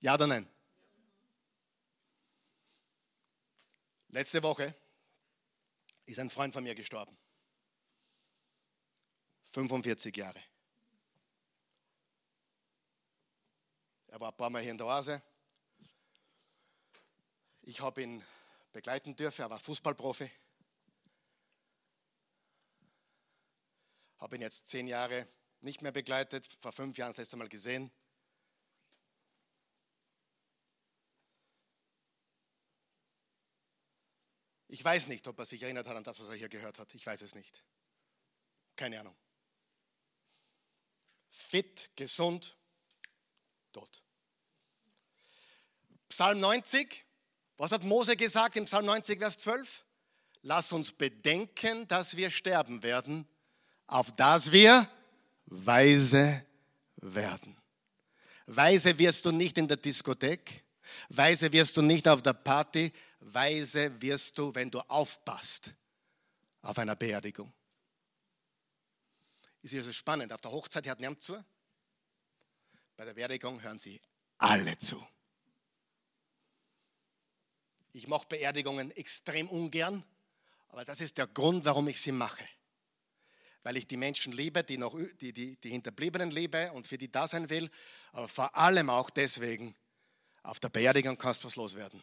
Ja 0.00 0.14
oder 0.14 0.26
nein? 0.26 0.48
Letzte 4.08 4.42
Woche 4.42 4.74
ist 6.06 6.18
ein 6.18 6.30
Freund 6.30 6.54
von 6.54 6.64
mir 6.64 6.74
gestorben. 6.74 7.14
45 9.42 10.16
Jahre. 10.16 10.42
Er 14.06 14.20
war 14.20 14.30
ein 14.30 14.36
paar 14.38 14.48
Mal 14.48 14.62
hier 14.62 14.70
in 14.70 14.78
der 14.78 14.86
Oase. 14.86 15.22
Ich 17.60 17.78
habe 17.82 18.02
ihn 18.02 18.24
begleiten 18.72 19.14
dürfen. 19.14 19.42
Er 19.42 19.50
war 19.50 19.58
Fußballprofi. 19.58 20.30
Habe 24.18 24.36
ihn 24.36 24.42
jetzt 24.42 24.66
zehn 24.66 24.86
Jahre 24.86 25.26
nicht 25.60 25.82
mehr 25.82 25.92
begleitet, 25.92 26.46
vor 26.60 26.72
fünf 26.72 26.98
Jahren 26.98 27.10
das 27.10 27.18
letzte 27.18 27.36
Mal 27.36 27.48
gesehen. 27.48 27.90
Ich 34.68 34.84
weiß 34.84 35.08
nicht, 35.08 35.26
ob 35.26 35.38
er 35.38 35.46
sich 35.46 35.62
erinnert 35.62 35.86
hat 35.86 35.96
an 35.96 36.04
das, 36.04 36.20
was 36.20 36.28
er 36.28 36.34
hier 36.34 36.48
gehört 36.48 36.78
hat. 36.78 36.94
Ich 36.94 37.06
weiß 37.06 37.22
es 37.22 37.34
nicht. 37.34 37.64
Keine 38.76 39.00
Ahnung. 39.00 39.16
Fit, 41.30 41.90
gesund, 41.96 42.56
tot. 43.72 44.02
Psalm 46.08 46.40
90, 46.40 47.06
was 47.56 47.72
hat 47.72 47.82
Mose 47.82 48.16
gesagt 48.16 48.56
im 48.56 48.66
Psalm 48.66 48.86
90, 48.86 49.18
Vers 49.18 49.38
12? 49.38 49.84
Lass 50.42 50.72
uns 50.72 50.92
bedenken, 50.92 51.88
dass 51.88 52.16
wir 52.16 52.30
sterben 52.30 52.82
werden 52.82 53.28
auf 53.88 54.12
dass 54.12 54.52
wir 54.52 54.88
weise 55.46 56.46
werden. 56.96 57.56
Weise 58.46 58.96
wirst 58.98 59.24
du 59.24 59.32
nicht 59.32 59.58
in 59.58 59.66
der 59.66 59.76
Diskothek, 59.76 60.64
weise 61.08 61.52
wirst 61.52 61.76
du 61.76 61.82
nicht 61.82 62.06
auf 62.06 62.22
der 62.22 62.34
Party, 62.34 62.92
weise 63.20 64.00
wirst 64.00 64.38
du, 64.38 64.54
wenn 64.54 64.70
du 64.70 64.80
aufpasst 64.80 65.74
auf 66.62 66.78
einer 66.78 66.96
Beerdigung. 66.96 67.52
Ist 69.62 69.72
ja 69.72 69.82
so 69.82 69.92
spannend. 69.92 70.32
Auf 70.32 70.40
der 70.40 70.52
Hochzeit 70.52 70.86
hat 70.88 71.00
niemand 71.00 71.22
zu. 71.22 71.42
Bei 72.96 73.04
der 73.04 73.14
Beerdigung 73.14 73.60
hören 73.60 73.78
Sie 73.78 74.00
alle 74.38 74.78
zu. 74.78 75.04
Ich 77.92 78.06
mache 78.06 78.28
Beerdigungen 78.28 78.90
extrem 78.92 79.48
ungern, 79.48 80.04
aber 80.68 80.84
das 80.84 81.00
ist 81.00 81.18
der 81.18 81.26
Grund, 81.26 81.64
warum 81.64 81.88
ich 81.88 82.00
sie 82.00 82.12
mache. 82.12 82.44
Weil 83.68 83.76
ich 83.76 83.86
die 83.86 83.98
Menschen 83.98 84.32
liebe, 84.32 84.64
die, 84.64 84.78
noch, 84.78 84.98
die, 85.20 85.34
die, 85.34 85.56
die 85.56 85.68
Hinterbliebenen 85.68 86.30
liebe 86.30 86.72
und 86.72 86.86
für 86.86 86.96
die 86.96 87.12
da 87.12 87.28
sein 87.28 87.50
will, 87.50 87.70
aber 88.12 88.26
vor 88.26 88.56
allem 88.56 88.88
auch 88.88 89.10
deswegen, 89.10 89.76
auf 90.42 90.58
der 90.58 90.70
Beerdigung 90.70 91.18
kannst 91.18 91.44
du 91.44 91.48
was 91.48 91.56
loswerden. 91.56 92.02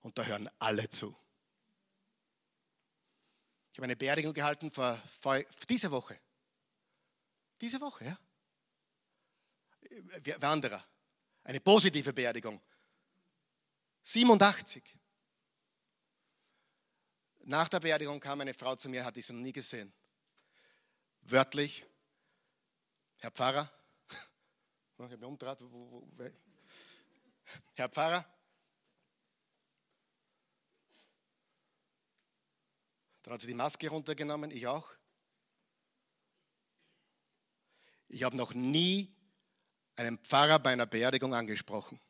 Und 0.00 0.18
da 0.18 0.24
hören 0.24 0.50
alle 0.58 0.88
zu. 0.88 1.16
Ich 3.70 3.78
habe 3.78 3.84
eine 3.84 3.94
Beerdigung 3.94 4.32
gehalten 4.32 4.72
vor, 4.72 5.00
vor 5.20 5.38
diese 5.68 5.92
Woche. 5.92 6.18
Diese 7.60 7.80
Woche, 7.80 8.04
ja. 8.04 8.18
Wanderer. 10.40 10.84
Eine 11.44 11.60
positive 11.60 12.12
Beerdigung. 12.12 12.60
87. 14.02 14.82
Nach 17.44 17.68
der 17.68 17.78
Beerdigung 17.78 18.18
kam 18.18 18.40
eine 18.40 18.52
Frau 18.52 18.74
zu 18.74 18.88
mir, 18.88 19.04
hatte 19.04 19.20
ich 19.20 19.26
sie 19.26 19.32
noch 19.32 19.42
nie 19.42 19.52
gesehen. 19.52 19.94
Wörtlich, 21.22 21.86
Herr 23.18 23.30
Pfarrer, 23.30 23.70
ich 24.08 24.98
habe 24.98 25.16
mich 25.16 25.26
umgedreht, 25.26 25.58
Herr 27.74 27.88
Pfarrer, 27.88 28.24
dann 33.22 33.34
hat 33.34 33.40
sie 33.40 33.46
die 33.46 33.54
Maske 33.54 33.88
runtergenommen, 33.88 34.50
ich 34.50 34.66
auch. 34.66 34.94
Ich 38.08 38.24
habe 38.24 38.36
noch 38.36 38.52
nie 38.52 39.14
einen 39.96 40.18
Pfarrer 40.18 40.58
bei 40.58 40.72
einer 40.72 40.86
Beerdigung 40.86 41.34
angesprochen. 41.34 42.00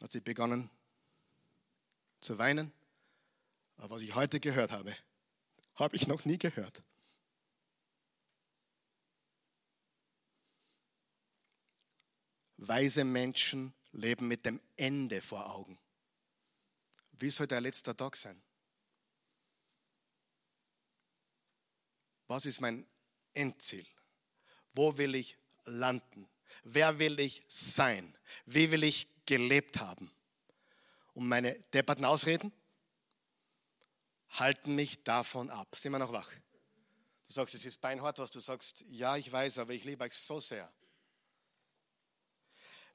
Hat 0.00 0.12
sie 0.12 0.20
begonnen 0.20 0.70
zu 2.20 2.38
weinen. 2.38 2.72
Aber 3.76 3.90
was 3.90 4.02
ich 4.02 4.14
heute 4.14 4.40
gehört 4.40 4.70
habe, 4.70 4.96
habe 5.74 5.96
ich 5.96 6.06
noch 6.06 6.24
nie 6.24 6.38
gehört. 6.38 6.82
Weise 12.56 13.04
Menschen 13.04 13.72
leben 13.92 14.28
mit 14.28 14.44
dem 14.44 14.60
Ende 14.76 15.22
vor 15.22 15.50
Augen. 15.50 15.78
Wie 17.12 17.30
soll 17.30 17.46
der 17.46 17.60
letzte 17.60 17.96
Tag 17.96 18.16
sein? 18.16 18.40
Was 22.26 22.46
ist 22.46 22.60
mein 22.60 22.86
Endziel? 23.34 23.86
Wo 24.72 24.96
will 24.96 25.14
ich 25.14 25.36
landen? 25.64 26.28
Wer 26.62 26.98
will 26.98 27.18
ich 27.18 27.42
sein? 27.48 28.16
Wie 28.46 28.70
will 28.70 28.84
ich 28.84 29.08
gelebt 29.26 29.80
haben? 29.80 30.10
Und 31.14 31.26
meine 31.26 31.58
depperten 31.72 32.04
Ausreden 32.04 32.52
halten 34.30 34.74
mich 34.74 35.02
davon 35.04 35.50
ab. 35.50 35.74
Sind 35.76 35.92
wir 35.92 35.98
noch 35.98 36.12
wach? 36.12 36.30
Du 37.26 37.34
sagst, 37.34 37.54
es 37.54 37.64
ist 37.64 37.80
beinhart, 37.80 38.18
was 38.18 38.30
du 38.30 38.40
sagst. 38.40 38.84
Ja, 38.88 39.16
ich 39.16 39.30
weiß, 39.30 39.58
aber 39.58 39.72
ich 39.72 39.84
liebe 39.84 40.04
euch 40.04 40.14
so 40.14 40.38
sehr. 40.38 40.70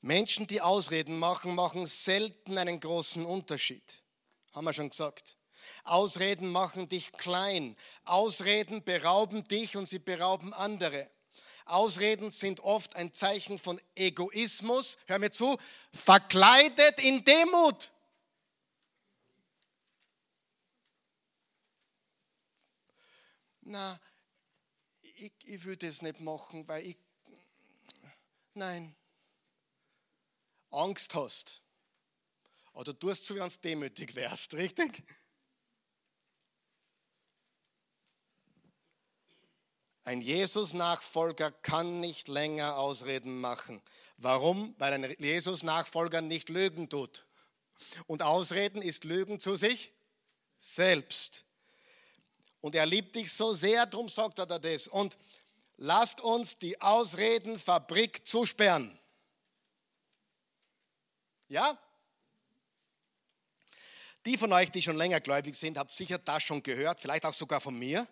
Menschen, 0.01 0.45
die 0.45 0.61
Ausreden 0.61 1.17
machen, 1.17 1.55
machen 1.55 1.85
selten 1.85 2.57
einen 2.57 2.79
großen 2.79 3.25
Unterschied. 3.25 4.03
Haben 4.53 4.65
wir 4.65 4.73
schon 4.73 4.89
gesagt. 4.89 5.35
Ausreden 5.83 6.51
machen 6.51 6.87
dich 6.87 7.11
klein. 7.11 7.75
Ausreden 8.03 8.83
berauben 8.83 9.47
dich 9.47 9.77
und 9.77 9.89
sie 9.89 9.99
berauben 9.99 10.53
andere. 10.53 11.09
Ausreden 11.65 12.29
sind 12.29 12.59
oft 12.59 12.95
ein 12.95 13.13
Zeichen 13.13 13.57
von 13.57 13.81
Egoismus. 13.95 14.97
Hör 15.07 15.17
mir 15.17 15.31
zu, 15.31 15.57
verkleidet 15.91 16.99
in 16.99 17.23
Demut. 17.23 17.91
Na, 23.65 23.99
ich, 25.01 25.33
ich 25.43 25.63
würde 25.65 25.87
es 25.87 26.01
nicht 26.01 26.19
machen, 26.19 26.67
weil 26.67 26.85
ich, 26.85 26.97
nein, 28.53 28.95
Angst 30.69 31.15
hast. 31.15 31.61
Oder 32.73 32.93
du 32.93 33.35
wie 33.35 33.39
wenn 33.39 33.49
du 33.49 33.59
demütig 33.59 34.15
wärst, 34.15 34.53
richtig? 34.53 35.03
Ein 40.03 40.21
Jesus-Nachfolger 40.21 41.51
kann 41.51 41.99
nicht 41.99 42.27
länger 42.27 42.75
Ausreden 42.75 43.41
machen. 43.41 43.81
Warum? 44.17 44.75
Weil 44.77 44.93
ein 44.93 45.15
Jesus-Nachfolger 45.17 46.21
nicht 46.21 46.49
lügen 46.49 46.89
tut. 46.89 47.25
Und 48.05 48.21
Ausreden 48.21 48.83
ist 48.83 49.05
Lügen 49.05 49.39
zu 49.39 49.55
sich 49.55 49.93
selbst. 50.59 51.44
Und 52.65 52.73
er 52.73 52.87
liebt 52.87 53.15
dich 53.15 53.31
so 53.31 53.53
sehr, 53.53 53.85
darum 53.85 54.09
sagt 54.09 54.39
er 54.39 54.47
das. 54.47 54.87
Und 54.87 55.19
lasst 55.77 56.19
uns 56.21 56.57
die 56.57 56.81
Ausredenfabrik 56.81 58.25
zusperren. 58.25 58.97
Ja? 61.47 61.77
Die 64.25 64.35
von 64.35 64.51
euch, 64.51 64.71
die 64.71 64.81
schon 64.81 64.95
länger 64.95 65.21
gläubig 65.21 65.55
sind, 65.55 65.77
habt 65.77 65.91
sicher 65.91 66.17
das 66.17 66.41
schon 66.41 66.63
gehört, 66.63 66.99
vielleicht 66.99 67.27
auch 67.27 67.35
sogar 67.35 67.61
von 67.61 67.77
mir. 67.77 68.07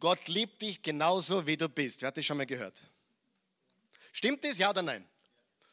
Gott 0.00 0.26
liebt 0.26 0.60
dich 0.60 0.82
genauso, 0.82 1.46
wie 1.46 1.56
du 1.56 1.68
bist. 1.68 2.02
Wer 2.02 2.08
hat 2.08 2.16
das 2.16 2.26
schon 2.26 2.38
mal 2.38 2.46
gehört? 2.46 2.82
Stimmt 4.10 4.42
das, 4.42 4.58
ja 4.58 4.70
oder 4.70 4.82
nein? 4.82 5.08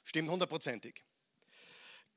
Stimmt 0.03 0.29
hundertprozentig. 0.29 1.03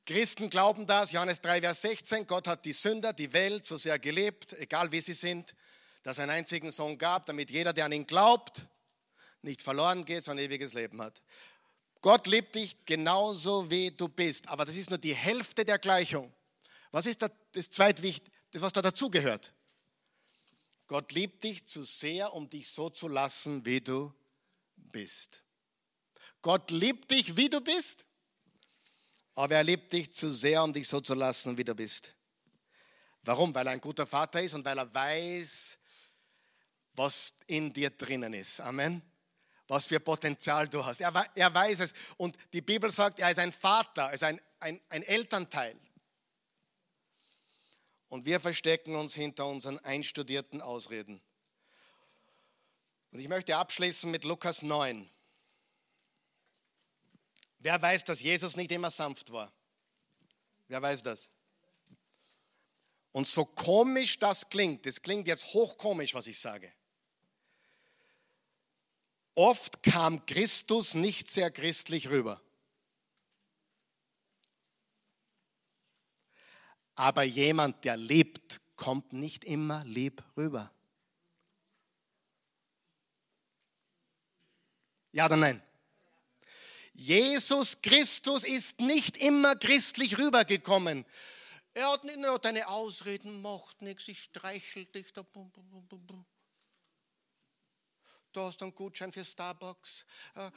Christen 0.04 0.50
glauben 0.50 0.86
das, 0.86 1.12
Johannes 1.12 1.40
3, 1.40 1.60
Vers 1.60 1.82
16, 1.82 2.26
Gott 2.26 2.48
hat 2.48 2.64
die 2.64 2.72
Sünder, 2.72 3.12
die 3.12 3.32
Welt 3.32 3.64
so 3.64 3.76
sehr 3.76 3.98
gelebt, 3.98 4.52
egal 4.54 4.90
wie 4.90 5.00
sie 5.00 5.12
sind, 5.12 5.54
dass 6.02 6.18
er 6.18 6.24
einen 6.24 6.32
einzigen 6.32 6.70
Sohn 6.72 6.98
gab, 6.98 7.26
damit 7.26 7.50
jeder, 7.50 7.72
der 7.72 7.84
an 7.84 7.92
ihn 7.92 8.06
glaubt, 8.06 8.66
nicht 9.42 9.62
verloren 9.62 10.04
geht, 10.04 10.24
sondern 10.24 10.46
ewiges 10.46 10.72
Leben 10.72 11.00
hat. 11.00 11.22
Gott 12.00 12.26
liebt 12.26 12.56
dich 12.56 12.84
genauso, 12.84 13.70
wie 13.70 13.92
du 13.92 14.08
bist. 14.08 14.48
Aber 14.48 14.64
das 14.64 14.76
ist 14.76 14.90
nur 14.90 14.98
die 14.98 15.14
Hälfte 15.14 15.64
der 15.64 15.78
Gleichung. 15.78 16.32
Was 16.90 17.06
ist 17.06 17.22
das, 17.22 17.70
Zweitwichtigste, 17.70 18.60
was 18.60 18.72
da 18.72 18.82
dazugehört? 18.82 19.52
Gott 20.88 21.12
liebt 21.12 21.44
dich 21.44 21.64
zu 21.64 21.84
sehr, 21.84 22.34
um 22.34 22.50
dich 22.50 22.68
so 22.68 22.90
zu 22.90 23.06
lassen, 23.08 23.64
wie 23.64 23.80
du 23.80 24.12
bist. 24.76 25.44
Gott 26.42 26.72
liebt 26.72 27.12
dich, 27.12 27.36
wie 27.36 27.48
du 27.48 27.60
bist, 27.60 28.04
aber 29.34 29.56
er 29.56 29.64
liebt 29.64 29.92
dich 29.92 30.12
zu 30.12 30.30
sehr, 30.30 30.62
um 30.62 30.72
dich 30.72 30.88
so 30.88 31.00
zu 31.00 31.14
lassen, 31.14 31.56
wie 31.56 31.64
du 31.64 31.74
bist. 31.74 32.14
Warum? 33.22 33.54
Weil 33.54 33.66
er 33.66 33.72
ein 33.72 33.80
guter 33.80 34.06
Vater 34.06 34.42
ist 34.42 34.54
und 34.54 34.64
weil 34.64 34.78
er 34.78 34.92
weiß, 34.92 35.78
was 36.94 37.34
in 37.46 37.72
dir 37.72 37.90
drinnen 37.90 38.34
ist. 38.34 38.60
Amen. 38.60 39.00
Was 39.68 39.86
für 39.86 40.00
Potenzial 40.00 40.68
du 40.68 40.84
hast. 40.84 41.00
Er, 41.00 41.14
er 41.34 41.54
weiß 41.54 41.80
es. 41.80 41.94
Und 42.16 42.36
die 42.52 42.60
Bibel 42.60 42.90
sagt, 42.90 43.20
er 43.20 43.30
ist 43.30 43.38
ein 43.38 43.52
Vater, 43.52 44.04
er 44.04 44.12
ist 44.12 44.24
ein, 44.24 44.40
ein, 44.60 44.80
ein 44.88 45.02
Elternteil. 45.02 45.76
Und 48.08 48.26
wir 48.26 48.40
verstecken 48.40 48.94
uns 48.94 49.14
hinter 49.14 49.46
unseren 49.46 49.78
einstudierten 49.78 50.60
Ausreden. 50.60 51.22
Und 53.12 53.20
ich 53.20 53.28
möchte 53.28 53.56
abschließen 53.56 54.10
mit 54.10 54.24
Lukas 54.24 54.62
9. 54.62 55.08
Wer 57.62 57.80
weiß, 57.80 58.02
dass 58.02 58.20
Jesus 58.20 58.56
nicht 58.56 58.72
immer 58.72 58.90
sanft 58.90 59.30
war? 59.32 59.52
Wer 60.66 60.82
weiß 60.82 61.04
das? 61.04 61.30
Und 63.12 63.26
so 63.26 63.44
komisch 63.44 64.18
das 64.18 64.48
klingt, 64.48 64.84
das 64.84 65.00
klingt 65.00 65.28
jetzt 65.28 65.54
hochkomisch, 65.54 66.12
was 66.14 66.26
ich 66.26 66.38
sage. 66.38 66.72
Oft 69.34 69.82
kam 69.84 70.26
Christus 70.26 70.94
nicht 70.94 71.28
sehr 71.28 71.52
christlich 71.52 72.10
rüber. 72.10 72.42
Aber 76.96 77.22
jemand, 77.22 77.84
der 77.84 77.96
lebt, 77.96 78.60
kommt 78.74 79.12
nicht 79.12 79.44
immer 79.44 79.84
lieb 79.84 80.22
rüber. 80.36 80.72
Ja 85.12 85.26
oder 85.26 85.36
nein? 85.36 85.62
Jesus 87.02 87.82
Christus 87.82 88.44
ist 88.44 88.80
nicht 88.80 89.16
immer 89.16 89.56
christlich 89.56 90.18
rübergekommen. 90.18 91.04
Er 91.74 91.90
hat 91.90 92.04
nicht 92.04 92.18
nur 92.18 92.38
deine 92.38 92.68
Ausreden, 92.68 93.42
macht 93.42 93.82
nichts, 93.82 94.06
ich 94.06 94.22
streichel 94.22 94.86
dich. 94.86 95.12
Da, 95.12 95.24
du 98.32 98.40
hast 98.40 98.62
einen 98.62 98.72
Gutschein 98.72 99.10
für 99.10 99.24
Starbucks, 99.24 100.06
äh, 100.36 100.50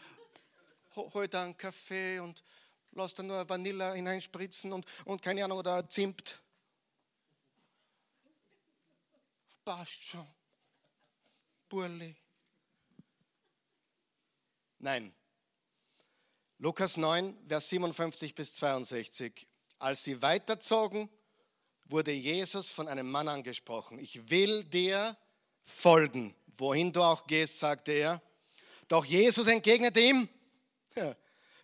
hol 0.96 1.28
da 1.28 1.46
einen 1.46 1.58
Kaffee 1.58 2.20
und 2.20 2.44
lass 2.92 3.16
da 3.16 3.24
nur 3.24 3.50
Vanille 3.50 3.94
hineinspritzen 3.94 4.72
und, 4.72 4.86
und 5.06 5.24
keine 5.24 5.46
Ahnung, 5.46 5.58
oder 5.58 5.90
Zimt. 5.90 6.44
Passt 9.64 10.04
schon. 10.04 10.28
Burli. 11.68 12.16
Nein. 14.78 15.12
Lukas 16.58 16.96
9, 16.96 17.38
Vers 17.48 17.70
57 17.70 18.34
bis 18.34 18.56
62. 18.56 19.48
Als 19.78 20.04
sie 20.04 20.22
weiterzogen, 20.22 21.10
wurde 21.88 22.12
Jesus 22.12 22.72
von 22.72 22.88
einem 22.88 23.12
Mann 23.12 23.28
angesprochen. 23.28 24.00
Ich 24.00 24.30
will 24.30 24.64
dir 24.64 25.18
folgen, 25.62 26.34
wohin 26.58 26.94
du 26.94 27.04
auch 27.04 27.28
gehst, 27.28 27.60
sagte 27.60 27.92
er. 27.92 28.22
Doch 28.88 29.04
Jesus 29.04 29.48
entgegnete 29.48 30.00
ihm, 30.00 30.30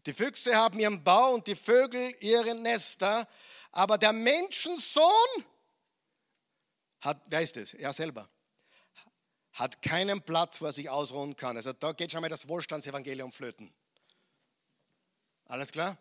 die 0.05 0.13
Füchse 0.13 0.55
haben 0.55 0.79
ihren 0.79 1.03
Bau 1.03 1.33
und 1.33 1.47
die 1.47 1.55
Vögel 1.55 2.13
ihre 2.19 2.55
Nester, 2.55 3.27
aber 3.71 3.97
der 3.97 4.11
Menschensohn 4.11 5.05
hat, 6.99 7.21
wer 7.27 7.41
ist 7.41 7.57
es? 7.57 7.73
Er 7.73 7.93
selber. 7.93 8.29
Hat 9.53 9.81
keinen 9.81 10.21
Platz, 10.21 10.61
wo 10.61 10.65
er 10.65 10.71
sich 10.71 10.89
ausruhen 10.89 11.35
kann. 11.35 11.55
Also 11.55 11.73
da 11.73 11.93
geht 11.93 12.11
schon 12.11 12.21
mal 12.21 12.29
das 12.29 12.47
Wohlstandsevangelium 12.47 13.31
flöten. 13.31 13.73
Alles 15.51 15.73
klar? 15.73 15.97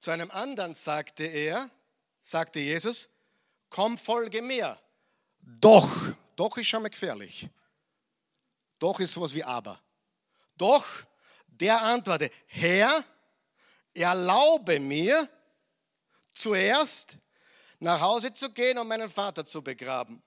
Zu 0.00 0.10
einem 0.10 0.28
anderen 0.32 0.74
sagte 0.74 1.22
er, 1.22 1.70
sagte 2.20 2.58
Jesus, 2.58 3.08
komm, 3.68 3.96
folge 3.96 4.42
mir. 4.42 4.76
Doch, 5.38 5.88
doch 6.34 6.56
ist 6.56 6.66
schon 6.66 6.82
mal 6.82 6.88
gefährlich. 6.88 7.48
Doch 8.80 8.98
ist 8.98 9.12
sowas 9.12 9.32
wie 9.34 9.44
aber. 9.44 9.80
Doch, 10.56 10.84
der 11.46 11.80
antwortete, 11.80 12.34
Herr, 12.48 13.04
erlaube 13.94 14.80
mir 14.80 15.28
zuerst 16.32 17.18
nach 17.78 18.00
Hause 18.00 18.32
zu 18.32 18.50
gehen 18.50 18.78
und 18.78 18.88
meinen 18.88 19.08
Vater 19.08 19.46
zu 19.46 19.62
begraben. 19.62 20.20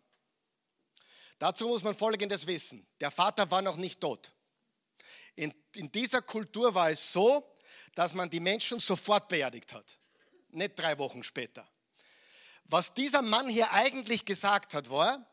Dazu 1.40 1.68
muss 1.68 1.84
man 1.84 1.94
Folgendes 1.94 2.48
wissen. 2.48 2.88
Der 3.02 3.12
Vater 3.12 3.52
war 3.52 3.62
noch 3.62 3.76
nicht 3.76 4.00
tot. 4.00 4.32
In, 5.36 5.54
in 5.76 5.92
dieser 5.92 6.22
Kultur 6.22 6.74
war 6.76 6.90
es 6.90 7.12
so, 7.14 7.56
dass 7.96 8.14
man 8.14 8.30
die 8.30 8.40
Menschen 8.40 8.80
sofort 8.80 9.28
beerdigt 9.28 9.74
hat. 9.74 9.98
Nicht 10.50 10.78
drei 10.78 10.98
Wochen 10.98 11.24
später. 11.24 11.68
Was 12.66 12.94
dieser 12.94 13.22
Mann 13.22 13.50
hier 13.50 13.72
eigentlich 13.72 14.26
gesagt 14.26 14.74
hat, 14.74 14.90
war, 14.90 15.26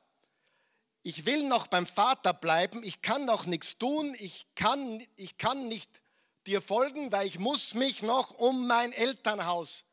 ich 1.02 1.24
will 1.24 1.44
noch 1.44 1.66
beim 1.66 1.86
Vater 1.86 2.34
bleiben, 2.34 2.82
ich 2.82 3.00
kann 3.00 3.24
noch 3.24 3.46
nichts 3.46 3.78
tun, 3.78 4.14
ich 4.18 4.46
kann, 4.54 5.04
ich 5.16 5.38
kann 5.38 5.68
nicht 5.68 6.02
dir 6.46 6.60
folgen, 6.60 7.12
weil 7.12 7.26
ich 7.26 7.38
muss 7.38 7.74
mich 7.74 8.02
noch 8.02 8.32
um 8.32 8.66
mein 8.66 8.92
Elternhaus 8.92 9.84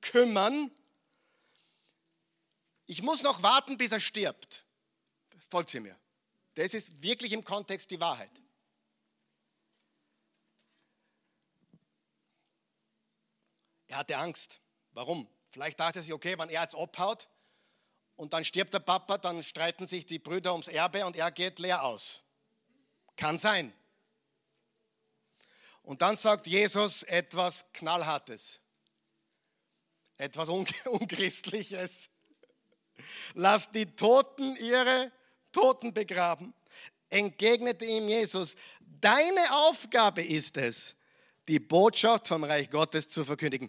kümmern. 0.00 0.70
Ich 2.86 3.02
muss 3.02 3.22
noch 3.22 3.42
warten, 3.42 3.78
bis 3.78 3.92
er 3.92 4.00
stirbt. 4.00 4.64
Folgt 5.48 5.70
sie 5.70 5.80
mir. 5.80 5.96
Das 6.54 6.74
ist 6.74 7.02
wirklich 7.02 7.32
im 7.32 7.44
Kontext 7.44 7.90
die 7.90 8.00
Wahrheit. 8.00 8.41
Er 13.92 13.98
hatte 13.98 14.16
Angst. 14.16 14.62
Warum? 14.92 15.28
Vielleicht 15.50 15.78
dachte 15.78 15.98
er 15.98 16.02
sich, 16.02 16.14
okay, 16.14 16.38
wenn 16.38 16.48
er 16.48 16.62
jetzt 16.62 16.74
abhaut 16.74 17.28
und 18.16 18.32
dann 18.32 18.42
stirbt 18.42 18.72
der 18.72 18.80
Papa, 18.80 19.18
dann 19.18 19.42
streiten 19.42 19.86
sich 19.86 20.06
die 20.06 20.18
Brüder 20.18 20.52
ums 20.52 20.68
Erbe 20.68 21.04
und 21.04 21.14
er 21.14 21.30
geht 21.30 21.58
leer 21.58 21.82
aus. 21.82 22.22
Kann 23.16 23.36
sein. 23.36 23.70
Und 25.82 26.00
dann 26.00 26.16
sagt 26.16 26.46
Jesus 26.46 27.02
etwas 27.02 27.66
Knallhartes, 27.74 28.60
etwas 30.16 30.48
Unchristliches. 30.86 32.08
Lass 33.34 33.70
die 33.72 33.94
Toten 33.94 34.56
ihre 34.56 35.12
Toten 35.52 35.92
begraben. 35.92 36.54
Entgegnete 37.10 37.84
ihm 37.84 38.08
Jesus, 38.08 38.56
deine 38.80 39.54
Aufgabe 39.54 40.22
ist 40.24 40.56
es, 40.56 40.94
die 41.46 41.60
Botschaft 41.60 42.28
vom 42.28 42.44
Reich 42.44 42.70
Gottes 42.70 43.10
zu 43.10 43.22
verkündigen. 43.22 43.68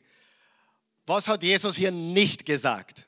Was 1.06 1.28
hat 1.28 1.44
Jesus 1.44 1.76
hier 1.76 1.92
nicht 1.92 2.46
gesagt? 2.46 3.08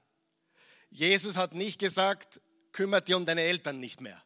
Jesus 0.89 1.37
hat 1.37 1.53
nicht 1.53 1.79
gesagt, 1.79 2.41
kümmert 2.71 3.07
dir 3.07 3.17
um 3.17 3.25
deine 3.25 3.41
Eltern 3.41 3.79
nicht 3.79 4.01
mehr. 4.01 4.21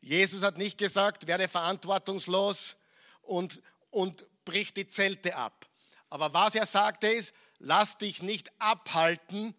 Jesus 0.00 0.42
hat 0.42 0.58
nicht 0.58 0.78
gesagt, 0.78 1.26
werde 1.26 1.48
verantwortungslos 1.48 2.76
und, 3.22 3.60
und 3.90 4.26
brich 4.44 4.74
die 4.74 4.86
Zelte 4.86 5.36
ab. 5.36 5.66
Aber 6.10 6.32
was 6.32 6.54
er 6.54 6.66
sagte 6.66 7.08
ist, 7.08 7.34
lass 7.58 7.98
dich 7.98 8.22
nicht 8.22 8.50
abhalten 8.60 9.54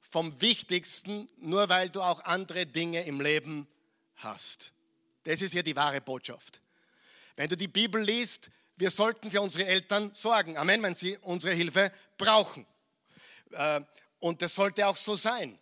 vom 0.00 0.40
Wichtigsten, 0.40 1.28
nur 1.36 1.68
weil 1.68 1.90
du 1.90 2.00
auch 2.02 2.24
andere 2.24 2.66
Dinge 2.66 3.04
im 3.04 3.20
Leben 3.20 3.68
hast. 4.16 4.72
Das 5.24 5.42
ist 5.42 5.52
hier 5.52 5.62
die 5.62 5.76
wahre 5.76 6.00
Botschaft. 6.00 6.62
Wenn 7.36 7.48
du 7.48 7.56
die 7.56 7.68
Bibel 7.68 8.02
liest, 8.02 8.50
wir 8.78 8.90
sollten 8.90 9.30
für 9.30 9.42
unsere 9.42 9.66
Eltern 9.66 10.14
sorgen. 10.14 10.56
Amen, 10.56 10.82
wenn 10.82 10.94
sie 10.94 11.18
unsere 11.18 11.54
Hilfe 11.54 11.92
brauchen. 12.16 12.66
Äh, 13.50 13.80
und 14.20 14.40
das 14.40 14.54
sollte 14.54 14.86
auch 14.86 14.96
so 14.96 15.16
sein. 15.16 15.58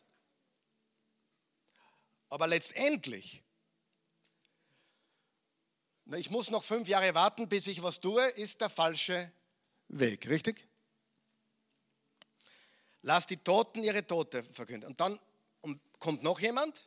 Aber 2.29 2.47
letztendlich, 2.47 3.43
ich 6.13 6.31
muss 6.31 6.51
noch 6.51 6.63
fünf 6.63 6.89
Jahre 6.89 7.15
warten, 7.15 7.49
bis 7.49 7.67
ich 7.67 7.83
was 7.83 8.01
tue, 8.01 8.25
ist 8.31 8.61
der 8.61 8.69
falsche 8.69 9.33
Weg, 9.89 10.29
richtig? 10.29 10.67
Lass 13.03 13.27
die 13.27 13.39
Toten 13.39 13.83
ihre 13.83 14.07
Tote 14.07 14.43
verkünden. 14.43 14.91
Und 14.91 15.01
dann 15.01 15.19
kommt 15.99 16.23
noch 16.23 16.41
jemand, 16.41 16.87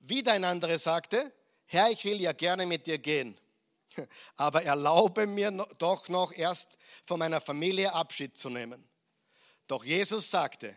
wieder 0.00 0.32
ein 0.32 0.44
anderer 0.44 0.78
sagte, 0.78 1.32
Herr, 1.66 1.90
ich 1.90 2.04
will 2.04 2.20
ja 2.20 2.32
gerne 2.32 2.66
mit 2.66 2.86
dir 2.86 2.98
gehen, 2.98 3.38
aber 4.36 4.62
erlaube 4.62 5.26
mir 5.26 5.50
doch 5.78 6.08
noch 6.08 6.32
erst 6.32 6.78
von 7.04 7.18
meiner 7.18 7.40
Familie 7.40 7.92
Abschied 7.92 8.36
zu 8.36 8.50
nehmen. 8.50 8.88
Doch 9.66 9.84
Jesus 9.84 10.30
sagte, 10.30 10.76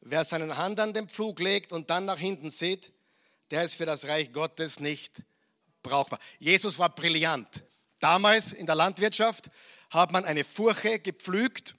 wer 0.00 0.24
seine 0.24 0.56
Hand 0.56 0.78
an 0.80 0.92
den 0.92 1.08
Pflug 1.08 1.40
legt 1.40 1.72
und 1.72 1.90
dann 1.90 2.04
nach 2.04 2.18
hinten 2.18 2.50
sieht, 2.50 2.92
der 3.50 3.64
ist 3.64 3.76
für 3.76 3.86
das 3.86 4.06
Reich 4.06 4.32
Gottes 4.32 4.80
nicht 4.80 5.22
brauchbar. 5.82 6.18
Jesus 6.38 6.78
war 6.78 6.94
brillant. 6.94 7.64
Damals 7.98 8.52
in 8.52 8.66
der 8.66 8.74
Landwirtschaft 8.74 9.48
hat 9.90 10.12
man 10.12 10.24
eine 10.24 10.44
Furche 10.44 10.98
gepflügt 10.98 11.74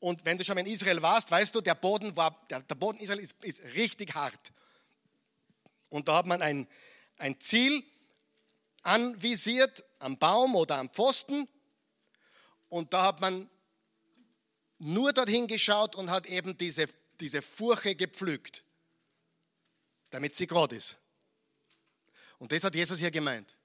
und 0.00 0.24
wenn 0.24 0.38
du 0.38 0.44
schon 0.44 0.54
mal 0.54 0.60
in 0.60 0.72
Israel 0.72 1.02
warst, 1.02 1.30
weißt 1.30 1.54
du, 1.54 1.60
der 1.60 1.74
Boden, 1.74 2.16
war, 2.16 2.46
der, 2.50 2.62
der 2.62 2.74
Boden 2.74 2.98
Israel 2.98 3.18
ist, 3.18 3.42
ist, 3.42 3.62
richtig 3.74 4.14
hart. 4.14 4.52
Und 5.88 6.08
da 6.08 6.16
hat 6.16 6.26
man 6.26 6.40
ein, 6.40 6.68
ein 7.18 7.40
Ziel 7.40 7.82
anvisiert 8.88 9.84
am 9.98 10.18
Baum 10.18 10.56
oder 10.56 10.76
am 10.76 10.88
Pfosten 10.88 11.46
und 12.70 12.92
da 12.94 13.04
hat 13.04 13.20
man 13.20 13.48
nur 14.78 15.12
dorthin 15.12 15.46
geschaut 15.46 15.94
und 15.94 16.10
hat 16.10 16.26
eben 16.26 16.56
diese, 16.56 16.88
diese 17.20 17.42
Furche 17.42 17.94
gepflügt, 17.94 18.64
damit 20.10 20.36
sie 20.36 20.46
gerade 20.46 20.76
ist. 20.76 20.96
Und 22.38 22.50
das 22.52 22.64
hat 22.64 22.74
Jesus 22.74 22.98
hier 22.98 23.10
gemeint. 23.10 23.56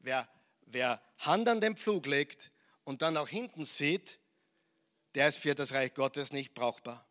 Wer, 0.00 0.28
wer 0.62 1.00
Hand 1.18 1.48
an 1.48 1.60
den 1.60 1.76
Pflug 1.76 2.06
legt 2.06 2.50
und 2.84 3.02
dann 3.02 3.16
auch 3.16 3.28
hinten 3.28 3.64
sieht, 3.64 4.18
der 5.14 5.28
ist 5.28 5.38
für 5.38 5.54
das 5.54 5.74
Reich 5.74 5.94
Gottes 5.94 6.32
nicht 6.32 6.54
brauchbar. 6.54 7.06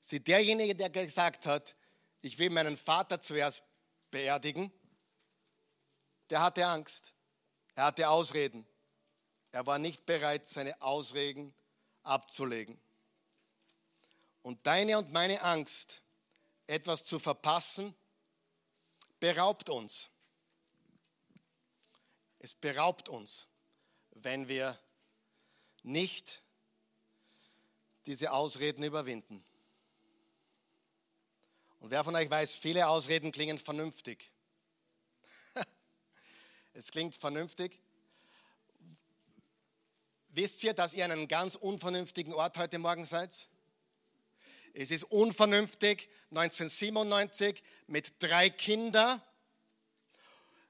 Sie, 0.00 0.20
derjenige, 0.20 0.74
der 0.74 0.90
gesagt 0.90 1.46
hat, 1.46 1.74
ich 2.20 2.38
will 2.38 2.50
meinen 2.50 2.76
Vater 2.76 3.20
zuerst 3.20 3.64
beerdigen, 4.10 4.72
der 6.30 6.40
hatte 6.40 6.66
Angst. 6.66 7.12
Er 7.74 7.86
hatte 7.86 8.08
Ausreden. 8.08 8.66
Er 9.50 9.66
war 9.66 9.78
nicht 9.78 10.06
bereit, 10.06 10.46
seine 10.46 10.80
Ausreden 10.80 11.54
abzulegen. 12.02 12.80
Und 14.42 14.66
deine 14.66 14.98
und 14.98 15.12
meine 15.12 15.40
Angst, 15.42 16.02
etwas 16.66 17.04
zu 17.04 17.18
verpassen, 17.18 17.94
beraubt 19.20 19.70
uns. 19.70 20.10
Es 22.40 22.54
beraubt 22.54 23.08
uns, 23.08 23.48
wenn 24.10 24.48
wir 24.48 24.78
nicht 25.82 26.42
diese 28.06 28.32
Ausreden 28.32 28.82
überwinden. 28.84 29.44
Und 31.80 31.90
wer 31.90 32.04
von 32.04 32.16
euch 32.16 32.28
weiß, 32.28 32.56
viele 32.56 32.88
Ausreden 32.88 33.32
klingen 33.32 33.58
vernünftig. 33.58 34.30
Es 36.74 36.90
klingt 36.90 37.14
vernünftig. 37.14 37.80
Wisst 40.30 40.64
ihr, 40.64 40.74
dass 40.74 40.92
ihr 40.94 41.04
an 41.04 41.12
einem 41.12 41.28
ganz 41.28 41.54
unvernünftigen 41.54 42.34
Ort 42.34 42.58
heute 42.58 42.80
Morgen 42.80 43.04
seid? 43.04 43.48
Es 44.72 44.90
ist 44.90 45.04
unvernünftig, 45.04 46.10
1997 46.30 47.62
mit 47.86 48.20
drei 48.20 48.50
Kindern, 48.50 49.22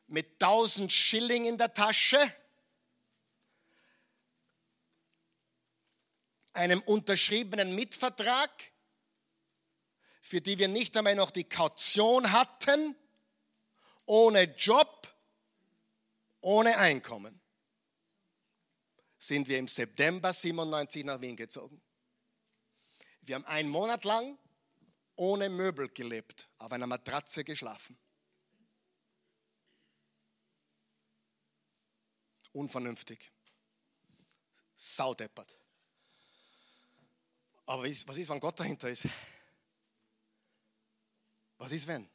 mit 0.07 0.30
1000 0.42 0.92
Schilling 0.92 1.46
in 1.46 1.57
der 1.57 1.72
Tasche, 1.72 2.20
einem 6.52 6.82
unterschriebenen 6.82 7.74
Mitvertrag, 7.74 8.50
für 10.20 10.42
die 10.42 10.59
wir 10.59 10.68
nicht 10.68 10.94
einmal 10.98 11.14
noch 11.14 11.30
die 11.30 11.44
Kaution 11.44 12.30
hatten, 12.30 12.94
ohne 14.05 14.42
Job, 14.42 14.93
ohne 16.45 16.76
Einkommen 16.76 17.40
sind 19.18 19.49
wir 19.49 19.59
im 19.59 19.66
September 19.66 20.32
97 20.32 21.03
nach 21.05 21.20
Wien 21.20 21.36
gezogen. 21.36 21.80
Wir 23.22 23.36
haben 23.36 23.47
einen 23.47 23.70
Monat 23.70 24.05
lang 24.05 24.38
ohne 25.16 25.49
Möbel 25.49 25.88
gelebt, 25.88 26.51
auf 26.59 26.70
einer 26.70 26.86
Matratze 26.86 27.45
geschlafen. 27.45 27.99
Unvernünftig. 32.53 33.32
Saudeppert. 34.76 35.59
Aber 37.64 37.84
was 37.84 38.16
ist, 38.16 38.28
wenn 38.28 38.40
Gott 38.40 38.61
dahinter 38.61 38.90
ist? 38.90 39.09
Was 41.57 41.72
ist, 41.72 41.86
wenn? 41.86 42.13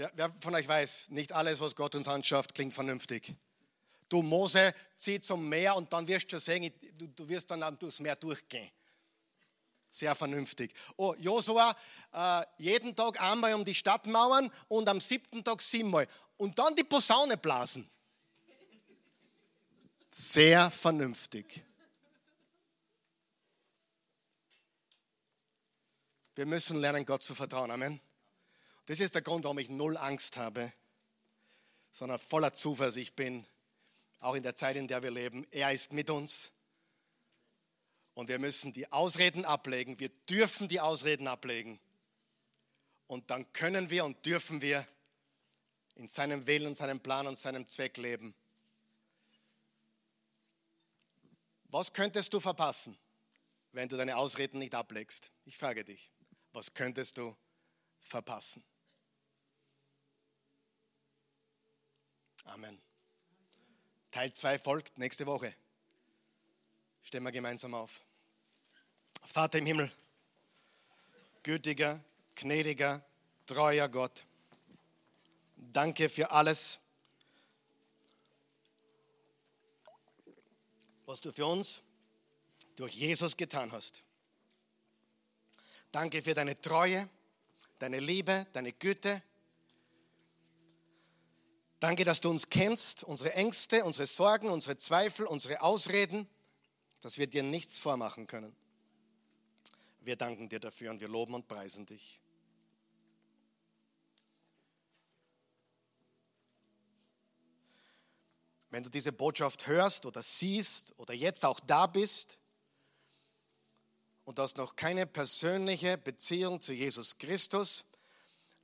Wer, 0.00 0.10
wer 0.14 0.34
von 0.40 0.54
euch 0.54 0.66
weiß, 0.66 1.10
nicht 1.10 1.32
alles, 1.32 1.60
was 1.60 1.76
Gott 1.76 1.94
uns 1.94 2.08
anschafft, 2.08 2.54
klingt 2.54 2.72
vernünftig. 2.72 3.34
Du 4.08 4.22
Mose, 4.22 4.74
zieh 4.96 5.20
zum 5.20 5.46
Meer 5.46 5.76
und 5.76 5.92
dann 5.92 6.08
wirst 6.08 6.32
du 6.32 6.38
sehen, 6.38 6.72
du, 6.94 7.06
du 7.08 7.28
wirst 7.28 7.50
dann 7.50 7.78
durchs 7.78 8.00
Meer 8.00 8.16
durchgehen. 8.16 8.70
Sehr 9.88 10.14
vernünftig. 10.14 10.72
Oh, 10.96 11.14
Josua, 11.18 11.76
äh, 12.14 12.46
jeden 12.56 12.96
Tag 12.96 13.20
einmal 13.20 13.52
um 13.52 13.62
die 13.62 13.74
Stadtmauern 13.74 14.50
und 14.68 14.88
am 14.88 15.02
siebten 15.02 15.44
Tag 15.44 15.60
siebenmal. 15.60 16.08
Und 16.38 16.58
dann 16.58 16.74
die 16.74 16.84
Posaune 16.84 17.36
blasen. 17.36 17.86
Sehr 20.10 20.70
vernünftig. 20.70 21.62
Wir 26.36 26.46
müssen 26.46 26.78
lernen, 26.78 27.04
Gott 27.04 27.22
zu 27.22 27.34
vertrauen. 27.34 27.70
Amen. 27.70 28.00
Das 28.90 28.98
ist 28.98 29.14
der 29.14 29.22
Grund, 29.22 29.44
warum 29.44 29.60
ich 29.60 29.68
null 29.68 29.96
Angst 29.96 30.36
habe, 30.36 30.72
sondern 31.92 32.18
voller 32.18 32.52
Zuversicht 32.52 33.14
bin, 33.14 33.46
auch 34.18 34.34
in 34.34 34.42
der 34.42 34.56
Zeit, 34.56 34.74
in 34.74 34.88
der 34.88 35.00
wir 35.04 35.12
leben. 35.12 35.46
Er 35.52 35.70
ist 35.70 35.92
mit 35.92 36.10
uns. 36.10 36.50
Und 38.14 38.28
wir 38.28 38.40
müssen 38.40 38.72
die 38.72 38.90
Ausreden 38.90 39.44
ablegen. 39.44 40.00
Wir 40.00 40.08
dürfen 40.28 40.66
die 40.66 40.80
Ausreden 40.80 41.28
ablegen. 41.28 41.78
Und 43.06 43.30
dann 43.30 43.52
können 43.52 43.90
wir 43.90 44.04
und 44.04 44.26
dürfen 44.26 44.60
wir 44.60 44.84
in 45.94 46.08
seinem 46.08 46.48
Willen 46.48 46.66
und 46.66 46.76
seinem 46.76 46.98
Plan 46.98 47.28
und 47.28 47.38
seinem 47.38 47.68
Zweck 47.68 47.96
leben. 47.96 48.34
Was 51.66 51.92
könntest 51.92 52.34
du 52.34 52.40
verpassen, 52.40 52.98
wenn 53.70 53.88
du 53.88 53.96
deine 53.96 54.16
Ausreden 54.16 54.58
nicht 54.58 54.74
ablegst? 54.74 55.30
Ich 55.44 55.56
frage 55.56 55.84
dich, 55.84 56.10
was 56.52 56.74
könntest 56.74 57.18
du 57.18 57.36
verpassen? 58.00 58.64
Amen. 62.44 62.80
Teil 64.10 64.32
2 64.32 64.58
folgt 64.58 64.98
nächste 64.98 65.26
Woche. 65.26 65.54
Stehen 67.02 67.22
wir 67.22 67.32
gemeinsam 67.32 67.74
auf. 67.74 68.02
Vater 69.24 69.58
im 69.58 69.66
Himmel, 69.66 69.92
gütiger, 71.42 72.02
gnädiger, 72.34 73.04
treuer 73.46 73.88
Gott, 73.88 74.24
danke 75.56 76.08
für 76.08 76.30
alles, 76.30 76.78
was 81.06 81.20
du 81.20 81.32
für 81.32 81.46
uns 81.46 81.82
durch 82.76 82.94
Jesus 82.94 83.36
getan 83.36 83.70
hast. 83.72 84.02
Danke 85.92 86.22
für 86.22 86.34
deine 86.34 86.60
Treue, 86.60 87.08
deine 87.78 88.00
Liebe, 88.00 88.46
deine 88.52 88.72
Güte, 88.72 89.22
Danke, 91.80 92.04
dass 92.04 92.20
du 92.20 92.28
uns 92.28 92.50
kennst, 92.50 93.04
unsere 93.04 93.32
Ängste, 93.32 93.86
unsere 93.86 94.06
Sorgen, 94.06 94.50
unsere 94.50 94.76
Zweifel, 94.76 95.24
unsere 95.24 95.62
Ausreden, 95.62 96.28
dass 97.00 97.16
wir 97.16 97.26
dir 97.26 97.42
nichts 97.42 97.78
vormachen 97.78 98.26
können. 98.26 98.54
Wir 100.00 100.16
danken 100.16 100.50
dir 100.50 100.60
dafür 100.60 100.90
und 100.90 101.00
wir 101.00 101.08
loben 101.08 101.32
und 101.32 101.48
preisen 101.48 101.86
dich. 101.86 102.20
Wenn 108.68 108.84
du 108.84 108.90
diese 108.90 109.12
Botschaft 109.12 109.66
hörst 109.66 110.04
oder 110.04 110.22
siehst 110.22 110.94
oder 110.98 111.14
jetzt 111.14 111.46
auch 111.46 111.60
da 111.60 111.86
bist 111.86 112.38
und 114.24 114.38
hast 114.38 114.58
noch 114.58 114.76
keine 114.76 115.06
persönliche 115.06 115.96
Beziehung 115.96 116.60
zu 116.60 116.74
Jesus 116.74 117.16
Christus, 117.16 117.86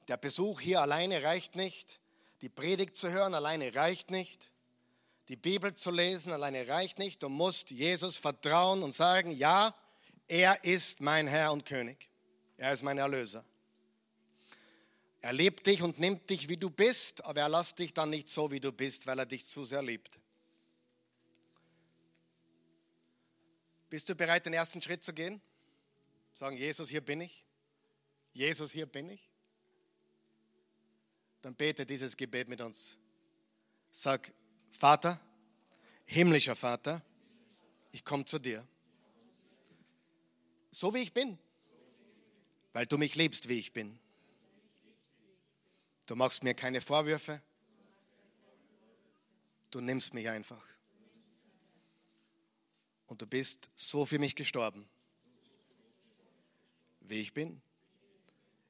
der 0.07 0.19
Besuch 0.19 0.61
hier 0.61 0.83
alleine 0.83 1.23
reicht 1.23 1.57
nicht 1.57 1.99
die 2.43 2.49
Predigt 2.49 2.97
zu 2.97 3.11
hören 3.11 3.34
alleine 3.34 3.74
reicht 3.74 4.11
nicht. 4.11 4.51
Die 5.28 5.37
Bibel 5.37 5.74
zu 5.74 5.91
lesen 5.91 6.32
alleine 6.32 6.68
reicht 6.68 6.99
nicht. 6.99 7.22
Du 7.22 7.28
musst 7.28 7.70
Jesus 7.70 8.18
vertrauen 8.18 8.82
und 8.82 8.93
sagen, 8.93 9.30
ja, 9.30 9.74
er 10.28 10.62
ist 10.64 11.01
mein 11.01 11.26
Herr 11.26 11.53
und 11.53 11.64
König. 11.64 12.11
Er 12.57 12.72
ist 12.72 12.82
mein 12.82 12.99
Erlöser. 12.99 13.45
Er 15.20 15.32
liebt 15.32 15.66
dich 15.66 15.82
und 15.82 15.99
nimmt 15.99 16.28
dich, 16.30 16.49
wie 16.49 16.57
du 16.57 16.70
bist, 16.70 17.24
aber 17.24 17.41
er 17.41 17.49
lässt 17.49 17.78
dich 17.78 17.93
dann 17.95 18.11
nicht 18.11 18.28
so, 18.28 18.51
wie 18.51 18.61
du 18.61 18.70
bist, 18.70 19.07
weil 19.07 19.18
er 19.18 19.26
dich 19.26 19.47
zu 19.47 19.64
sehr 19.64 19.82
liebt. 19.82 20.20
Bist 23.89 24.09
du 24.09 24.14
bereit, 24.14 24.47
den 24.47 24.53
ersten 24.53 24.82
Schritt 24.82 25.03
zu 25.03 25.12
gehen? 25.12 25.41
Sagen, 26.32 26.57
Jesus, 26.57 26.91
hier 26.91 27.01
bin 27.01 27.22
ich. 27.22 27.45
Jesus, 28.32 28.70
hier 28.70 28.87
bin 28.87 29.09
ich 29.09 29.28
dann 31.47 31.55
bete 31.55 31.86
dieses 31.86 32.16
Gebet 32.16 32.49
mit 32.49 32.61
uns. 32.61 32.97
Sag, 33.92 34.32
Vater, 34.72 35.20
himmlischer 36.05 36.57
Vater, 36.57 37.01
ich 37.92 38.05
komme 38.05 38.24
zu 38.24 38.40
dir. 38.40 38.66
So 40.72 40.92
wie 40.92 41.03
ich 41.03 41.12
bin, 41.12 41.38
weil 42.72 42.84
du 42.84 42.99
mich 42.99 43.14
liebst, 43.14 43.49
wie 43.49 43.61
ich 43.61 43.72
bin. 43.72 43.97
Du 46.07 46.16
machst 46.16 46.42
mir 46.42 46.55
keine 46.55 46.80
Vorwürfe. 46.80 47.40
Du 49.70 49.80
nimmst 49.80 50.14
mich 50.14 50.28
einfach. 50.28 50.66
Und 53.07 53.22
du 53.22 53.26
bist 53.28 53.68
so 53.76 54.05
für 54.05 54.18
mich 54.18 54.34
gestorben, 54.34 54.84
wie 57.03 57.20
ich 57.20 57.32
bin. 57.32 57.62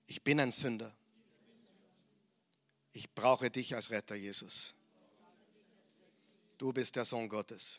Ich 0.08 0.22
bin 0.22 0.38
ein 0.38 0.52
Sünder. 0.52 0.94
Ich 2.96 3.10
brauche 3.10 3.50
dich 3.50 3.74
als 3.74 3.90
Retter, 3.90 4.14
Jesus. 4.14 4.74
Du 6.56 6.72
bist 6.72 6.96
der 6.96 7.04
Sohn 7.04 7.28
Gottes. 7.28 7.78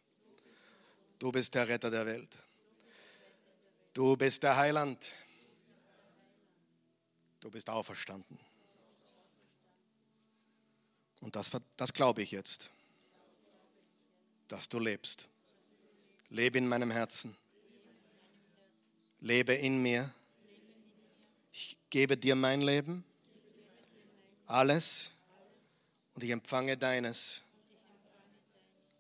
Du 1.18 1.32
bist 1.32 1.55
der 1.55 1.68
Retter 1.68 1.89
der 1.89 2.05
Welt. 2.05 2.38
Du 3.95 4.15
bist 4.15 4.43
der 4.43 4.55
Heiland. 4.55 5.11
Du 7.39 7.49
bist 7.49 7.68
auferstanden. 7.68 8.38
Und 11.22 11.36
das, 11.36 11.49
das 11.76 11.93
glaube 11.93 12.22
ich 12.22 12.30
jetzt, 12.30 12.70
dass 14.47 14.70
du 14.70 14.78
lebst. 14.78 15.28
Lebe 16.30 16.59
in 16.59 16.68
meinem 16.68 16.91
Herzen. 16.91 17.36
Lebe 19.20 19.55
in 19.55 19.82
mir. 19.82 20.13
Ich 21.53 21.76
gebe 21.89 22.18
dir 22.18 22.36
mein 22.36 22.61
Leben 22.61 23.03
alles 24.47 25.11
und 26.13 26.23
ich 26.23 26.31
empfange 26.31 26.77
deines. 26.77 27.41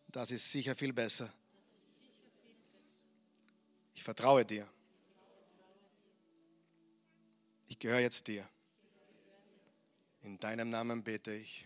Das 0.09 0.31
ist 0.31 0.51
sicher 0.51 0.75
viel 0.75 0.93
besser. 0.93 1.31
Ich 3.95 4.03
vertraue 4.03 4.45
dir. 4.45 4.67
Ich 7.67 7.79
gehöre 7.79 7.99
jetzt 7.99 8.27
dir. 8.27 8.47
In 10.21 10.39
deinem 10.39 10.69
Namen 10.69 11.03
bete 11.03 11.31
ich. 11.31 11.65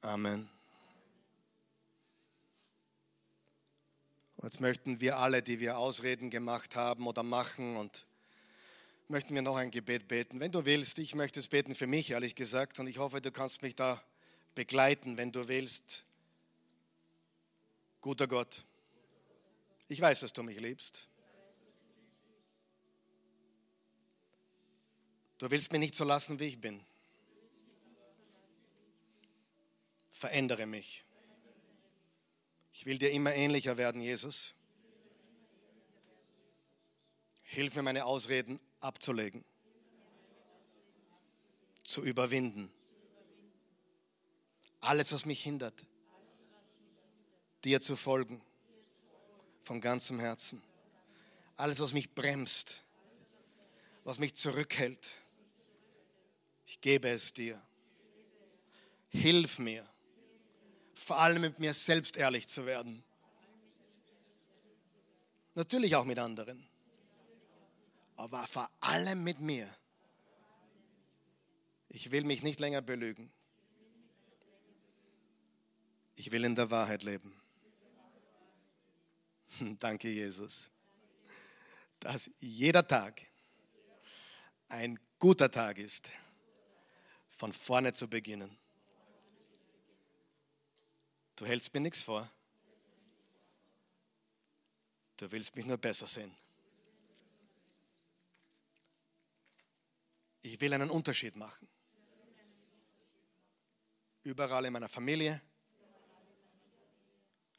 Amen. 0.00 0.48
Und 4.36 4.44
jetzt 4.44 4.60
möchten 4.60 5.00
wir 5.00 5.18
alle, 5.18 5.42
die 5.42 5.60
wir 5.60 5.78
Ausreden 5.78 6.28
gemacht 6.30 6.76
haben 6.76 7.06
oder 7.06 7.22
machen 7.22 7.76
und 7.76 8.06
möchten 9.08 9.34
wir 9.34 9.42
noch 9.42 9.56
ein 9.56 9.70
Gebet 9.70 10.08
beten. 10.08 10.40
Wenn 10.40 10.52
du 10.52 10.64
willst, 10.64 10.98
ich 10.98 11.14
möchte 11.14 11.40
es 11.40 11.48
beten 11.48 11.74
für 11.74 11.86
mich, 11.86 12.10
ehrlich 12.10 12.34
gesagt, 12.34 12.80
und 12.80 12.86
ich 12.86 12.98
hoffe, 12.98 13.20
du 13.20 13.30
kannst 13.30 13.62
mich 13.62 13.74
da 13.74 14.02
begleiten, 14.54 15.16
wenn 15.16 15.32
du 15.32 15.48
willst. 15.48 16.04
Guter 18.00 18.26
Gott, 18.26 18.64
ich 19.88 20.00
weiß, 20.00 20.20
dass 20.20 20.32
du 20.32 20.42
mich 20.42 20.60
liebst. 20.60 21.08
Du 25.38 25.50
willst 25.50 25.72
mich 25.72 25.80
nicht 25.80 25.94
so 25.94 26.04
lassen, 26.04 26.40
wie 26.40 26.44
ich 26.44 26.60
bin. 26.60 26.80
Verändere 30.10 30.64
mich. 30.66 31.04
Ich 32.72 32.86
will 32.86 32.98
dir 32.98 33.10
immer 33.10 33.34
ähnlicher 33.34 33.76
werden, 33.76 34.00
Jesus. 34.00 34.54
Hilf 37.42 37.74
mir, 37.76 37.82
meine 37.82 38.04
Ausreden 38.04 38.58
abzulegen, 38.84 39.44
zu 41.82 42.02
überwinden 42.02 42.70
Alles, 44.84 45.14
was 45.14 45.24
mich 45.24 45.42
hindert, 45.42 45.86
dir 47.64 47.80
zu 47.80 47.96
folgen, 47.96 48.42
von 49.62 49.80
ganzem 49.80 50.20
Herzen. 50.20 50.62
Alles, 51.56 51.80
was 51.80 51.94
mich 51.94 52.14
bremst, 52.14 52.82
was 54.04 54.18
mich 54.18 54.34
zurückhält, 54.34 55.10
ich 56.66 56.82
gebe 56.82 57.08
es 57.08 57.32
dir. 57.32 57.62
Hilf 59.08 59.58
mir, 59.58 59.88
vor 60.92 61.18
allem 61.18 61.40
mit 61.40 61.58
mir 61.58 61.72
selbst 61.72 62.18
ehrlich 62.18 62.46
zu 62.46 62.66
werden. 62.66 63.02
Natürlich 65.54 65.96
auch 65.96 66.04
mit 66.04 66.18
anderen, 66.18 66.68
aber 68.16 68.46
vor 68.46 68.70
allem 68.80 69.24
mit 69.24 69.40
mir. 69.40 69.68
Ich 71.88 72.10
will 72.10 72.24
mich 72.24 72.42
nicht 72.42 72.60
länger 72.60 72.82
belügen. 72.82 73.32
Ich 76.16 76.32
will 76.32 76.44
in 76.44 76.54
der 76.54 76.70
Wahrheit 76.70 77.02
leben. 77.02 77.34
Danke, 79.78 80.08
Jesus, 80.08 80.70
dass 82.00 82.30
jeder 82.38 82.86
Tag 82.86 83.20
ein 84.68 84.98
guter 85.18 85.50
Tag 85.50 85.78
ist, 85.78 86.10
von 87.28 87.52
vorne 87.52 87.92
zu 87.92 88.08
beginnen. 88.08 88.56
Du 91.36 91.46
hältst 91.46 91.72
mir 91.74 91.80
nichts 91.80 92.02
vor. 92.02 92.30
Du 95.16 95.30
willst 95.30 95.54
mich 95.56 95.66
nur 95.66 95.78
besser 95.78 96.06
sehen. 96.06 96.34
Ich 100.44 100.60
will 100.60 100.74
einen 100.74 100.90
Unterschied 100.90 101.36
machen. 101.36 101.66
Überall 104.24 104.66
in 104.66 104.74
meiner 104.74 104.90
Familie, 104.90 105.40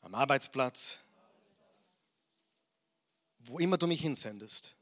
am 0.01 0.13
Arbeitsplatz, 0.13 0.99
wo 3.39 3.57
immer 3.57 3.79
du 3.79 3.87
mich 3.87 4.01
hinsendest. 4.01 4.75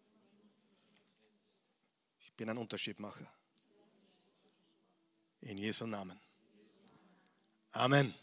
Ich 2.19 2.33
bin 2.33 2.49
ein 2.49 2.57
Unterschiedmacher. 2.57 3.25
In 5.39 5.57
Jesu 5.57 5.87
Namen. 5.87 6.19
Amen. 7.71 8.13